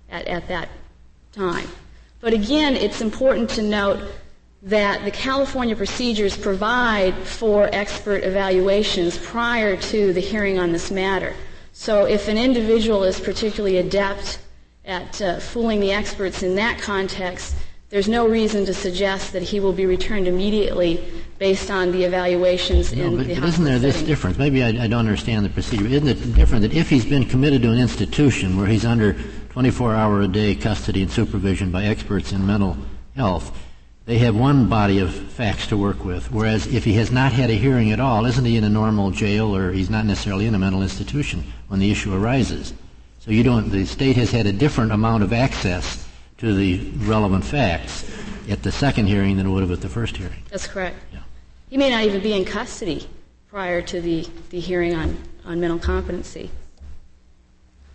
at, 0.10 0.26
at 0.28 0.48
that 0.48 0.70
time. 1.34 1.68
But 2.22 2.32
again, 2.32 2.78
it's 2.78 3.02
important 3.02 3.50
to 3.50 3.62
note 3.62 4.00
that 4.64 5.04
the 5.04 5.12
California 5.12 5.76
procedures 5.76 6.38
provide 6.38 7.16
for 7.16 7.70
expert 7.74 8.24
evaluations 8.24 9.18
prior 9.18 9.76
to 9.76 10.14
the 10.14 10.22
hearing 10.22 10.58
on 10.58 10.72
this 10.72 10.90
matter. 10.90 11.36
So 11.78 12.06
if 12.06 12.30
an 12.30 12.38
individual 12.38 13.04
is 13.04 13.20
particularly 13.20 13.78
adept 13.80 14.40
at 14.86 15.22
uh, 15.22 15.40
fooling 15.42 15.82
the 15.82 15.92
experts 15.92 16.42
in 16.42 16.56
that 16.56 16.80
context, 16.80 17.54
there's 17.90 18.08
no 18.08 18.26
reason 18.28 18.66
to 18.66 18.74
suggest 18.74 19.34
that 19.34 19.44
he 19.44 19.60
will 19.60 19.74
be 19.74 19.86
returned 19.86 20.26
immediately 20.26 21.04
based 21.38 21.70
on 21.70 21.92
the 21.92 22.06
evaluations 22.06 22.94
no, 22.94 23.04
in 23.08 23.18
but, 23.18 23.28
the 23.28 23.36
but 23.36 23.50
isn't 23.50 23.66
there 23.66 23.78
this 23.78 24.02
difference? 24.04 24.38
Maybe 24.38 24.64
I, 24.64 24.70
I, 24.70 24.88
don't 24.88 25.00
understand 25.00 25.46
the 25.46 25.50
procedure. 25.50 25.86
Isn't 25.86 26.08
it 26.08 26.34
different 26.34 26.62
that 26.62 26.74
if 26.74 26.90
he's 26.90 27.06
been 27.06 27.26
committed 27.26 27.62
to 27.64 27.72
an 27.72 27.78
institution 27.78 28.56
where 28.56 28.68
he's 28.68 28.86
under 28.86 29.14
24 29.50 29.94
hour 29.94 30.22
a 30.22 30.30
day 30.30 30.56
custody 30.56 31.02
and 31.02 31.12
supervision 31.12 31.72
by 31.72 31.84
experts 31.84 32.32
in 32.32 32.48
mental 32.48 32.78
health, 33.18 33.52
they 34.06 34.20
have 34.20 34.36
one 34.36 34.70
body 34.70 35.00
of 35.00 35.14
facts 35.14 35.68
to 35.68 35.78
work 35.78 36.06
with. 36.06 36.32
Whereas 36.32 36.68
if 36.68 36.84
he 36.84 36.94
has 36.94 37.12
not 37.12 37.32
had 37.32 37.50
a 37.50 37.54
hearing 37.54 37.92
at 37.92 38.00
all, 38.00 38.26
isn't 38.26 38.46
he 38.46 38.56
in 38.56 38.64
a 38.64 38.70
normal 38.70 39.12
jail 39.12 39.56
or 39.56 39.72
he's 39.72 39.90
not 39.90 40.06
necessarily 40.06 40.46
in 40.46 40.54
a 40.54 40.60
mental 40.60 40.84
institution 40.84 41.44
when 41.68 41.80
the 41.80 41.92
issue 41.92 42.14
arises? 42.14 42.74
So 43.20 43.32
you 43.32 43.44
don't, 43.44 43.70
the 43.70 43.86
state 43.86 44.16
has 44.18 44.30
had 44.30 44.46
a 44.46 44.54
different 44.54 44.92
amount 44.92 45.24
of 45.24 45.34
access 45.34 46.08
to 46.38 46.54
the 46.54 46.92
relevant 46.98 47.44
facts 47.44 48.10
at 48.48 48.62
the 48.62 48.72
second 48.72 49.08
hearing 49.08 49.38
than 49.38 49.48
it 49.48 49.50
would 49.50 49.62
have 49.62 49.72
at 49.72 49.82
the 49.82 49.90
first 49.90 50.18
hearing. 50.18 50.44
That's 50.50 50.68
correct. 50.68 50.98
Yeah. 51.12 51.20
He 51.70 51.78
may 51.78 51.90
not 51.90 52.04
even 52.04 52.22
be 52.22 52.34
in 52.34 52.46
custody 52.46 53.08
prior 53.50 53.82
to 53.82 54.02
the, 54.02 54.28
the 54.52 54.60
hearing 54.60 54.94
on, 54.94 55.18
on 55.46 55.60
mental 55.60 55.80
competency. 55.80 56.52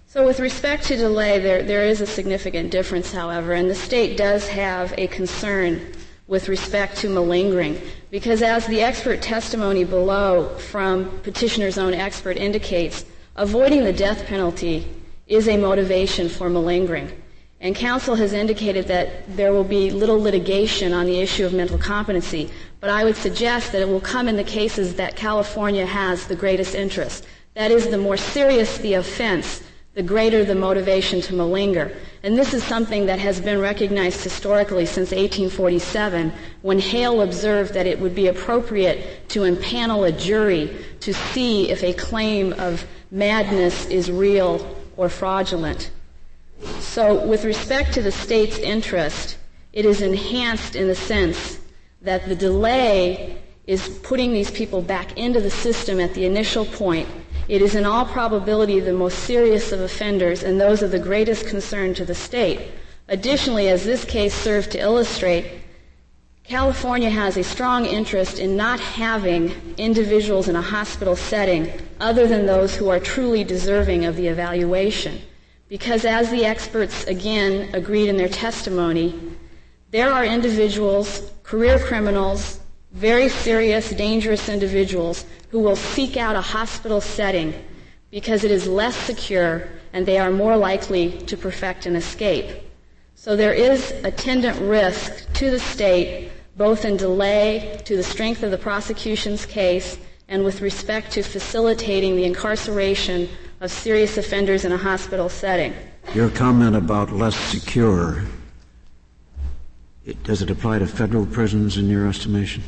So 0.09 0.27
with 0.27 0.41
respect 0.41 0.87
to 0.87 0.97
delay, 0.97 1.39
there, 1.39 1.63
there 1.63 1.85
is 1.85 2.01
a 2.01 2.07
significant 2.07 2.73
difference, 2.73 3.13
however, 3.13 3.53
and 3.53 3.71
the 3.71 3.77
state 3.77 4.17
does 4.17 4.49
have 4.49 4.93
a 4.99 5.07
concern 5.07 5.93
with 6.31 6.49
respect 6.49 6.97
to 6.97 7.11
malingering 7.11 7.78
because 8.11 8.41
as 8.41 8.64
the 8.68 8.81
expert 8.81 9.20
testimony 9.20 9.83
below 9.83 10.49
from 10.57 11.11
petitioner's 11.22 11.76
own 11.76 11.93
expert 11.93 12.37
indicates, 12.37 13.05
avoiding 13.35 13.83
the 13.83 13.93
death 13.93 14.24
penalty 14.26 14.87
is 15.26 15.49
a 15.49 15.57
motivation 15.57 16.28
for 16.28 16.49
malingering. 16.49 17.11
And 17.61 17.74
counsel 17.74 18.14
has 18.14 18.33
indicated 18.33 18.87
that 18.87 19.37
there 19.37 19.53
will 19.53 19.64
be 19.64 19.91
little 19.91 20.20
litigation 20.20 20.93
on 20.93 21.05
the 21.05 21.18
issue 21.18 21.45
of 21.45 21.53
mental 21.53 21.76
competency, 21.76 22.49
but 22.78 22.91
I 22.91 23.03
would 23.03 23.16
suggest 23.16 23.72
that 23.72 23.83
it 23.83 23.89
will 23.89 24.01
come 24.01 24.28
in 24.28 24.37
the 24.37 24.45
cases 24.45 24.95
that 24.95 25.16
California 25.16 25.85
has 25.85 26.26
the 26.26 26.37
greatest 26.37 26.76
interest. 26.76 27.26
That 27.55 27.72
is, 27.72 27.89
the 27.89 27.99
more 27.99 28.16
serious 28.16 28.78
the 28.78 28.95
offense, 28.95 29.62
the 29.95 30.03
greater 30.03 30.45
the 30.45 30.55
motivation 30.55 31.20
to 31.20 31.32
malinger. 31.32 31.95
And 32.22 32.38
this 32.38 32.55
is 32.55 32.62
something 32.62 33.07
that 33.07 33.18
has 33.18 33.41
been 33.41 33.61
recognized 33.61 34.22
historically 34.22 34.86
since 34.86 35.11
1847 35.11 36.32
when 36.62 36.78
Hale 36.78 37.22
observed 37.22 37.74
that 37.74 37.86
it 37.86 37.99
would 37.99 38.14
be 38.14 38.28
appropriate 38.28 39.28
to 39.30 39.41
impanel 39.41 40.09
a 40.09 40.12
jury 40.12 40.76
to 41.01 41.12
see 41.12 41.70
if 41.70 41.82
a 41.82 41.93
claim 41.93 42.53
of 42.53 42.86
madness 43.11 43.86
is 43.86 44.11
real 44.11 44.76
or 44.97 45.09
fraudulent. 45.09 45.91
So 46.78 47.26
with 47.26 47.45
respect 47.45 47.93
to 47.95 48.03
the 48.03 48.12
state's 48.12 48.59
interest, 48.59 49.38
it 49.72 49.84
is 49.84 50.03
enhanced 50.03 50.76
in 50.76 50.86
the 50.86 50.95
sense 50.95 51.59
that 52.03 52.28
the 52.28 52.36
delay 52.36 53.38
is 53.66 53.88
putting 54.03 54.32
these 54.32 54.51
people 54.51 54.82
back 54.82 55.16
into 55.16 55.41
the 55.41 55.51
system 55.51 56.01
at 56.01 56.14
the 56.14 56.26
initial 56.26 56.64
point 56.64 57.09
it 57.51 57.61
is 57.61 57.74
in 57.74 57.84
all 57.84 58.05
probability 58.05 58.78
the 58.78 58.92
most 58.92 59.18
serious 59.24 59.72
of 59.72 59.80
offenders 59.80 60.44
and 60.44 60.61
those 60.61 60.82
of 60.82 60.92
the 60.92 60.98
greatest 61.01 61.48
concern 61.48 61.92
to 61.92 62.05
the 62.05 62.14
state. 62.14 62.70
Additionally, 63.09 63.68
as 63.68 63.84
this 63.84 64.05
case 64.05 64.32
served 64.32 64.70
to 64.70 64.78
illustrate, 64.78 65.61
California 66.44 67.11
has 67.11 67.36
a 67.36 67.42
strong 67.42 67.86
interest 67.86 68.38
in 68.38 68.57
not 68.57 68.78
having 68.78 69.53
individuals 69.78 70.46
in 70.46 70.55
a 70.55 70.62
hospital 70.62 71.16
setting 71.16 71.68
other 71.98 72.28
than 72.28 72.46
those 72.46 72.76
who 72.76 72.88
are 72.88 73.01
truly 73.01 73.42
deserving 73.42 74.05
of 74.05 74.14
the 74.14 74.28
evaluation. 74.28 75.20
Because 75.68 76.05
as 76.05 76.30
the 76.30 76.44
experts 76.44 77.03
again 77.09 77.74
agreed 77.74 78.09
in 78.09 78.16
their 78.16 78.28
testimony, 78.28 79.18
there 79.90 80.12
are 80.12 80.24
individuals, 80.24 81.32
career 81.42 81.80
criminals, 81.80 82.61
very 82.92 83.28
serious, 83.28 83.90
dangerous 83.90 84.48
individuals 84.48 85.24
who 85.51 85.61
will 85.61 85.76
seek 85.76 86.16
out 86.16 86.36
a 86.36 86.40
hospital 86.40 87.01
setting 87.01 87.55
because 88.11 88.44
it 88.44 88.51
is 88.51 88.66
less 88.66 88.96
secure 88.96 89.68
and 89.92 90.07
they 90.07 90.18
are 90.18 90.30
more 90.30 90.57
likely 90.57 91.18
to 91.22 91.36
perfect 91.36 91.86
an 91.86 91.96
escape. 91.96 92.62
So 93.14 93.36
there 93.36 93.53
is 93.53 93.90
attendant 94.05 94.59
risk 94.61 95.30
to 95.34 95.51
the 95.51 95.59
state, 95.59 96.30
both 96.57 96.84
in 96.84 96.96
delay 96.96 97.80
to 97.84 97.96
the 97.96 98.03
strength 98.03 98.42
of 98.42 98.51
the 98.51 98.59
prosecution's 98.59 99.44
case 99.44 99.98
and 100.28 100.44
with 100.44 100.61
respect 100.61 101.11
to 101.12 101.22
facilitating 101.22 102.16
the 102.16 102.24
incarceration 102.24 103.28
of 103.61 103.70
serious 103.70 104.16
offenders 104.16 104.64
in 104.64 104.72
a 104.72 104.76
hospital 104.76 105.28
setting. 105.28 105.74
Your 106.14 106.30
comment 106.30 106.76
about 106.76 107.11
less 107.11 107.36
secure, 107.36 108.22
does 110.24 110.40
it 110.40 110.51
apply 110.51 110.78
to 110.78 110.86
federal 110.86 111.26
prisons 111.26 111.76
in 111.76 111.88
your 111.88 112.09
estimation? 112.09 112.62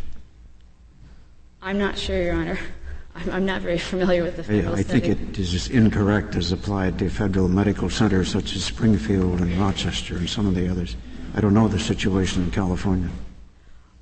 I'm 1.63 1.79
not 1.79 1.97
sure, 1.97 2.21
Your 2.21 2.35
Honor. 2.35 2.59
I'm, 3.15 3.31
I'm 3.31 3.47
not 3.47 3.63
very 3.63 3.79
familiar 3.79 4.25
with 4.25 4.37
the 4.37 4.43
federal 4.43 4.75
I, 4.75 4.79
I 4.79 4.83
think 4.83 5.05
it 5.07 5.39
is 5.39 5.69
incorrect 5.69 6.35
as 6.35 6.51
applied 6.51 6.99
to 6.99 7.09
federal 7.09 7.49
medical 7.49 7.89
centers 7.89 8.33
such 8.33 8.57
as 8.57 8.65
Springfield 8.65 9.41
and 9.41 9.53
Rochester 9.59 10.17
and 10.17 10.29
some 10.29 10.47
of 10.49 10.57
the 10.57 10.69
others. 10.69 10.97
I 11.35 11.41
don't 11.41 11.55
know 11.55 11.69
the 11.69 11.79
situation 11.79 12.43
in 12.43 12.51
California. 12.51 13.09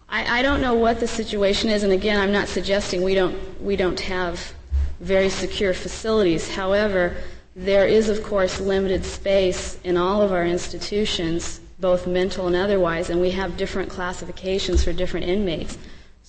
I, 0.08 0.38
I 0.38 0.42
don't 0.42 0.62
know 0.62 0.74
what 0.74 1.00
the 1.00 1.06
situation 1.06 1.68
is, 1.68 1.82
and 1.82 1.92
again, 1.92 2.18
I'm 2.18 2.32
not 2.32 2.48
suggesting 2.48 3.02
we 3.02 3.14
don't 3.14 3.36
we 3.62 3.76
don't 3.76 4.00
have 4.00 4.54
very 5.00 5.28
secure 5.28 5.74
facilities. 5.74 6.48
However, 6.48 7.14
there 7.54 7.86
is, 7.86 8.08
of 8.08 8.22
course, 8.22 8.58
limited 8.58 9.04
space 9.04 9.78
in 9.84 9.96
all 9.96 10.22
of 10.22 10.32
our 10.32 10.46
institutions, 10.46 11.60
both 11.78 12.06
mental 12.06 12.46
and 12.46 12.56
otherwise, 12.56 13.10
and 13.10 13.20
we 13.20 13.30
have 13.32 13.56
different 13.56 13.90
classifications 13.90 14.82
for 14.82 14.92
different 14.92 15.26
inmates. 15.26 15.76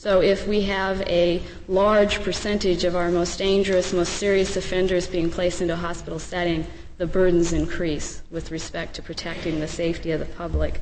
So 0.01 0.19
if 0.19 0.47
we 0.47 0.61
have 0.63 1.01
a 1.01 1.43
large 1.67 2.23
percentage 2.23 2.85
of 2.85 2.95
our 2.95 3.11
most 3.11 3.37
dangerous, 3.37 3.93
most 3.93 4.13
serious 4.13 4.57
offenders 4.57 5.05
being 5.05 5.29
placed 5.29 5.61
into 5.61 5.75
a 5.75 5.77
hospital 5.77 6.17
setting, 6.17 6.65
the 6.97 7.05
burdens 7.05 7.53
increase 7.53 8.23
with 8.31 8.49
respect 8.49 8.95
to 8.95 9.03
protecting 9.03 9.59
the 9.59 9.67
safety 9.67 10.09
of 10.09 10.19
the 10.19 10.25
public. 10.25 10.81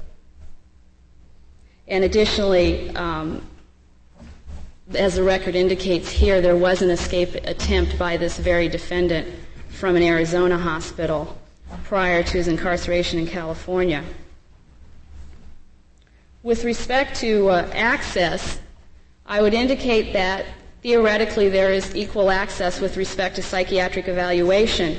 And 1.89 2.05
additionally, 2.05 2.95
um, 2.95 3.45
as 4.95 5.15
the 5.15 5.23
record 5.23 5.53
indicates 5.53 6.09
here, 6.09 6.39
there 6.39 6.55
was 6.55 6.81
an 6.81 6.89
escape 6.89 7.35
attempt 7.43 7.99
by 7.99 8.15
this 8.15 8.37
very 8.37 8.69
defendant 8.69 9.27
from 9.67 9.97
an 9.97 10.01
Arizona 10.01 10.57
hospital 10.57 11.37
prior 11.83 12.23
to 12.23 12.37
his 12.37 12.47
incarceration 12.47 13.19
in 13.19 13.27
California. 13.27 14.01
With 16.41 16.63
respect 16.63 17.17
to 17.17 17.49
uh, 17.49 17.69
access, 17.73 18.59
I 19.29 19.43
would 19.43 19.53
indicate 19.53 20.11
that 20.13 20.43
theoretically 20.81 21.49
there 21.49 21.71
is 21.71 21.95
equal 21.95 22.31
access 22.31 22.81
with 22.81 22.97
respect 22.97 23.35
to 23.35 23.43
psychiatric 23.43 24.07
evaluation. 24.07 24.97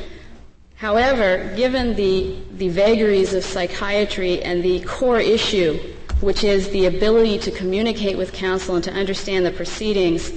However, 0.76 1.52
given 1.56 1.96
the, 1.96 2.38
the 2.52 2.68
vagaries 2.68 3.34
of 3.34 3.42
psychiatry 3.42 4.40
and 4.40 4.62
the 4.62 4.82
core 4.84 5.18
issue, 5.18 5.80
which 6.20 6.44
is 6.44 6.68
the 6.68 6.86
ability 6.86 7.40
to 7.40 7.50
communicate 7.50 8.16
with 8.16 8.32
counsel 8.32 8.76
and 8.76 8.84
to 8.84 8.92
understand 8.92 9.44
the 9.44 9.50
proceedings, 9.50 10.30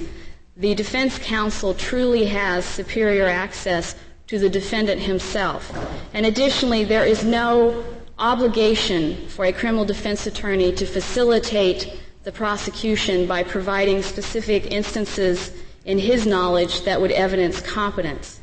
the 0.56 0.74
defense 0.74 1.16
counsel 1.18 1.72
truly 1.72 2.24
has 2.24 2.64
superior 2.64 3.26
access 3.26 3.94
to 4.26 4.40
the 4.40 4.50
defendant 4.50 5.02
himself. 5.02 5.72
And 6.12 6.26
additionally, 6.26 6.82
there 6.82 7.06
is 7.06 7.22
no 7.22 7.84
obligation 8.18 9.28
for 9.28 9.44
a 9.44 9.52
criminal 9.52 9.84
defense 9.84 10.26
attorney 10.26 10.72
to 10.72 10.84
facilitate 10.84 12.00
the 12.24 12.32
prosecution 12.32 13.26
by 13.26 13.42
providing 13.42 14.02
specific 14.02 14.72
instances 14.72 15.52
in 15.84 15.98
his 15.98 16.26
knowledge 16.26 16.82
that 16.82 17.00
would 17.00 17.12
evidence 17.12 17.60
competence. 17.60 18.40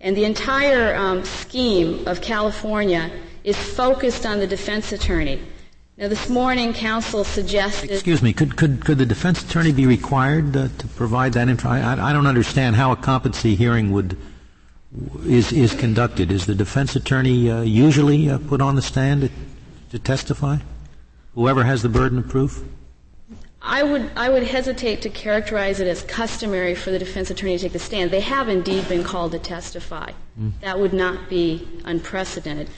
And 0.00 0.16
the 0.16 0.24
entire 0.24 0.94
um, 0.96 1.22
scheme 1.24 2.06
of 2.08 2.20
California 2.20 3.10
is 3.44 3.56
focused 3.56 4.24
on 4.24 4.38
the 4.38 4.46
defense 4.46 4.92
attorney. 4.92 5.40
Now, 5.96 6.08
this 6.08 6.28
morning, 6.28 6.72
counsel 6.72 7.22
suggested. 7.22 7.90
Excuse 7.90 8.20
me. 8.20 8.32
Could 8.32 8.56
could 8.56 8.84
could 8.84 8.98
the 8.98 9.06
defense 9.06 9.44
attorney 9.44 9.70
be 9.70 9.86
required 9.86 10.56
uh, 10.56 10.68
to 10.78 10.88
provide 10.88 11.34
that 11.34 11.48
info? 11.48 11.68
I, 11.68 12.10
I, 12.10 12.12
don't 12.12 12.26
understand 12.26 12.74
how 12.74 12.90
a 12.90 12.96
competency 12.96 13.54
hearing 13.54 13.92
would 13.92 14.16
is 15.24 15.52
is 15.52 15.72
conducted. 15.72 16.32
Is 16.32 16.46
the 16.46 16.54
defense 16.54 16.96
attorney 16.96 17.48
uh, 17.48 17.60
usually 17.60 18.28
uh, 18.28 18.38
put 18.38 18.60
on 18.60 18.74
the 18.74 18.82
stand 18.82 19.22
to, 19.22 19.30
to 19.90 19.98
testify? 20.00 20.56
Whoever 21.36 21.62
has 21.62 21.82
the 21.82 21.88
burden 21.88 22.18
of 22.18 22.28
proof. 22.28 22.64
I 23.66 23.82
would, 23.82 24.10
I 24.14 24.28
would 24.28 24.42
hesitate 24.42 25.00
to 25.02 25.08
characterize 25.08 25.80
it 25.80 25.88
as 25.88 26.02
customary 26.02 26.74
for 26.74 26.90
the 26.90 26.98
defense 26.98 27.30
attorney 27.30 27.56
to 27.56 27.62
take 27.62 27.72
the 27.72 27.78
stand. 27.78 28.10
They 28.10 28.20
have 28.20 28.50
indeed 28.50 28.86
been 28.88 29.02
called 29.02 29.32
to 29.32 29.38
testify. 29.38 30.12
Mm. 30.38 30.52
That 30.60 30.78
would 30.78 30.92
not 30.92 31.30
be 31.30 31.66
unprecedented. 31.86 32.68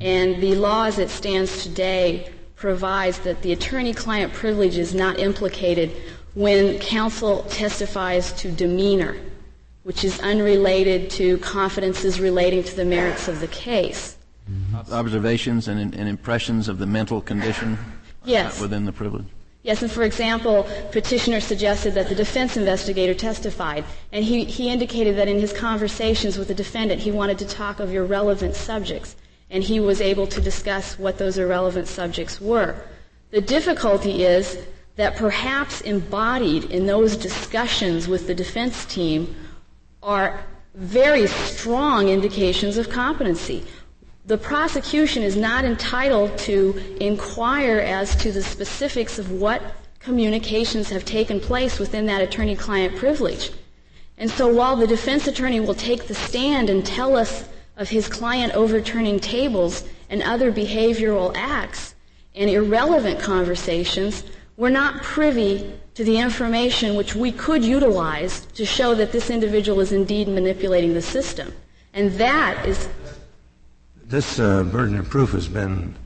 And 0.00 0.40
the 0.40 0.54
law 0.54 0.84
as 0.84 0.98
it 0.98 1.10
stands 1.10 1.64
today 1.64 2.30
provides 2.54 3.18
that 3.20 3.42
the 3.42 3.52
attorney-client 3.52 4.32
privilege 4.32 4.78
is 4.78 4.94
not 4.94 5.18
implicated 5.18 5.90
when 6.34 6.78
counsel 6.78 7.42
testifies 7.44 8.32
to 8.34 8.52
demeanor, 8.52 9.16
which 9.82 10.04
is 10.04 10.20
unrelated 10.20 11.10
to 11.10 11.38
confidences 11.38 12.20
relating 12.20 12.62
to 12.62 12.76
the 12.76 12.84
merits 12.84 13.26
of 13.26 13.40
the 13.40 13.48
case. 13.48 14.16
Observations 14.92 15.66
and, 15.66 15.94
and 15.94 16.08
impressions 16.08 16.68
of 16.68 16.78
the 16.78 16.86
mental 16.86 17.20
condition 17.20 17.78
yes. 18.24 18.60
within 18.60 18.84
the 18.84 18.92
privilege? 18.92 19.26
Yes, 19.66 19.82
and 19.82 19.90
for 19.90 20.04
example, 20.04 20.64
petitioner 20.92 21.40
suggested 21.40 21.94
that 21.94 22.08
the 22.08 22.14
defense 22.14 22.56
investigator 22.56 23.14
testified, 23.14 23.84
and 24.12 24.24
he, 24.24 24.44
he 24.44 24.70
indicated 24.70 25.16
that 25.16 25.26
in 25.26 25.40
his 25.40 25.52
conversations 25.52 26.38
with 26.38 26.46
the 26.46 26.54
defendant, 26.54 27.00
he 27.00 27.10
wanted 27.10 27.36
to 27.38 27.48
talk 27.48 27.80
of 27.80 27.92
irrelevant 27.92 28.54
subjects, 28.54 29.16
and 29.50 29.64
he 29.64 29.80
was 29.80 30.00
able 30.00 30.28
to 30.28 30.40
discuss 30.40 30.96
what 31.00 31.18
those 31.18 31.36
irrelevant 31.36 31.88
subjects 31.88 32.40
were. 32.40 32.76
The 33.32 33.40
difficulty 33.40 34.22
is 34.22 34.56
that 34.94 35.16
perhaps 35.16 35.80
embodied 35.80 36.70
in 36.70 36.86
those 36.86 37.16
discussions 37.16 38.06
with 38.06 38.28
the 38.28 38.36
defense 38.36 38.84
team 38.84 39.34
are 40.00 40.44
very 40.76 41.26
strong 41.26 42.08
indications 42.08 42.78
of 42.78 42.88
competency. 42.88 43.64
The 44.26 44.36
prosecution 44.36 45.22
is 45.22 45.36
not 45.36 45.64
entitled 45.64 46.36
to 46.38 46.96
inquire 47.00 47.78
as 47.78 48.16
to 48.16 48.32
the 48.32 48.42
specifics 48.42 49.20
of 49.20 49.30
what 49.30 49.62
communications 50.00 50.90
have 50.90 51.04
taken 51.04 51.38
place 51.38 51.78
within 51.78 52.06
that 52.06 52.22
attorney 52.22 52.56
client 52.56 52.96
privilege. 52.96 53.52
And 54.18 54.28
so 54.28 54.48
while 54.48 54.74
the 54.74 54.86
defense 54.88 55.28
attorney 55.28 55.60
will 55.60 55.74
take 55.74 56.08
the 56.08 56.14
stand 56.14 56.70
and 56.70 56.84
tell 56.84 57.14
us 57.14 57.48
of 57.76 57.88
his 57.88 58.08
client 58.08 58.52
overturning 58.54 59.20
tables 59.20 59.84
and 60.10 60.22
other 60.24 60.50
behavioral 60.50 61.32
acts 61.36 61.94
and 62.34 62.50
irrelevant 62.50 63.20
conversations, 63.20 64.24
we're 64.56 64.70
not 64.70 65.04
privy 65.04 65.72
to 65.94 66.02
the 66.02 66.18
information 66.18 66.96
which 66.96 67.14
we 67.14 67.30
could 67.30 67.64
utilize 67.64 68.46
to 68.54 68.66
show 68.66 68.92
that 68.96 69.12
this 69.12 69.30
individual 69.30 69.78
is 69.80 69.92
indeed 69.92 70.26
manipulating 70.26 70.94
the 70.94 71.02
system. 71.02 71.52
And 71.94 72.10
that 72.14 72.66
is. 72.66 72.88
This 74.08 74.38
uh, 74.38 74.62
burden 74.62 74.98
of 74.98 75.10
proof 75.10 75.32
has 75.32 75.48
been 75.48 75.96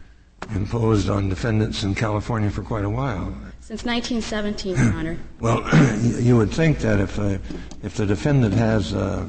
imposed 0.54 1.10
on 1.10 1.28
defendants 1.28 1.82
in 1.82 1.94
California 1.94 2.50
for 2.50 2.62
quite 2.62 2.86
a 2.86 2.88
while. 2.88 3.34
Since 3.60 3.84
1917, 3.84 4.74
Your 4.74 4.92
Honor. 4.94 5.18
well, 5.40 5.62
you 6.00 6.34
would 6.34 6.50
think 6.50 6.78
that 6.78 6.98
if, 6.98 7.18
uh, 7.18 7.36
if 7.82 7.96
the 7.96 8.06
defendant 8.06 8.54
has 8.54 8.94
uh, 8.94 9.26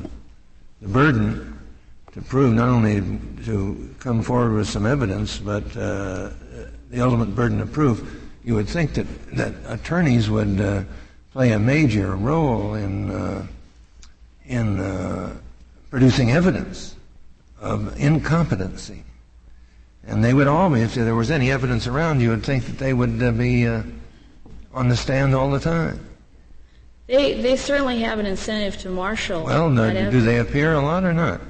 the 0.82 0.88
burden 0.88 1.60
to 2.14 2.22
prove 2.22 2.54
not 2.54 2.70
only 2.70 3.02
to 3.44 3.94
come 4.00 4.22
forward 4.22 4.54
with 4.54 4.70
some 4.70 4.86
evidence, 4.86 5.38
but 5.38 5.66
uh, 5.76 6.30
the 6.90 7.02
ultimate 7.02 7.36
burden 7.36 7.60
of 7.60 7.74
proof, 7.74 8.22
you 8.46 8.56
would 8.56 8.70
think 8.70 8.94
that, 8.94 9.06
that 9.36 9.54
attorneys 9.66 10.30
would 10.30 10.62
uh, 10.62 10.84
play 11.34 11.52
a 11.52 11.60
major 11.60 12.16
role 12.16 12.76
in, 12.76 13.12
uh, 13.12 13.46
in 14.46 14.80
uh, 14.80 15.36
producing 15.90 16.32
evidence 16.32 16.96
of 17.62 17.98
incompetency. 18.00 19.04
And 20.06 20.24
they 20.24 20.34
would 20.34 20.48
all 20.48 20.70
be, 20.70 20.82
if 20.82 20.96
there 20.96 21.16
was 21.16 21.30
any 21.30 21.52
evidence 21.52 21.86
around, 21.88 22.22
you 22.22 22.30
would 22.30 22.44
think 22.44 22.66
that 22.66 22.80
they 22.80 22.92
would 22.92 23.22
uh, 23.22 23.32
be 23.32 23.68
uh, 23.68 23.84
on 24.74 24.90
the 24.90 24.98
stand 24.98 25.36
all 25.36 25.52
the 25.52 25.60
time. 25.60 26.08
They, 27.08 27.40
they 27.42 27.56
certainly 27.56 28.00
have 28.02 28.20
an 28.20 28.26
incentive 28.26 28.78
to 28.82 28.90
marshal. 28.90 29.44
Well, 29.44 29.70
no, 29.70 30.10
do 30.10 30.22
they 30.22 30.40
appear 30.40 30.74
a 30.74 30.82
lot 30.82 31.04
or 31.04 31.14
not? 31.14 31.42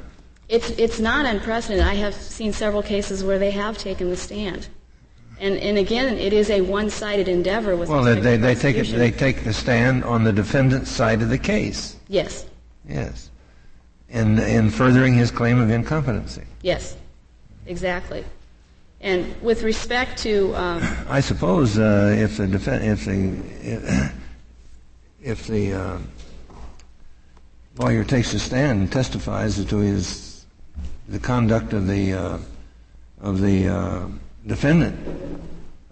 It's, 0.50 0.70
it's 0.72 1.00
not 1.00 1.26
unprecedented. 1.26 1.86
I 1.86 1.96
have 1.96 2.14
seen 2.14 2.52
several 2.52 2.84
cases 2.84 3.24
where 3.24 3.40
they 3.40 3.52
have 3.52 3.78
taken 3.78 4.10
the 4.10 4.18
stand. 4.18 4.68
And, 5.40 5.56
and 5.58 5.78
again, 5.78 6.18
it 6.18 6.34
is 6.34 6.50
a 6.50 6.62
one-sided 6.62 7.28
endeavor 7.28 7.76
with 7.76 7.90
well, 7.90 8.04
they, 8.04 8.38
they 8.38 8.54
take 8.54 8.76
it, 8.76 8.88
they 8.88 9.12
take 9.12 9.44
the 9.44 9.54
stand 9.54 10.04
on 10.04 10.24
the 10.24 10.34
defendant's 10.34 10.92
side 10.92 11.22
of 11.22 11.30
the 11.30 11.38
case. 11.38 11.96
Yes. 12.08 12.46
Yes. 12.88 13.31
In 14.12 14.40
in 14.40 14.70
furthering 14.70 15.14
his 15.14 15.32
claim 15.32 15.60
of 15.60 15.70
incompetency. 15.70 16.44
Yes. 16.62 16.98
Exactly. 17.66 18.26
And 19.00 19.42
with 19.42 19.64
respect 19.64 20.20
to, 20.24 20.54
um, 20.56 20.84
I 21.10 21.22
suppose 21.22 21.78
uh, 21.80 22.16
if 22.18 22.38
the 22.38 22.46
defen- 22.46 22.84
if 22.84 23.06
the 23.06 24.12
if 25.24 25.48
the 25.48 25.74
uh, 25.74 25.98
lawyer 27.78 28.04
takes 28.04 28.34
a 28.34 28.40
stand 28.40 28.82
and 28.82 28.92
testifies 28.92 29.64
to 29.64 29.78
his 29.78 30.46
the 31.08 31.20
conduct 31.20 31.74
of 31.74 31.88
the 31.88 32.14
uh, 32.14 32.38
of 33.22 33.40
the 33.42 33.68
uh, 33.68 34.08
defendant. 34.46 34.98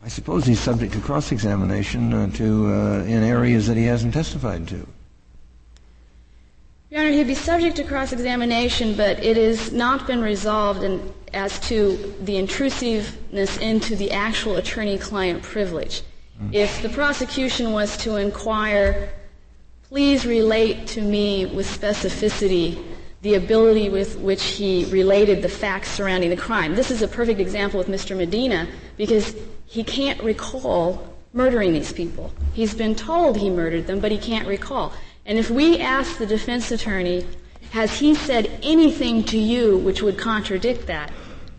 I 0.01 0.07
suppose 0.07 0.45
he's 0.45 0.59
subject 0.59 0.93
to 0.93 0.99
cross-examination 0.99 2.13
uh, 2.13 2.29
to 2.31 2.67
uh, 2.67 3.03
in 3.03 3.23
areas 3.23 3.67
that 3.67 3.77
he 3.77 3.83
hasn't 3.83 4.13
testified 4.13 4.67
to. 4.69 4.87
Your 6.91 7.01
Honor, 7.01 7.11
he'd 7.11 7.27
be 7.27 7.35
subject 7.35 7.75
to 7.75 7.83
cross-examination, 7.83 8.95
but 8.95 9.23
it 9.23 9.37
has 9.37 9.71
not 9.71 10.07
been 10.07 10.21
resolved 10.21 10.81
in, 10.81 11.13
as 11.33 11.59
to 11.67 12.15
the 12.21 12.37
intrusiveness 12.37 13.57
into 13.57 13.95
the 13.95 14.09
actual 14.09 14.55
attorney-client 14.57 15.43
privilege. 15.43 16.01
Mm. 16.41 16.55
If 16.55 16.81
the 16.81 16.89
prosecution 16.89 17.73
was 17.73 17.95
to 17.97 18.15
inquire, 18.15 19.13
please 19.83 20.25
relate 20.25 20.87
to 20.87 21.01
me 21.01 21.45
with 21.45 21.67
specificity 21.67 22.83
the 23.21 23.35
ability 23.35 23.89
with 23.89 24.17
which 24.17 24.43
he 24.43 24.85
related 24.85 25.43
the 25.43 25.49
facts 25.49 25.91
surrounding 25.91 26.31
the 26.31 26.37
crime. 26.37 26.73
This 26.73 26.89
is 26.89 27.03
a 27.03 27.07
perfect 27.07 27.39
example 27.39 27.77
with 27.77 27.87
Mr. 27.87 28.17
Medina 28.17 28.67
because 28.97 29.35
he 29.65 29.83
can't 29.83 30.23
recall 30.23 31.13
murdering 31.33 31.73
these 31.73 31.93
people. 31.93 32.31
He's 32.53 32.73
been 32.73 32.95
told 32.95 33.37
he 33.37 33.49
murdered 33.49 33.85
them, 33.87 33.99
but 33.99 34.11
he 34.11 34.17
can't 34.17 34.47
recall. 34.47 34.93
And 35.29 35.37
if 35.37 35.51
we 35.51 35.77
ask 35.77 36.17
the 36.17 36.25
defense 36.25 36.71
attorney, 36.71 37.23
has 37.69 37.99
he 37.99 38.15
said 38.15 38.49
anything 38.63 39.23
to 39.25 39.37
you 39.37 39.77
which 39.77 40.01
would 40.01 40.17
contradict 40.17 40.87
that? 40.87 41.11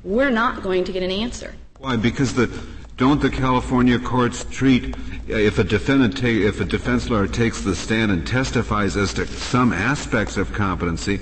We're 0.02 0.30
not 0.30 0.64
going 0.64 0.82
to 0.84 0.92
get 0.92 1.04
an 1.04 1.12
answer. 1.12 1.54
Why? 1.78 1.94
Because 1.94 2.34
the 2.34 2.50
don't 2.96 3.22
the 3.22 3.30
California 3.30 4.00
courts 4.00 4.44
treat 4.50 4.96
if 5.28 5.60
a 5.60 5.64
defendant 5.64 6.18
ta- 6.18 6.26
if 6.26 6.60
a 6.60 6.64
defense 6.64 7.08
lawyer 7.08 7.28
takes 7.28 7.60
the 7.60 7.76
stand 7.76 8.10
and 8.10 8.26
testifies 8.26 8.96
as 8.96 9.14
to 9.14 9.26
some 9.28 9.72
aspects 9.72 10.36
of 10.36 10.52
competency, 10.52 11.20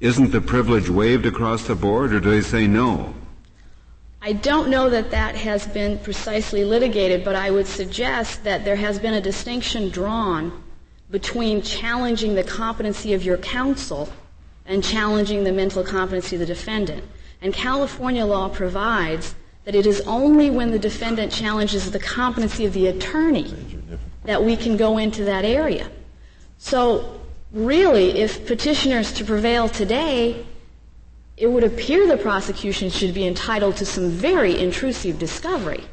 isn't 0.00 0.32
the 0.32 0.40
privilege 0.40 0.88
waived 0.88 1.26
across 1.26 1.62
the 1.62 1.76
board, 1.76 2.12
or 2.12 2.18
do 2.18 2.28
they 2.28 2.40
say 2.40 2.66
no? 2.66 3.14
I 4.20 4.32
don't 4.32 4.68
know 4.68 4.90
that 4.90 5.12
that 5.12 5.36
has 5.36 5.68
been 5.68 6.00
precisely 6.00 6.64
litigated, 6.64 7.24
but 7.24 7.36
I 7.36 7.52
would 7.52 7.68
suggest 7.68 8.42
that 8.42 8.64
there 8.64 8.74
has 8.74 8.98
been 8.98 9.14
a 9.14 9.20
distinction 9.20 9.90
drawn 9.90 10.63
between 11.14 11.62
challenging 11.62 12.34
the 12.34 12.42
competency 12.42 13.14
of 13.14 13.22
your 13.22 13.36
counsel 13.36 14.08
and 14.66 14.82
challenging 14.82 15.44
the 15.44 15.52
mental 15.52 15.84
competency 15.84 16.34
of 16.34 16.40
the 16.40 16.46
defendant. 16.46 17.04
And 17.40 17.54
California 17.54 18.26
law 18.26 18.48
provides 18.48 19.36
that 19.64 19.76
it 19.76 19.86
is 19.86 20.00
only 20.08 20.50
when 20.50 20.72
the 20.72 20.78
defendant 20.78 21.30
challenges 21.30 21.88
the 21.88 22.00
competency 22.00 22.66
of 22.66 22.72
the 22.72 22.88
attorney 22.88 23.54
that 24.24 24.42
we 24.42 24.56
can 24.56 24.76
go 24.76 24.98
into 24.98 25.22
that 25.22 25.44
area. 25.44 25.88
So 26.58 27.20
really, 27.52 28.18
if 28.18 28.44
petitioners 28.44 29.12
to 29.12 29.24
prevail 29.24 29.68
today, 29.68 30.44
it 31.36 31.46
would 31.46 31.62
appear 31.62 32.08
the 32.08 32.16
prosecution 32.16 32.90
should 32.90 33.14
be 33.14 33.24
entitled 33.24 33.76
to 33.76 33.86
some 33.86 34.08
very 34.08 34.58
intrusive 34.58 35.20
discovery. 35.20 35.84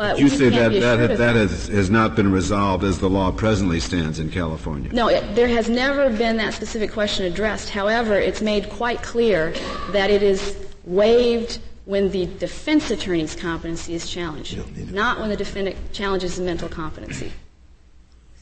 But 0.00 0.18
you 0.18 0.30
say 0.30 0.48
that 0.48 0.72
that, 0.80 1.18
that 1.18 1.36
has, 1.36 1.68
has 1.68 1.90
not 1.90 2.16
been 2.16 2.32
resolved 2.32 2.84
as 2.84 3.00
the 3.00 3.10
law 3.10 3.30
presently 3.30 3.80
stands 3.80 4.18
in 4.18 4.30
California. 4.30 4.90
No, 4.94 5.08
it, 5.08 5.34
there 5.34 5.46
has 5.48 5.68
never 5.68 6.08
been 6.08 6.38
that 6.38 6.54
specific 6.54 6.90
question 6.90 7.26
addressed. 7.26 7.68
However, 7.68 8.14
it's 8.14 8.40
made 8.40 8.70
quite 8.70 9.02
clear 9.02 9.52
that 9.90 10.08
it 10.08 10.22
is 10.22 10.56
waived 10.84 11.58
when 11.84 12.10
the 12.12 12.24
defense 12.38 12.90
attorney's 12.90 13.34
competency 13.34 13.92
is 13.92 14.08
challenged, 14.08 14.58
not 14.90 15.20
when 15.20 15.28
the 15.28 15.36
defendant 15.36 15.76
challenges 15.92 16.36
the 16.36 16.44
mental 16.44 16.70
competency. 16.70 17.30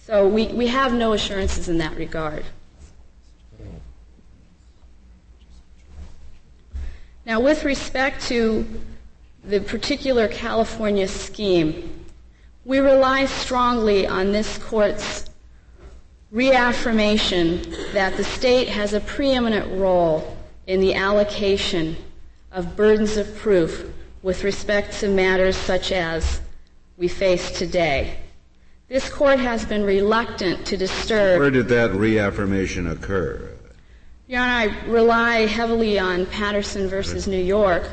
So 0.04 0.28
we, 0.28 0.46
we 0.52 0.68
have 0.68 0.94
no 0.94 1.12
assurances 1.12 1.68
in 1.68 1.78
that 1.78 1.96
regard. 1.96 2.44
Now, 7.26 7.40
with 7.40 7.64
respect 7.64 8.22
to 8.28 8.64
the 9.49 9.61
particular 9.61 10.28
California 10.28 11.09
scheme, 11.09 12.05
we 12.66 12.80
rely 12.80 13.24
strongly 13.24 14.07
on 14.07 14.30
this 14.30 14.59
court's 14.59 15.24
reaffirmation 16.30 17.62
that 17.94 18.14
the 18.18 18.24
state 18.24 18.68
has 18.68 18.92
a 18.92 19.01
preeminent 19.01 19.80
role 19.80 20.36
in 20.66 20.80
the 20.80 20.94
allocation 20.94 21.96
of 22.53 22.76
burdens 22.76 23.16
of 23.16 23.34
proof 23.38 23.90
with 24.22 24.44
respect 24.44 24.92
to 24.92 25.09
matters 25.09 25.57
such 25.57 25.92
as 25.92 26.42
we 26.99 27.09
face 27.09 27.51
today. 27.53 28.18
This 28.88 29.09
court 29.09 29.38
has 29.38 29.64
been 29.64 29.82
reluctant 29.82 30.66
to 30.66 30.76
disturb. 30.76 31.40
Where 31.40 31.51
did 31.51 31.68
that 31.68 31.92
reaffirmation 31.92 32.86
occur? 32.86 33.49
Your 34.26 34.42
Honor, 34.42 34.74
I 34.74 34.86
rely 34.86 35.46
heavily 35.46 35.99
on 35.99 36.26
Patterson 36.26 36.86
versus 36.86 37.26
New 37.26 37.42
York, 37.42 37.88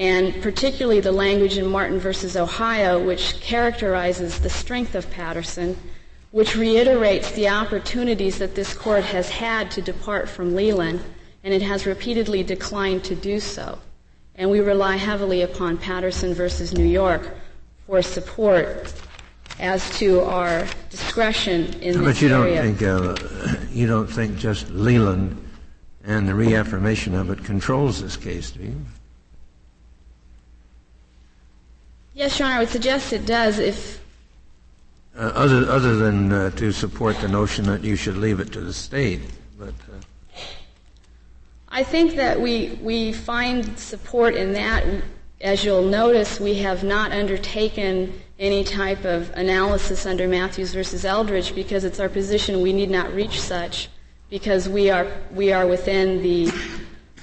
and 0.00 0.40
particularly 0.40 0.98
the 0.98 1.12
language 1.12 1.58
in 1.58 1.66
Martin 1.66 1.98
versus 1.98 2.34
Ohio, 2.34 3.04
which 3.04 3.38
characterizes 3.42 4.40
the 4.40 4.48
strength 4.48 4.94
of 4.94 5.08
Patterson, 5.10 5.76
which 6.30 6.56
reiterates 6.56 7.30
the 7.32 7.50
opportunities 7.50 8.38
that 8.38 8.54
this 8.54 8.72
court 8.72 9.04
has 9.04 9.28
had 9.28 9.70
to 9.70 9.82
depart 9.82 10.26
from 10.26 10.54
Leland, 10.56 11.04
and 11.44 11.52
it 11.52 11.60
has 11.60 11.84
repeatedly 11.84 12.42
declined 12.42 13.04
to 13.04 13.14
do 13.14 13.38
so. 13.38 13.78
And 14.36 14.50
we 14.50 14.60
rely 14.60 14.96
heavily 14.96 15.42
upon 15.42 15.76
Patterson 15.76 16.32
versus 16.32 16.72
New 16.72 16.86
York 16.86 17.32
for 17.86 18.00
support 18.00 18.94
as 19.58 19.90
to 19.98 20.20
our 20.20 20.66
discretion 20.88 21.74
in 21.82 21.98
but 21.98 22.04
this 22.04 22.22
you 22.22 22.30
don't 22.30 22.46
area. 22.46 22.62
think 22.62 22.80
uh, 22.80 23.56
you 23.70 23.86
don't 23.86 24.06
think 24.06 24.38
just 24.38 24.70
Leland 24.70 25.36
and 26.04 26.26
the 26.26 26.34
reaffirmation 26.34 27.14
of 27.14 27.28
it 27.28 27.44
controls 27.44 28.00
this 28.00 28.16
case, 28.16 28.52
do 28.52 28.62
you? 28.62 28.76
Yes, 32.14 32.38
Your 32.38 32.48
Honor, 32.48 32.56
I 32.56 32.58
would 32.60 32.68
suggest 32.68 33.12
it 33.12 33.24
does 33.24 33.58
if. 33.58 34.02
Uh, 35.16 35.32
other, 35.34 35.70
other 35.70 35.96
than 35.96 36.32
uh, 36.32 36.50
to 36.50 36.72
support 36.72 37.18
the 37.20 37.28
notion 37.28 37.64
that 37.66 37.82
you 37.82 37.96
should 37.96 38.16
leave 38.16 38.40
it 38.40 38.52
to 38.52 38.60
the 38.60 38.72
state. 38.72 39.20
But, 39.58 39.74
uh, 39.92 40.00
I 41.68 41.84
think 41.84 42.16
that 42.16 42.40
we, 42.40 42.78
we 42.82 43.12
find 43.12 43.78
support 43.78 44.34
in 44.34 44.52
that. 44.54 44.84
As 45.40 45.64
you'll 45.64 45.82
notice, 45.88 46.40
we 46.40 46.56
have 46.56 46.84
not 46.84 47.12
undertaken 47.12 48.20
any 48.38 48.64
type 48.64 49.04
of 49.04 49.30
analysis 49.30 50.04
under 50.04 50.26
Mathews 50.26 50.74
versus 50.74 51.04
Eldridge 51.04 51.54
because 51.54 51.84
it's 51.84 52.00
our 52.00 52.08
position 52.08 52.60
we 52.60 52.72
need 52.72 52.90
not 52.90 53.12
reach 53.14 53.40
such 53.40 53.88
because 54.30 54.68
we 54.68 54.90
are, 54.90 55.06
we 55.32 55.52
are 55.52 55.66
within 55.66 56.22
the 56.22 56.50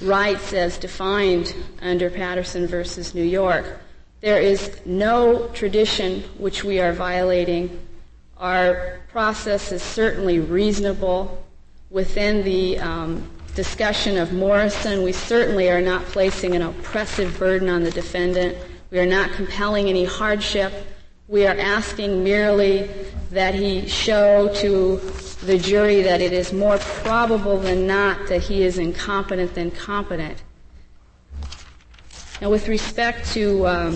rights 0.02 0.54
as 0.54 0.78
defined 0.78 1.56
under 1.82 2.10
Patterson 2.10 2.68
versus 2.68 3.14
New 3.14 3.24
York. 3.24 3.80
There 4.22 4.42
is 4.42 4.82
no 4.86 5.48
tradition 5.50 6.22
which 6.38 6.64
we 6.64 6.80
are 6.80 6.92
violating. 6.92 7.80
Our 8.38 9.00
process 9.12 9.72
is 9.72 9.84
certainly 9.84 10.40
reasonable 10.40 11.44
within 11.90 12.44
the 12.44 12.80
um, 12.80 13.30
discussion 13.54 14.18
of 14.18 14.34
Morrison. 14.34 15.04
We 15.04 15.12
certainly 15.12 15.70
are 15.70 15.82
not 15.82 16.04
placing 16.06 16.56
an 16.56 16.64
oppressive 16.64 17.38
burden 17.38 17.70
on 17.70 17.84
the 17.84 17.92
defendant. 17.92 18.58
We 18.90 19.00
are 19.00 19.06
not 19.06 19.32
compelling 19.34 19.88
any 19.88 20.06
hardship. 20.06 20.74
We 21.28 21.46
are 21.46 21.58
asking 21.58 22.24
merely 22.24 22.90
that 23.32 23.54
he 23.54 23.88
show 23.88 24.52
to 24.56 24.98
the 25.46 25.60
jury 25.60 26.02
that 26.02 26.22
it 26.22 26.34
is 26.34 26.54
more 26.54 26.78
probable 26.80 27.58
than 27.58 27.86
not 27.86 28.28
that 28.30 28.42
he 28.42 28.64
is 28.64 28.78
incompetent 28.78 29.54
than 29.54 29.70
competent. 29.70 30.42
Now, 32.40 32.52
with 32.52 32.68
respect 32.68 33.32
to 33.32 33.66
um, 33.68 33.94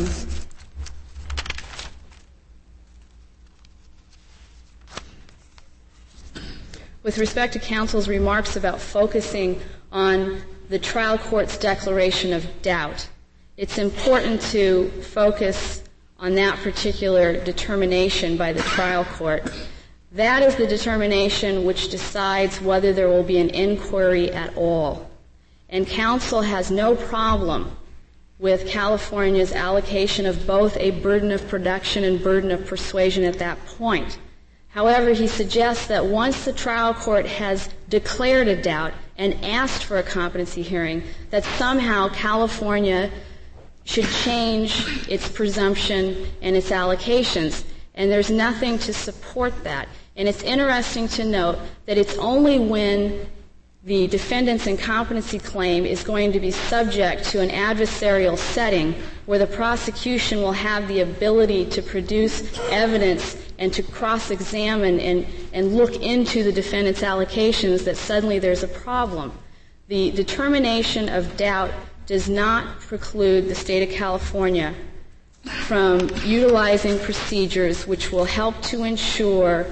with 7.04 7.20
respect 7.20 7.54
to 7.54 7.60
counsel's 7.60 8.08
remarks 8.08 8.56
about 8.56 8.82
focusing 8.82 9.62
on 9.92 10.42
the 10.70 10.80
trial 10.80 11.20
court's 11.20 11.56
declaration 11.56 12.34
of 12.34 12.48
doubt, 12.64 13.08
it's 13.58 13.78
important 13.78 14.42
to 14.42 14.90
focus 15.04 15.84
on 16.18 16.34
that 16.34 16.58
particular 16.60 17.44
determination 17.44 18.38
by 18.38 18.54
the 18.54 18.62
trial 18.62 19.06
court. 19.06 19.52
That 20.14 20.42
is 20.42 20.56
the 20.56 20.66
determination 20.66 21.64
which 21.64 21.90
decides 21.90 22.60
whether 22.60 22.92
there 22.92 23.08
will 23.08 23.24
be 23.24 23.38
an 23.38 23.52
inquiry 23.52 24.32
at 24.32 24.58
all. 24.58 25.12
And 25.70 25.86
counsel 25.86 26.42
has 26.42 26.72
no 26.72 26.96
problem 26.96 27.78
with 28.42 28.68
California's 28.68 29.54
allocation 29.54 30.26
of 30.26 30.48
both 30.48 30.76
a 30.78 30.90
burden 30.90 31.32
of 31.32 31.48
production 31.48 32.04
and 32.04 32.22
burden 32.24 32.50
of 32.50 32.66
persuasion 32.66 33.24
at 33.24 33.38
that 33.38 33.64
point. 33.68 34.18
However, 34.70 35.12
he 35.12 35.28
suggests 35.28 35.86
that 35.88 36.04
once 36.04 36.44
the 36.44 36.52
trial 36.52 36.94
court 36.94 37.28
has 37.28 37.70
declared 37.88 38.48
a 38.48 38.60
doubt 38.60 38.94
and 39.18 39.46
asked 39.46 39.84
for 39.84 39.98
a 39.98 40.04
competency 40.04 40.64
hearing, 40.64 41.04
that 41.30 41.44
somehow 41.44 42.10
California 42.10 43.12
should 43.84 44.08
change 44.08 45.08
its 45.08 45.30
presumption 45.30 46.26
and 46.42 46.56
its 46.56 46.72
allocations. 46.72 47.64
And 47.94 48.10
there's 48.10 48.32
nothing 48.32 48.80
to 48.80 48.94
support 48.94 49.54
that. 49.66 49.88
And 50.16 50.28
it's 50.28 50.42
interesting 50.42 51.08
to 51.10 51.26
note 51.26 51.60
that 51.86 51.98
it's 51.98 52.18
only 52.18 52.58
when 52.58 53.28
the 53.84 54.06
defendant's 54.08 54.68
incompetency 54.68 55.40
claim 55.40 55.86
is 55.86 56.04
going 56.04 56.32
to 56.32 56.40
be 56.40 56.52
subject 56.52 57.24
to 57.26 57.42
an 57.42 57.50
adversarial 57.50 58.38
setting 58.38 58.94
where 59.26 59.40
the 59.40 59.48
prosecution 59.48 60.40
will 60.42 60.52
have 60.52 60.88
the 60.88 61.02
ability 61.02 61.66
to 61.66 61.82
produce 61.82 62.60
evidence 62.70 63.36
and 63.58 63.74
to 63.74 63.82
cross-examine 63.82 65.00
and, 65.00 65.26
and 65.54 65.76
look 65.76 65.96
into 65.96 66.44
the 66.44 66.52
defendant's 66.52 67.02
allocations 67.02 67.84
that 67.84 67.98
suddenly 67.98 68.38
there's 68.38 68.62
a 68.62 68.68
problem. 68.68 69.32
The 69.88 70.12
determination 70.12 71.10
of 71.10 71.36
doubt 71.36 71.72
does 72.06 72.30
not 72.30 72.80
preclude 72.82 73.48
the 73.48 73.56
state 73.56 73.90
of 73.90 73.96
California 73.96 74.76
from 75.66 76.08
utilizing 76.24 77.00
procedures 77.00 77.88
which 77.88 78.12
will 78.12 78.26
help 78.26 78.62
to 78.62 78.84
ensure 78.84 79.66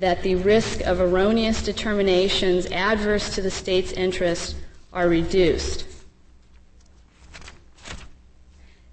that 0.00 0.22
the 0.22 0.34
risk 0.36 0.80
of 0.80 0.98
erroneous 0.98 1.62
determinations 1.62 2.66
adverse 2.72 3.34
to 3.34 3.42
the 3.42 3.50
state's 3.50 3.92
interests 3.92 4.54
are 4.92 5.08
reduced. 5.08 5.86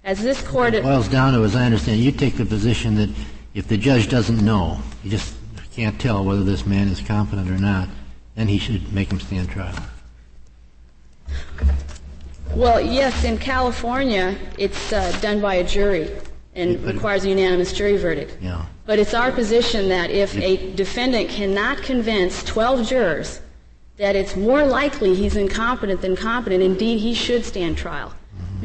As 0.04 0.22
this 0.22 0.40
court 0.46 0.74
it 0.74 0.82
boils 0.82 1.08
down 1.08 1.32
to, 1.32 1.42
as 1.44 1.56
I 1.56 1.64
understand, 1.64 2.00
you 2.00 2.12
take 2.12 2.36
the 2.36 2.44
position 2.44 2.94
that 2.96 3.10
if 3.54 3.66
the 3.68 3.76
judge 3.76 4.08
doesn't 4.08 4.44
know, 4.44 4.78
he 5.02 5.08
just 5.08 5.34
can't 5.72 5.98
tell 6.00 6.24
whether 6.24 6.44
this 6.44 6.66
man 6.66 6.88
is 6.88 7.00
competent 7.00 7.50
or 7.50 7.58
not, 7.58 7.88
then 8.34 8.46
he 8.46 8.58
should 8.58 8.92
make 8.92 9.10
him 9.10 9.18
stand 9.18 9.48
trial. 9.48 9.74
Well, 12.54 12.80
yes, 12.80 13.24
in 13.24 13.38
California, 13.38 14.36
it's 14.58 14.92
uh, 14.92 15.16
done 15.20 15.40
by 15.40 15.56
a 15.56 15.64
jury 15.64 16.10
and 16.54 16.82
requires 16.84 17.24
a 17.24 17.28
unanimous 17.28 17.72
jury 17.72 17.96
verdict. 17.96 18.36
Yeah. 18.40 18.66
But 18.88 18.98
it's 18.98 19.12
our 19.12 19.30
position 19.30 19.90
that 19.90 20.10
if 20.10 20.34
a 20.36 20.56
mm-hmm. 20.56 20.74
defendant 20.74 21.28
cannot 21.28 21.82
convince 21.82 22.42
12 22.44 22.88
jurors 22.88 23.42
that 23.98 24.16
it's 24.16 24.34
more 24.34 24.64
likely 24.64 25.14
he's 25.14 25.36
incompetent 25.36 26.00
than 26.00 26.16
competent, 26.16 26.62
indeed 26.62 26.98
he 26.98 27.12
should 27.12 27.44
stand 27.44 27.76
trial. 27.76 28.14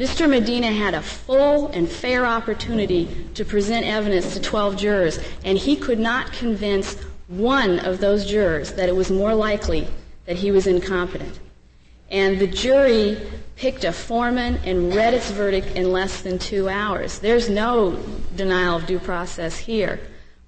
Mr. 0.00 0.26
Medina 0.26 0.72
had 0.72 0.94
a 0.94 1.02
full 1.02 1.66
and 1.72 1.86
fair 1.86 2.24
opportunity 2.24 3.28
to 3.34 3.44
present 3.44 3.84
evidence 3.84 4.32
to 4.32 4.40
12 4.40 4.78
jurors, 4.78 5.18
and 5.44 5.58
he 5.58 5.76
could 5.76 5.98
not 5.98 6.32
convince 6.32 6.96
one 7.28 7.78
of 7.80 7.98
those 7.98 8.24
jurors 8.24 8.72
that 8.72 8.88
it 8.88 8.96
was 8.96 9.10
more 9.10 9.34
likely 9.34 9.86
that 10.24 10.36
he 10.36 10.50
was 10.50 10.66
incompetent. 10.66 11.38
And 12.10 12.38
the 12.38 12.46
jury 12.46 13.20
picked 13.56 13.84
a 13.84 13.92
foreman 13.92 14.56
and 14.64 14.94
read 14.94 15.12
its 15.12 15.30
verdict 15.30 15.76
in 15.76 15.92
less 15.92 16.22
than 16.22 16.38
two 16.38 16.70
hours. 16.70 17.18
There's 17.18 17.50
no 17.50 18.02
denial 18.36 18.76
of 18.76 18.86
due 18.86 18.98
process 18.98 19.58
here. 19.58 20.00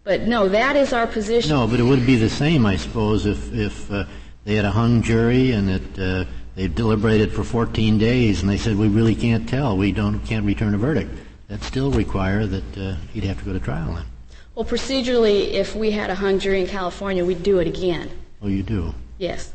But 0.06 0.22
no, 0.22 0.48
that 0.50 0.76
is 0.76 0.92
our 0.92 1.08
position. 1.08 1.50
No, 1.50 1.66
but 1.66 1.80
it 1.80 1.82
would 1.82 2.06
be 2.06 2.14
the 2.14 2.30
same, 2.30 2.64
I 2.64 2.76
suppose, 2.76 3.26
if, 3.26 3.52
if 3.52 3.90
uh, 3.90 4.04
they 4.44 4.54
had 4.54 4.64
a 4.64 4.70
hung 4.70 5.02
jury 5.02 5.50
and 5.50 5.68
that 5.68 5.98
uh, 5.98 6.30
they 6.54 6.68
deliberated 6.68 7.32
for 7.32 7.42
14 7.42 7.98
days 7.98 8.40
and 8.40 8.48
they 8.48 8.56
said, 8.56 8.76
we 8.76 8.86
really 8.86 9.16
can't 9.16 9.48
tell, 9.48 9.76
we 9.76 9.90
don't, 9.90 10.20
can't 10.20 10.46
return 10.46 10.76
a 10.76 10.78
verdict. 10.78 11.10
That 11.48 11.60
still 11.64 11.90
require 11.90 12.46
that 12.46 12.78
uh, 12.78 12.94
he'd 13.12 13.24
have 13.24 13.40
to 13.40 13.44
go 13.44 13.52
to 13.52 13.58
trial 13.58 13.94
then. 13.94 14.04
Well, 14.54 14.64
procedurally, 14.64 15.50
if 15.50 15.74
we 15.74 15.90
had 15.90 16.08
a 16.08 16.14
hung 16.14 16.38
jury 16.38 16.60
in 16.60 16.68
California, 16.68 17.24
we'd 17.24 17.42
do 17.42 17.58
it 17.58 17.66
again. 17.66 18.08
Oh, 18.40 18.46
you 18.46 18.62
do? 18.62 18.94
Yes. 19.18 19.54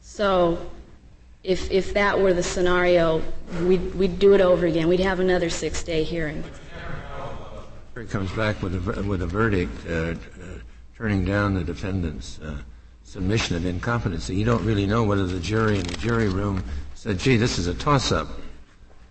So 0.00 0.58
if, 1.44 1.70
if 1.70 1.94
that 1.94 2.18
were 2.18 2.34
the 2.34 2.42
scenario, 2.42 3.22
we'd, 3.62 3.94
we'd 3.94 4.18
do 4.18 4.34
it 4.34 4.40
over 4.40 4.66
again. 4.66 4.88
We'd 4.88 4.98
have 4.98 5.20
another 5.20 5.50
six-day 5.50 6.02
hearing 6.02 6.42
jury 7.94 8.06
comes 8.06 8.32
back 8.32 8.60
with 8.60 8.74
a, 8.74 9.02
with 9.04 9.22
a 9.22 9.26
verdict 9.26 9.72
uh, 9.88 9.92
uh, 9.92 10.14
turning 10.96 11.24
down 11.24 11.54
the 11.54 11.62
defendant's 11.62 12.40
uh, 12.40 12.56
submission 13.04 13.54
of 13.54 13.64
incompetency, 13.64 14.34
you 14.34 14.44
don't 14.44 14.64
really 14.64 14.84
know 14.84 15.04
whether 15.04 15.26
the 15.26 15.38
jury 15.38 15.78
in 15.78 15.84
the 15.84 15.96
jury 15.98 16.28
room 16.28 16.64
said, 16.94 17.18
gee, 17.18 17.36
this 17.36 17.56
is 17.56 17.68
a 17.68 17.74
toss-up. 17.74 18.26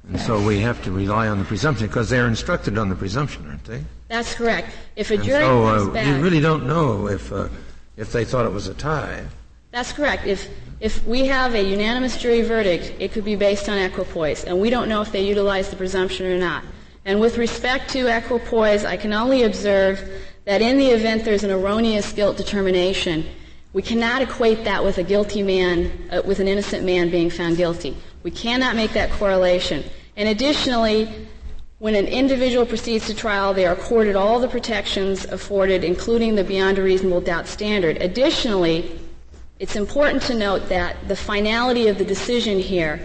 And 0.10 0.20
so 0.20 0.46
we 0.46 0.60
have 0.60 0.84
to 0.84 0.92
rely 0.92 1.30
on 1.30 1.40
the 1.40 1.46
presumption 1.46 1.88
because 1.88 2.10
they're 2.10 2.28
instructed 2.28 2.78
on 2.78 2.90
the 2.90 2.96
presumption, 2.96 3.48
aren't 3.48 3.64
they? 3.64 3.86
That's 4.10 4.36
correct. 4.36 4.76
If 4.98 5.12
a 5.12 5.18
jury 5.18 5.46
so, 5.46 5.64
comes 5.64 5.88
uh, 5.88 5.92
back, 5.92 6.08
you 6.08 6.22
really 6.22 6.42
don't 6.42 6.68
know 6.68 7.08
if 7.08 7.32
uh, 7.32 7.48
if 7.96 8.12
they 8.12 8.26
thought 8.26 8.46
it 8.46 8.52
was 8.52 8.68
a 8.68 8.74
tie. 8.74 9.24
That's 9.72 9.94
correct. 9.94 10.26
If 10.26 10.50
if 10.82 11.06
we 11.08 11.26
have 11.28 11.56
a 11.56 11.64
unanimous 11.64 12.18
jury 12.18 12.42
verdict, 12.42 12.94
it 13.00 13.14
could 13.14 13.24
be 13.24 13.38
based 13.38 13.70
on 13.70 13.78
equipoise, 13.78 14.44
and 14.44 14.60
we 14.60 14.70
don't 14.70 14.90
know 14.90 15.02
if 15.02 15.14
they 15.14 15.26
utilize 15.26 15.70
the 15.70 15.78
presumption 15.78 16.26
or 16.26 16.38
not. 16.38 16.66
And 17.06 17.20
with 17.20 17.38
respect 17.38 17.90
to 17.92 18.08
equipoise, 18.08 18.86
I 18.86 18.98
can 18.98 19.14
only 19.14 19.44
observe 19.44 20.10
that 20.46 20.62
in 20.62 20.78
the 20.78 20.88
event 20.88 21.26
there's 21.26 21.44
an 21.44 21.52
erroneous 21.52 22.12
guilt 22.14 22.38
determination, 22.38 23.26
we 23.74 23.82
cannot 23.82 24.22
equate 24.22 24.64
that 24.66 24.84
with 24.84 24.98
a 25.00 25.04
guilty 25.04 25.42
man, 25.42 25.92
uh, 26.12 26.22
with 26.24 26.40
an 26.40 26.48
innocent 26.48 26.86
man 26.86 27.10
being 27.10 27.30
found 27.30 27.58
guilty. 27.58 27.98
We 28.22 28.32
cannot 28.32 28.76
make 28.76 28.94
that 28.94 29.10
correlation. 29.12 29.84
And 30.16 30.30
additionally, 30.30 31.28
when 31.80 31.96
an 31.96 32.08
individual 32.08 32.66
proceeds 32.66 33.08
to 33.08 33.16
trial, 33.16 33.54
they 33.54 33.66
are 33.66 33.74
accorded 33.74 34.16
all 34.16 34.40
the 34.40 34.48
protections 34.48 35.26
afforded, 35.26 35.84
including 35.84 36.36
the 36.36 36.44
beyond 36.44 36.78
a 36.78 36.84
reasonable 36.84 37.20
doubt 37.20 37.48
standard. 37.48 38.02
Additionally, 38.02 39.00
it's 39.60 39.76
important 39.76 40.22
to 40.24 40.36
note 40.36 40.70
that 40.70 41.08
the 41.08 41.16
finality 41.16 41.88
of 41.88 41.98
the 41.98 42.06
decision 42.06 42.60
here 42.60 43.02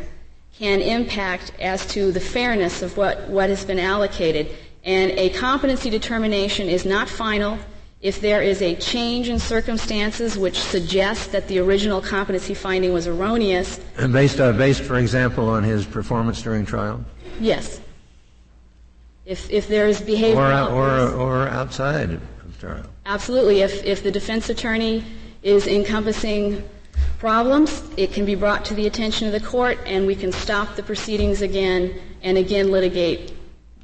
can 0.58 0.80
impact 0.80 1.52
as 1.60 1.86
to 1.86 2.10
the 2.10 2.20
fairness 2.20 2.82
of 2.82 2.96
what, 2.96 3.28
what 3.28 3.48
has 3.48 3.64
been 3.64 3.78
allocated. 3.78 4.50
And 4.84 5.12
a 5.12 5.30
competency 5.30 5.88
determination 5.88 6.68
is 6.68 6.84
not 6.84 7.08
final 7.08 7.58
if 8.00 8.20
there 8.20 8.42
is 8.42 8.62
a 8.62 8.74
change 8.76 9.28
in 9.28 9.38
circumstances 9.38 10.38
which 10.38 10.58
suggests 10.58 11.28
that 11.28 11.48
the 11.48 11.58
original 11.58 12.00
competency 12.00 12.54
finding 12.54 12.92
was 12.92 13.06
erroneous. 13.06 13.80
And 13.96 14.12
based, 14.12 14.40
uh, 14.40 14.52
based, 14.52 14.82
for 14.82 14.98
example, 14.98 15.48
on 15.48 15.62
his 15.62 15.84
performance 15.84 16.42
during 16.42 16.64
trial? 16.64 17.04
Yes. 17.40 17.80
If, 19.24 19.50
if 19.50 19.68
there 19.68 19.86
is 19.86 20.00
behavior. 20.00 20.40
or, 20.40 20.52
or, 20.52 21.10
or 21.10 21.48
outside 21.48 22.10
of 22.10 22.58
trial. 22.58 22.86
Absolutely. 23.06 23.60
If, 23.60 23.84
if 23.84 24.02
the 24.02 24.10
defense 24.10 24.48
attorney 24.48 25.04
is 25.42 25.66
encompassing 25.66 26.68
problems, 27.18 27.82
it 27.96 28.12
can 28.12 28.24
be 28.24 28.34
brought 28.34 28.64
to 28.66 28.74
the 28.74 28.86
attention 28.86 29.26
of 29.26 29.32
the 29.32 29.46
court 29.46 29.78
and 29.86 30.06
we 30.06 30.14
can 30.14 30.32
stop 30.32 30.76
the 30.76 30.82
proceedings 30.82 31.42
again 31.42 31.98
and 32.22 32.38
again 32.38 32.70
litigate 32.70 33.34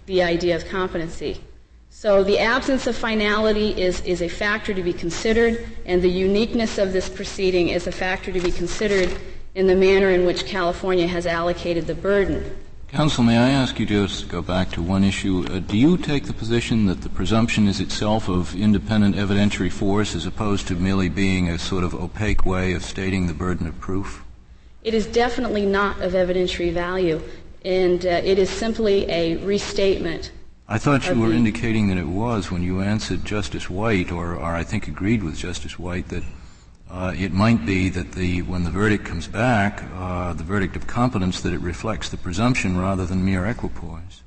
the 0.07 0.23
idea 0.23 0.57
of 0.57 0.67
competency. 0.67 1.41
So 1.91 2.25
the 2.25 2.39
absence 2.39 2.87
of 2.87 2.97
finality 2.97 3.71
is, 3.81 4.01
is 4.03 4.21
a 4.21 4.29
factor 4.29 4.75
to 4.75 4.83
be 4.83 4.93
considered, 4.93 5.67
and 5.87 6.03
the 6.03 6.11
uniqueness 6.11 6.77
of 6.77 6.93
this 6.93 7.09
proceeding 7.09 7.69
is 7.69 7.87
a 7.87 7.93
factor 7.93 8.33
to 8.33 8.41
be 8.41 8.51
considered 8.51 9.17
in 9.55 9.67
the 9.69 9.77
manner 9.77 10.11
in 10.11 10.27
which 10.27 10.45
California 10.45 11.07
has 11.07 11.27
allocated 11.27 11.87
the 11.87 11.95
burden. 11.95 12.57
Counsel, 12.95 13.25
may 13.25 13.37
I 13.37 13.51
ask 13.51 13.81
you 13.81 13.87
just 13.87 14.21
to 14.21 14.27
go 14.27 14.41
back 14.41 14.71
to 14.71 14.81
one 14.81 15.03
issue? 15.03 15.45
Uh, 15.51 15.59
do 15.59 15.77
you 15.77 15.97
take 15.97 16.27
the 16.27 16.33
position 16.33 16.87
that 16.87 17.01
the 17.01 17.09
presumption 17.09 17.67
is 17.67 17.81
itself 17.81 18.29
of 18.29 18.55
independent 18.55 19.17
evidentiary 19.17 19.73
force 19.73 20.15
as 20.15 20.27
opposed 20.27 20.69
to 20.69 20.77
merely 20.77 21.09
being 21.09 21.49
a 21.49 21.59
sort 21.59 21.83
of 21.83 21.93
opaque 21.93 22.47
way 22.47 22.73
of 22.73 22.85
stating 22.85 23.27
the 23.27 23.35
burden 23.35 23.67
of 23.67 23.81
proof? 23.81 24.23
It 24.85 24.95
is 24.95 25.07
definitely 25.07 25.67
not 25.67 26.01
of 26.03 26.13
evidentiary 26.13 26.73
value, 26.73 27.21
and 27.65 28.07
uh, 28.07 28.11
it 28.23 28.39
is 28.39 28.49
simply 28.49 29.11
a 29.11 29.39
restatement. 29.39 30.31
I 30.69 30.79
thought 30.79 31.09
you 31.09 31.21
were 31.21 31.33
indicating 31.33 31.89
that 31.89 31.99
it 31.99 32.07
was 32.07 32.53
when 32.53 32.63
you 32.63 32.81
answered 32.81 33.25
Justice 33.25 33.69
White, 33.69 34.13
or, 34.13 34.37
or 34.37 34.55
I 34.55 34.63
think 34.63 34.87
agreed 34.87 35.25
with 35.25 35.37
Justice 35.37 35.81
White, 35.81 36.11
that 36.11 36.23
uh, 36.91 37.13
it 37.17 37.33
might 37.33 37.67
be 37.67 37.89
that 37.89 38.13
the, 38.13 38.43
when 38.43 38.63
the 38.63 38.71
verdict 38.71 39.05
comes 39.05 39.27
back, 39.27 39.83
uh, 39.97 40.33
the 40.33 40.45
verdict 40.45 40.77
of 40.77 40.87
competence, 40.87 41.41
that 41.41 41.53
it 41.53 41.61
reflects 41.61 42.09
the 42.09 42.17
presumption 42.17 42.79
rather 42.79 43.05
than 43.05 43.25
mere 43.25 43.47
equipoise. 43.47 44.23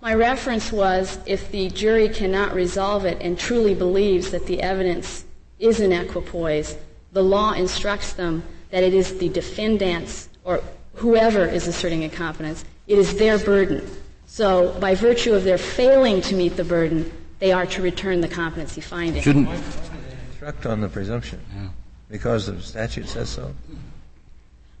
My 0.00 0.14
reference 0.14 0.72
was 0.72 1.20
if 1.26 1.52
the 1.52 1.70
jury 1.70 2.08
cannot 2.08 2.54
resolve 2.54 3.04
it 3.04 3.18
and 3.20 3.38
truly 3.38 3.74
believes 3.74 4.32
that 4.32 4.46
the 4.46 4.60
evidence 4.60 5.24
is 5.60 5.78
in 5.78 5.92
equipoise, 5.92 6.76
the 7.12 7.22
law 7.22 7.52
instructs 7.52 8.14
them 8.14 8.42
that 8.70 8.82
it 8.82 8.94
is 8.94 9.18
the 9.18 9.28
defendant's 9.28 10.28
or 10.42 10.60
whoever 10.94 11.44
is 11.46 11.68
asserting 11.68 12.02
incompetence, 12.02 12.64
it 12.88 12.98
is 12.98 13.16
their 13.16 13.38
burden. 13.38 13.88
So 14.26 14.76
by 14.80 14.96
virtue 14.96 15.34
of 15.34 15.44
their 15.44 15.58
failing 15.58 16.20
to 16.22 16.34
meet 16.34 16.56
the 16.56 16.64
burden, 16.64 17.12
they 17.38 17.52
are 17.52 17.66
to 17.66 17.82
return 17.82 18.20
the 18.20 18.28
competency 18.28 18.80
finding. 18.80 19.22
Shouldn't 19.22 19.48
instruct 19.48 20.66
on 20.66 20.80
the 20.80 20.88
presumption? 20.88 21.40
Yeah 21.54 21.68
because 22.12 22.46
the 22.46 22.60
statute 22.60 23.08
says 23.08 23.30
so? 23.30 23.52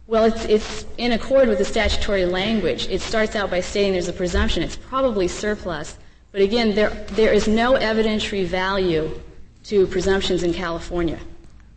Well, 0.06 0.24
it's, 0.24 0.44
it's 0.44 0.86
in 0.98 1.12
accord 1.12 1.48
with 1.48 1.58
the 1.58 1.64
statutory 1.64 2.26
language. 2.26 2.86
It 2.88 3.00
starts 3.00 3.34
out 3.34 3.50
by 3.50 3.60
stating 3.60 3.94
there's 3.94 4.08
a 4.08 4.12
presumption. 4.12 4.62
It's 4.62 4.76
probably 4.76 5.26
surplus. 5.26 5.96
But 6.30 6.42
again, 6.42 6.74
there, 6.74 6.90
there 7.12 7.32
is 7.32 7.48
no 7.48 7.72
evidentiary 7.72 8.44
value 8.44 9.18
to 9.64 9.86
presumptions 9.86 10.42
in 10.42 10.52
California. 10.52 11.18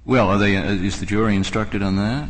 Well, 0.05 0.27
are 0.27 0.37
they, 0.37 0.57
uh, 0.57 0.65
is 0.65 0.99
the 0.99 1.05
jury 1.05 1.35
instructed 1.35 1.81
on 1.81 1.95
that? 1.95 2.29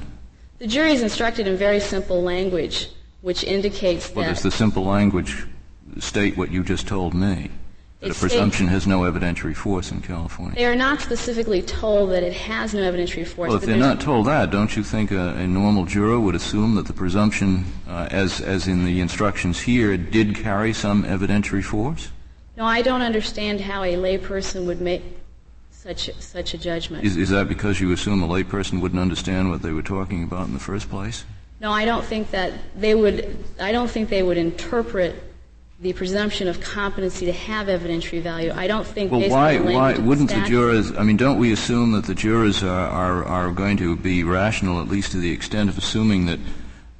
The 0.60 0.68
jury 0.68 0.94
is 0.94 1.02
instructed 1.02 1.48
in 1.48 1.58
very 1.58 1.80
simple 1.80 2.22
language, 2.22 2.90
which 3.22 3.44
indicates 3.44 4.14
well, 4.14 4.26
that. 4.26 4.36
does 4.36 4.44
the 4.44 4.52
simple 4.52 4.86
language 4.86 5.46
state 6.00 6.38
what 6.38 6.52
you 6.52 6.64
just 6.64 6.88
told 6.88 7.14
me? 7.16 7.50
A 8.06 8.14
presumption 8.14 8.68
has 8.68 8.86
no 8.86 9.02
evidentiary 9.02 9.56
force 9.56 9.92
in 9.92 10.02
California. 10.02 10.56
They 10.56 10.66
are 10.66 10.76
not 10.76 11.02
specifically 11.02 11.62
told 11.62 12.12
that 12.12 12.24
it 12.24 12.34
has 12.34 12.74
no 12.74 12.82
evidentiary 12.82 13.26
force. 13.26 13.50
Well, 13.50 13.58
if 13.58 13.66
they're 13.66 13.78
not 13.78 14.00
told 14.00 14.28
that, 14.28 14.52
don't 14.52 14.76
you 14.76 14.84
think 14.84 15.12
a, 15.12 15.30
a 15.30 15.48
normal 15.48 15.86
juror 15.86 16.20
would 16.20 16.36
assume 16.36 16.76
that 16.76 16.86
the 16.86 16.94
presumption, 16.94 17.66
uh, 17.88 18.08
as, 18.12 18.42
as 18.42 18.68
in 18.68 18.86
the 18.86 19.02
instructions 19.02 19.60
here, 19.62 19.98
did 19.98 20.36
carry 20.36 20.72
some 20.74 21.04
evidentiary 21.04 21.64
force? 21.64 22.12
No, 22.58 22.66
I 22.66 22.82
don't 22.82 23.02
understand 23.02 23.62
how 23.62 23.84
a 23.84 23.96
layperson 23.96 24.66
would 24.66 24.82
make 24.82 25.04
such, 25.72 26.10
such 26.20 26.54
a 26.54 26.58
judgment. 26.58 27.04
Is, 27.04 27.18
is 27.18 27.30
that 27.30 27.48
because 27.48 27.82
you 27.82 27.92
assume 27.92 28.24
a 28.24 28.28
layperson 28.28 28.82
wouldn't 28.82 29.02
understand 29.02 29.50
what 29.50 29.62
they 29.62 29.72
were 29.72 29.82
talking 29.82 30.24
about 30.24 30.48
in 30.48 30.54
the 30.54 30.60
first 30.60 30.90
place? 30.90 31.26
No, 31.60 31.72
I 31.72 31.86
don't 31.86 32.04
think 32.04 32.32
that 32.32 32.54
they 32.76 32.96
would, 32.96 33.38
I 33.60 33.72
don't 33.72 33.90
think 33.90 34.10
they 34.10 34.24
would 34.24 34.38
interpret 34.38 35.16
the 35.80 35.94
presumption 35.94 36.48
of 36.48 36.62
competency 36.62 37.26
to 37.26 37.34
have 37.34 37.68
evidentiary 37.68 38.22
value. 38.22 38.52
I 38.56 38.68
don't 38.68 38.88
think. 38.88 39.12
Well, 39.12 39.30
why? 39.30 39.60
Why 39.60 39.98
wouldn't 39.98 40.30
the, 40.30 40.40
the, 40.40 40.46
jurors? 40.46 40.96
I 40.96 41.04
mean, 41.04 41.18
don't 41.18 41.38
we 41.38 41.52
assume 41.52 41.92
that 41.94 42.06
the 42.06 42.16
jurors 42.16 42.64
are, 42.64 42.88
are, 42.88 43.26
are 43.26 43.52
going 43.52 43.78
to 43.78 43.96
be 43.96 44.24
rational, 44.24 44.80
at 44.80 44.88
least 44.88 45.12
to 45.12 45.18
the 45.18 45.32
extent 45.32 45.70
of 45.70 45.78
assuming 45.78 46.26
that 46.28 46.40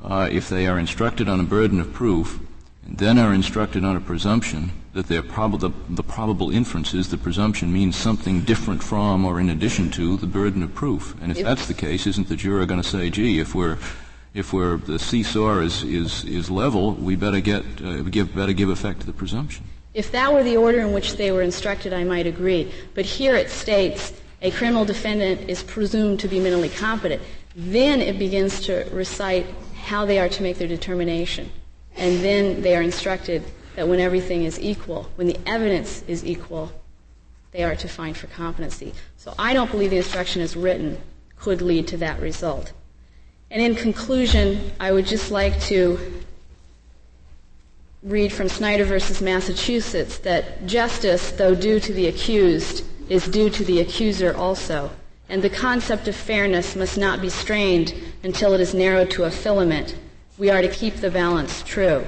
uh, 0.04 0.28
if 0.32 0.50
they 0.50 0.68
are 0.68 0.78
instructed 0.78 1.30
on 1.30 1.40
a 1.40 1.44
burden 1.44 1.80
of 1.80 1.94
proof, 1.94 2.40
and 2.86 2.98
then 2.98 3.18
are 3.18 3.34
instructed 3.34 3.86
on 3.86 3.96
a 3.96 4.02
presumption, 4.02 4.72
that 4.94 5.28
prob- 5.30 5.60
the, 5.60 5.72
the 5.90 6.04
probable 6.04 6.52
inference 6.52 6.94
is 6.94 7.10
the 7.10 7.18
presumption 7.18 7.72
means 7.72 7.96
something 7.96 8.42
different 8.42 8.84
from 8.84 9.26
or 9.26 9.40
in 9.40 9.50
addition 9.50 9.90
to 9.92 10.18
the 10.18 10.28
burden 10.28 10.62
of 10.62 10.74
proof. 10.76 11.16
And 11.22 11.32
if, 11.32 11.40
if 11.40 11.46
that's 11.46 11.68
the 11.68 11.74
case, 11.74 12.06
isn't 12.08 12.30
the 12.30 12.36
juror 12.36 12.66
going 12.66 12.82
to 12.82 12.88
say, 12.88 13.10
"Gee, 13.10 13.40
if 13.40 13.56
we're 13.56 13.78
if 14.36 14.52
we're, 14.52 14.78
the 14.78 15.00
seesaw 15.00 15.60
is, 15.60 15.82
is, 15.84 16.26
is 16.26 16.52
level, 16.52 16.94
we 16.94 17.16
better 17.16 17.40
get, 17.40 17.64
uh, 17.82 18.02
give, 18.04 18.36
better 18.36 18.52
give 18.52 18.70
effect 18.70 19.00
to 19.00 19.06
the 19.06 19.14
presumption. 19.14 19.64
If 19.94 20.12
that 20.12 20.32
were 20.34 20.44
the 20.44 20.58
order 20.58 20.82
in 20.82 20.92
which 20.92 21.16
they 21.16 21.32
were 21.32 21.42
instructed, 21.42 21.94
I 21.94 22.04
might 22.04 22.28
agree. 22.28 22.72
But 22.94 23.06
here 23.06 23.36
it 23.36 23.50
states 23.50 24.14
a 24.42 24.52
criminal 24.52 24.84
defendant 24.84 25.50
is 25.50 25.64
presumed 25.64 26.20
to 26.20 26.28
be 26.28 26.42
mentally 26.42 26.68
competent. 26.68 27.22
Then 27.56 28.02
it 28.02 28.20
begins 28.20 28.60
to 28.66 28.88
recite 28.92 29.48
how 29.74 30.06
they 30.06 30.20
are 30.20 30.28
to 30.28 30.44
make 30.44 30.58
their 30.58 30.68
determination. 30.68 31.50
And 31.96 32.20
then 32.20 32.62
they 32.62 32.76
are 32.76 32.82
instructed 32.82 33.42
that 33.78 33.88
when 33.88 34.02
everything 34.02 34.44
is 34.44 34.60
equal, 34.60 35.10
when 35.16 35.28
the 35.28 35.40
evidence 35.46 36.04
is 36.08 36.26
equal, 36.26 36.74
they 37.52 37.64
are 37.64 37.76
to 37.78 37.88
find 37.88 38.18
for 38.18 38.28
competency. 38.28 38.94
So 39.16 39.34
I 39.40 39.54
don't 39.54 39.72
believe 39.72 39.92
the 39.92 39.98
instruction 39.98 40.42
as 40.42 40.58
written 40.58 40.98
could 41.38 41.62
lead 41.62 41.88
to 41.88 41.98
that 41.98 42.20
result. 42.20 42.74
And 43.56 43.64
in 43.64 43.74
conclusion, 43.74 44.70
I 44.82 44.92
would 44.92 45.06
just 45.06 45.32
like 45.32 45.58
to 45.62 45.98
read 48.04 48.34
from 48.34 48.50
Snyder 48.50 48.84
versus 48.84 49.22
Massachusetts 49.22 50.18
that 50.18 50.68
justice, 50.68 51.32
though 51.32 51.56
due 51.56 51.80
to 51.80 51.94
the 51.94 52.08
accused, 52.08 52.84
is 53.08 53.26
due 53.30 53.50
to 53.52 53.64
the 53.64 53.80
accuser 53.80 54.36
also. 54.36 54.92
And 55.30 55.42
the 55.42 55.50
concept 55.50 56.10
of 56.10 56.18
fairness 56.18 56.76
must 56.76 56.98
not 56.98 57.22
be 57.22 57.30
strained 57.30 57.94
until 58.24 58.54
it 58.54 58.60
is 58.60 58.74
narrowed 58.74 59.10
to 59.12 59.24
a 59.24 59.32
filament. 59.32 59.98
We 60.38 60.50
are 60.50 60.62
to 60.62 60.68
keep 60.68 60.98
the 60.98 61.10
balance 61.10 61.64
true. 61.64 62.06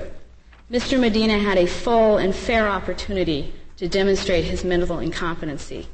Mr. 0.69 0.99
Medina 0.99 1.39
had 1.39 1.57
a 1.57 1.65
full 1.65 2.17
and 2.17 2.35
fair 2.35 2.67
opportunity 2.67 3.53
to 3.77 3.87
demonstrate 3.87 4.43
his 4.43 4.65
mental 4.65 4.99
incompetency. 4.99 5.87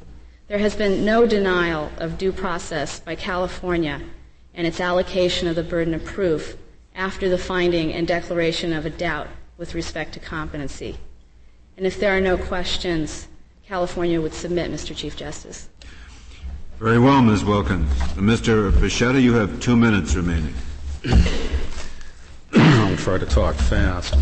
There 0.48 0.58
has 0.58 0.74
been 0.74 1.04
no 1.04 1.26
denial 1.26 1.92
of 1.98 2.18
due 2.18 2.32
process 2.32 2.98
by 2.98 3.14
California 3.14 4.00
and 4.54 4.66
its 4.66 4.80
allocation 4.80 5.48
of 5.48 5.56
the 5.56 5.62
burden 5.62 5.94
of 5.94 6.04
proof 6.04 6.56
after 6.94 7.28
the 7.28 7.38
finding 7.38 7.92
and 7.92 8.06
declaration 8.06 8.72
of 8.72 8.86
a 8.86 8.90
doubt 8.90 9.28
with 9.58 9.74
respect 9.74 10.12
to 10.14 10.20
competency. 10.20 10.96
And 11.76 11.86
if 11.86 11.98
there 11.98 12.16
are 12.16 12.20
no 12.20 12.36
questions, 12.36 13.28
California 13.66 14.20
would 14.20 14.34
submit, 14.34 14.70
Mr. 14.70 14.94
Chief 14.96 15.16
Justice. 15.16 15.68
Very 16.78 16.98
well, 16.98 17.22
Ms. 17.22 17.44
Wilkins. 17.44 17.90
Uh, 17.90 18.04
Mr. 18.16 18.70
Fischetta, 18.72 19.20
you 19.20 19.34
have 19.34 19.60
two 19.60 19.76
minutes 19.76 20.14
remaining. 20.14 20.54
I'll 22.52 22.96
try 22.96 23.18
to 23.18 23.26
talk 23.26 23.54
fast. 23.54 24.14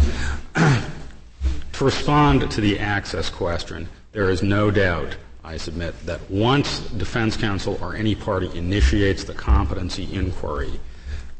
to 0.55 1.85
respond 1.85 2.51
to 2.51 2.61
the 2.61 2.79
access 2.79 3.29
question, 3.29 3.89
there 4.13 4.31
is 4.31 4.43
no 4.43 4.71
doubt 4.71 5.17
I 5.45 5.57
submit 5.57 5.95
that 6.07 6.31
once 6.31 6.81
defense 6.91 7.37
counsel 7.37 7.79
or 7.83 7.97
any 7.97 8.15
party 8.15 8.51
initiates 8.57 9.25
the 9.25 9.35
competency 9.35 10.13
inquiry, 10.15 10.79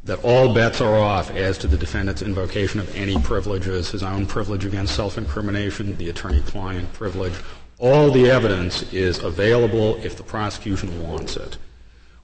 that 0.05 0.25
all 0.25 0.53
bets 0.53 0.81
are 0.81 0.99
off 0.99 1.31
as 1.31 1.57
to 1.59 1.69
the 1.69 1.77
defendant's 1.77 2.23
invocation 2.23 2.81
of 2.81 2.95
any 2.97 3.17
privileges, 3.21 3.91
his 3.91 4.03
own 4.03 4.27
privilege 4.27 4.65
against 4.65 4.97
self-incrimination, 4.97 5.97
the 5.97 6.11
attorney-client 6.11 6.93
privilege. 6.93 7.35
All 7.79 8.11
the 8.11 8.29
evidence 8.29 8.83
is 8.93 9.19
available 9.19 9.97
if 10.05 10.17
the 10.17 10.25
prosecution 10.25 11.03
wants 11.03 11.37
it. 11.37 11.59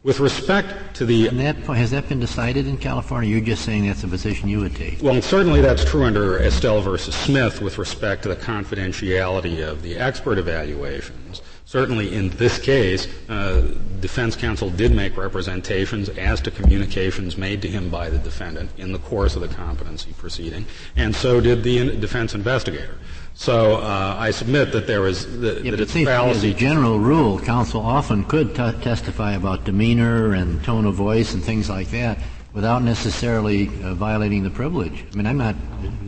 With 0.05 0.20
respect 0.20 0.95
to 0.97 1.05
the 1.05 1.29
that, 1.29 1.57
has 1.57 1.91
that 1.91 2.09
been 2.09 2.20
decided 2.20 2.66
in 2.68 2.76
California? 2.76 3.31
You're 3.31 3.41
just 3.45 3.64
saying 3.64 3.87
that's 3.87 4.05
a 4.05 4.09
position 4.09 4.49
you 4.49 4.61
would 4.61 4.74
take. 4.74 5.03
Well, 5.03 5.20
certainly 5.20 5.61
that's 5.61 5.85
true 5.85 6.05
under 6.05 6.39
Estelle 6.39 6.81
versus 6.81 7.14
Smith 7.16 7.61
with 7.61 7.79
respect 7.79 8.22
to 8.22 8.29
the 8.29 8.37
confidentiality 8.37 9.68
of 9.68 9.83
the 9.83 9.97
expert 9.97 10.39
evaluations. 10.39 11.43
Certainly 11.69 12.14
in 12.14 12.31
this 12.31 12.59
case, 12.59 13.07
uh, 13.29 13.61
defense 14.01 14.35
counsel 14.35 14.71
did 14.71 14.91
make 14.91 15.19
representations 15.19 16.09
as 16.09 16.41
to 16.41 16.51
communications 16.51 17.37
made 17.37 17.61
to 17.61 17.69
him 17.69 17.91
by 17.91 18.09
the 18.09 18.16
defendant 18.16 18.71
in 18.79 18.91
the 18.91 18.99
course 19.01 19.37
of 19.37 19.43
the 19.43 19.49
competency 19.49 20.14
proceeding, 20.14 20.64
and 20.97 21.14
so 21.14 21.43
did 21.43 21.62
the 21.62 21.95
defense 21.99 22.35
investigator. 22.35 22.97
So 23.35 23.83
uh, 23.83 24.16
I 24.19 24.31
submit 24.31 24.73
that 24.73 24.87
there 24.87 25.07
is 25.07 25.41
that, 25.43 25.62
yeah, 25.62 25.73
that 25.73 25.81
it's 25.81 25.93
fallacy. 25.93 26.49
As 26.49 26.55
a 26.55 26.59
general 26.59 26.99
rule, 26.99 27.39
counsel 27.39 27.83
often 27.83 28.25
could 28.25 28.55
t- 28.55 28.73
testify 28.81 29.35
about 29.35 29.64
demeanor 29.64 30.33
and 30.33 30.64
tone 30.64 30.87
of 30.87 30.95
voice 30.95 31.35
and 31.35 31.45
things 31.45 31.69
like 31.69 31.91
that. 31.91 32.19
Without 32.53 32.82
necessarily 32.82 33.68
uh, 33.82 33.94
violating 33.94 34.42
the 34.42 34.51
privilege. 34.51 35.05
I 35.12 35.16
mean, 35.16 35.26
I'm 35.26 35.38
not, 35.38 35.55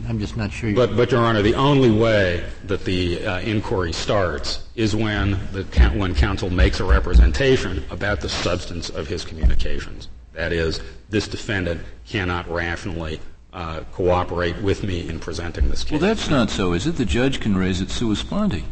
I'm 0.07 0.19
just 0.19 0.37
not 0.37 0.51
sure. 0.51 0.73
But, 0.73 0.95
but 0.95 1.11
Your 1.11 1.21
Honor, 1.21 1.41
the 1.41 1.55
only 1.55 1.91
way 1.91 2.43
that 2.65 2.83
the 2.83 3.25
uh, 3.25 3.39
inquiry 3.41 3.93
starts 3.93 4.67
is 4.75 4.95
when 4.95 5.31
the 5.51 5.63
when 5.95 6.15
counsel 6.15 6.49
makes 6.49 6.79
a 6.79 6.83
representation 6.83 7.83
about 7.89 8.21
the 8.21 8.29
substance 8.29 8.89
of 8.89 9.07
his 9.07 9.23
communications. 9.23 10.09
That 10.33 10.53
is, 10.53 10.81
this 11.09 11.27
defendant 11.27 11.81
cannot 12.07 12.49
rationally 12.49 13.19
uh, 13.53 13.81
cooperate 13.91 14.57
with 14.61 14.83
me 14.83 15.07
in 15.07 15.19
presenting 15.19 15.69
this 15.69 15.83
case. 15.83 15.99
Well, 15.99 16.09
that's 16.09 16.29
not 16.29 16.49
so, 16.49 16.73
is 16.73 16.87
it? 16.87 16.95
The 16.95 17.05
judge 17.05 17.41
can 17.41 17.57
raise 17.57 17.81
it 17.81 17.89
sua 17.89 18.15
sponte. 18.15 18.63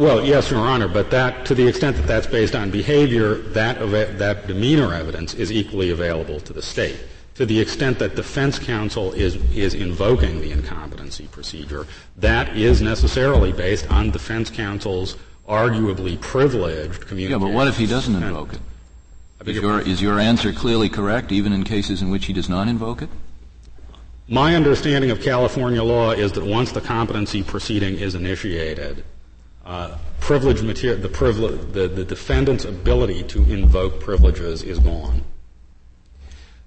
Well, 0.00 0.24
yes, 0.24 0.50
Your 0.50 0.60
Honor, 0.60 0.88
but 0.88 1.10
that, 1.10 1.44
to 1.44 1.54
the 1.54 1.68
extent 1.68 1.94
that 1.98 2.06
that's 2.06 2.26
based 2.26 2.54
on 2.54 2.70
behavior, 2.70 3.34
that, 3.34 3.80
that 4.16 4.46
demeanor 4.46 4.94
evidence 4.94 5.34
is 5.34 5.52
equally 5.52 5.90
available 5.90 6.40
to 6.40 6.54
the 6.54 6.62
state. 6.62 6.98
To 7.34 7.44
the 7.44 7.60
extent 7.60 7.98
that 7.98 8.16
defense 8.16 8.58
counsel 8.58 9.12
is, 9.12 9.36
is 9.54 9.74
invoking 9.74 10.40
the 10.40 10.52
incompetency 10.52 11.26
procedure, 11.26 11.86
that 12.16 12.56
is 12.56 12.80
necessarily 12.80 13.52
based 13.52 13.90
on 13.90 14.10
defense 14.10 14.48
counsel's 14.48 15.18
arguably 15.46 16.18
privileged 16.18 17.06
communication. 17.06 17.42
Yeah, 17.42 17.48
but 17.48 17.54
what 17.54 17.68
if 17.68 17.76
he 17.76 17.84
doesn't 17.84 18.14
invoke 18.22 18.54
it? 18.54 18.60
Is 19.44 19.56
your, 19.56 19.80
is 19.82 20.00
your 20.00 20.18
answer 20.18 20.54
clearly 20.54 20.88
correct, 20.88 21.30
even 21.30 21.52
in 21.52 21.62
cases 21.62 22.00
in 22.00 22.08
which 22.08 22.24
he 22.24 22.32
does 22.32 22.48
not 22.48 22.68
invoke 22.68 23.02
it? 23.02 23.10
My 24.28 24.56
understanding 24.56 25.10
of 25.10 25.20
California 25.20 25.82
law 25.82 26.12
is 26.12 26.32
that 26.32 26.44
once 26.44 26.72
the 26.72 26.80
competency 26.80 27.42
proceeding 27.42 27.96
is 27.96 28.14
initiated, 28.14 29.04
uh, 29.70 29.96
privilege 30.18 30.62
material, 30.62 31.00
the, 31.00 31.08
privilege, 31.08 31.60
the, 31.72 31.86
the 31.86 32.04
defendant's 32.04 32.64
ability 32.64 33.22
to 33.22 33.38
invoke 33.44 34.00
privileges 34.00 34.64
is 34.64 34.80
gone. 34.80 35.22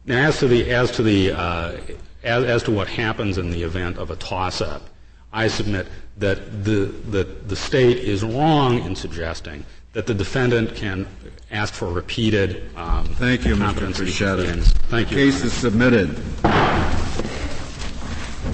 Now, 0.05 0.27
as 0.29 0.39
to 0.39 0.47
the 0.47 0.71
as 0.71 0.91
to 0.91 1.03
the 1.03 1.31
uh, 1.31 1.77
as, 2.23 2.43
as 2.45 2.63
to 2.63 2.71
what 2.71 2.87
happens 2.87 3.37
in 3.37 3.51
the 3.51 3.63
event 3.63 3.97
of 3.97 4.09
a 4.09 4.15
toss-up, 4.15 4.89
I 5.33 5.49
submit 5.49 5.87
that 6.17 6.63
the 6.63 6.85
that 7.11 7.49
the 7.49 7.55
state 7.55 7.97
is 7.97 8.23
wrong 8.23 8.79
in 8.79 8.95
suggesting 8.95 9.65
that 9.91 10.07
the 10.07 10.13
defendant 10.13 10.75
can 10.75 11.05
ask 11.51 11.73
for 11.73 11.91
repeated. 11.91 12.69
Um, 12.75 13.05
Thank 13.05 13.45
you, 13.45 13.55
Mr. 13.55 13.85
Thank 14.89 15.11
you. 15.11 15.17
Case 15.17 15.43
is 15.43 15.53
submitted. 15.53 16.17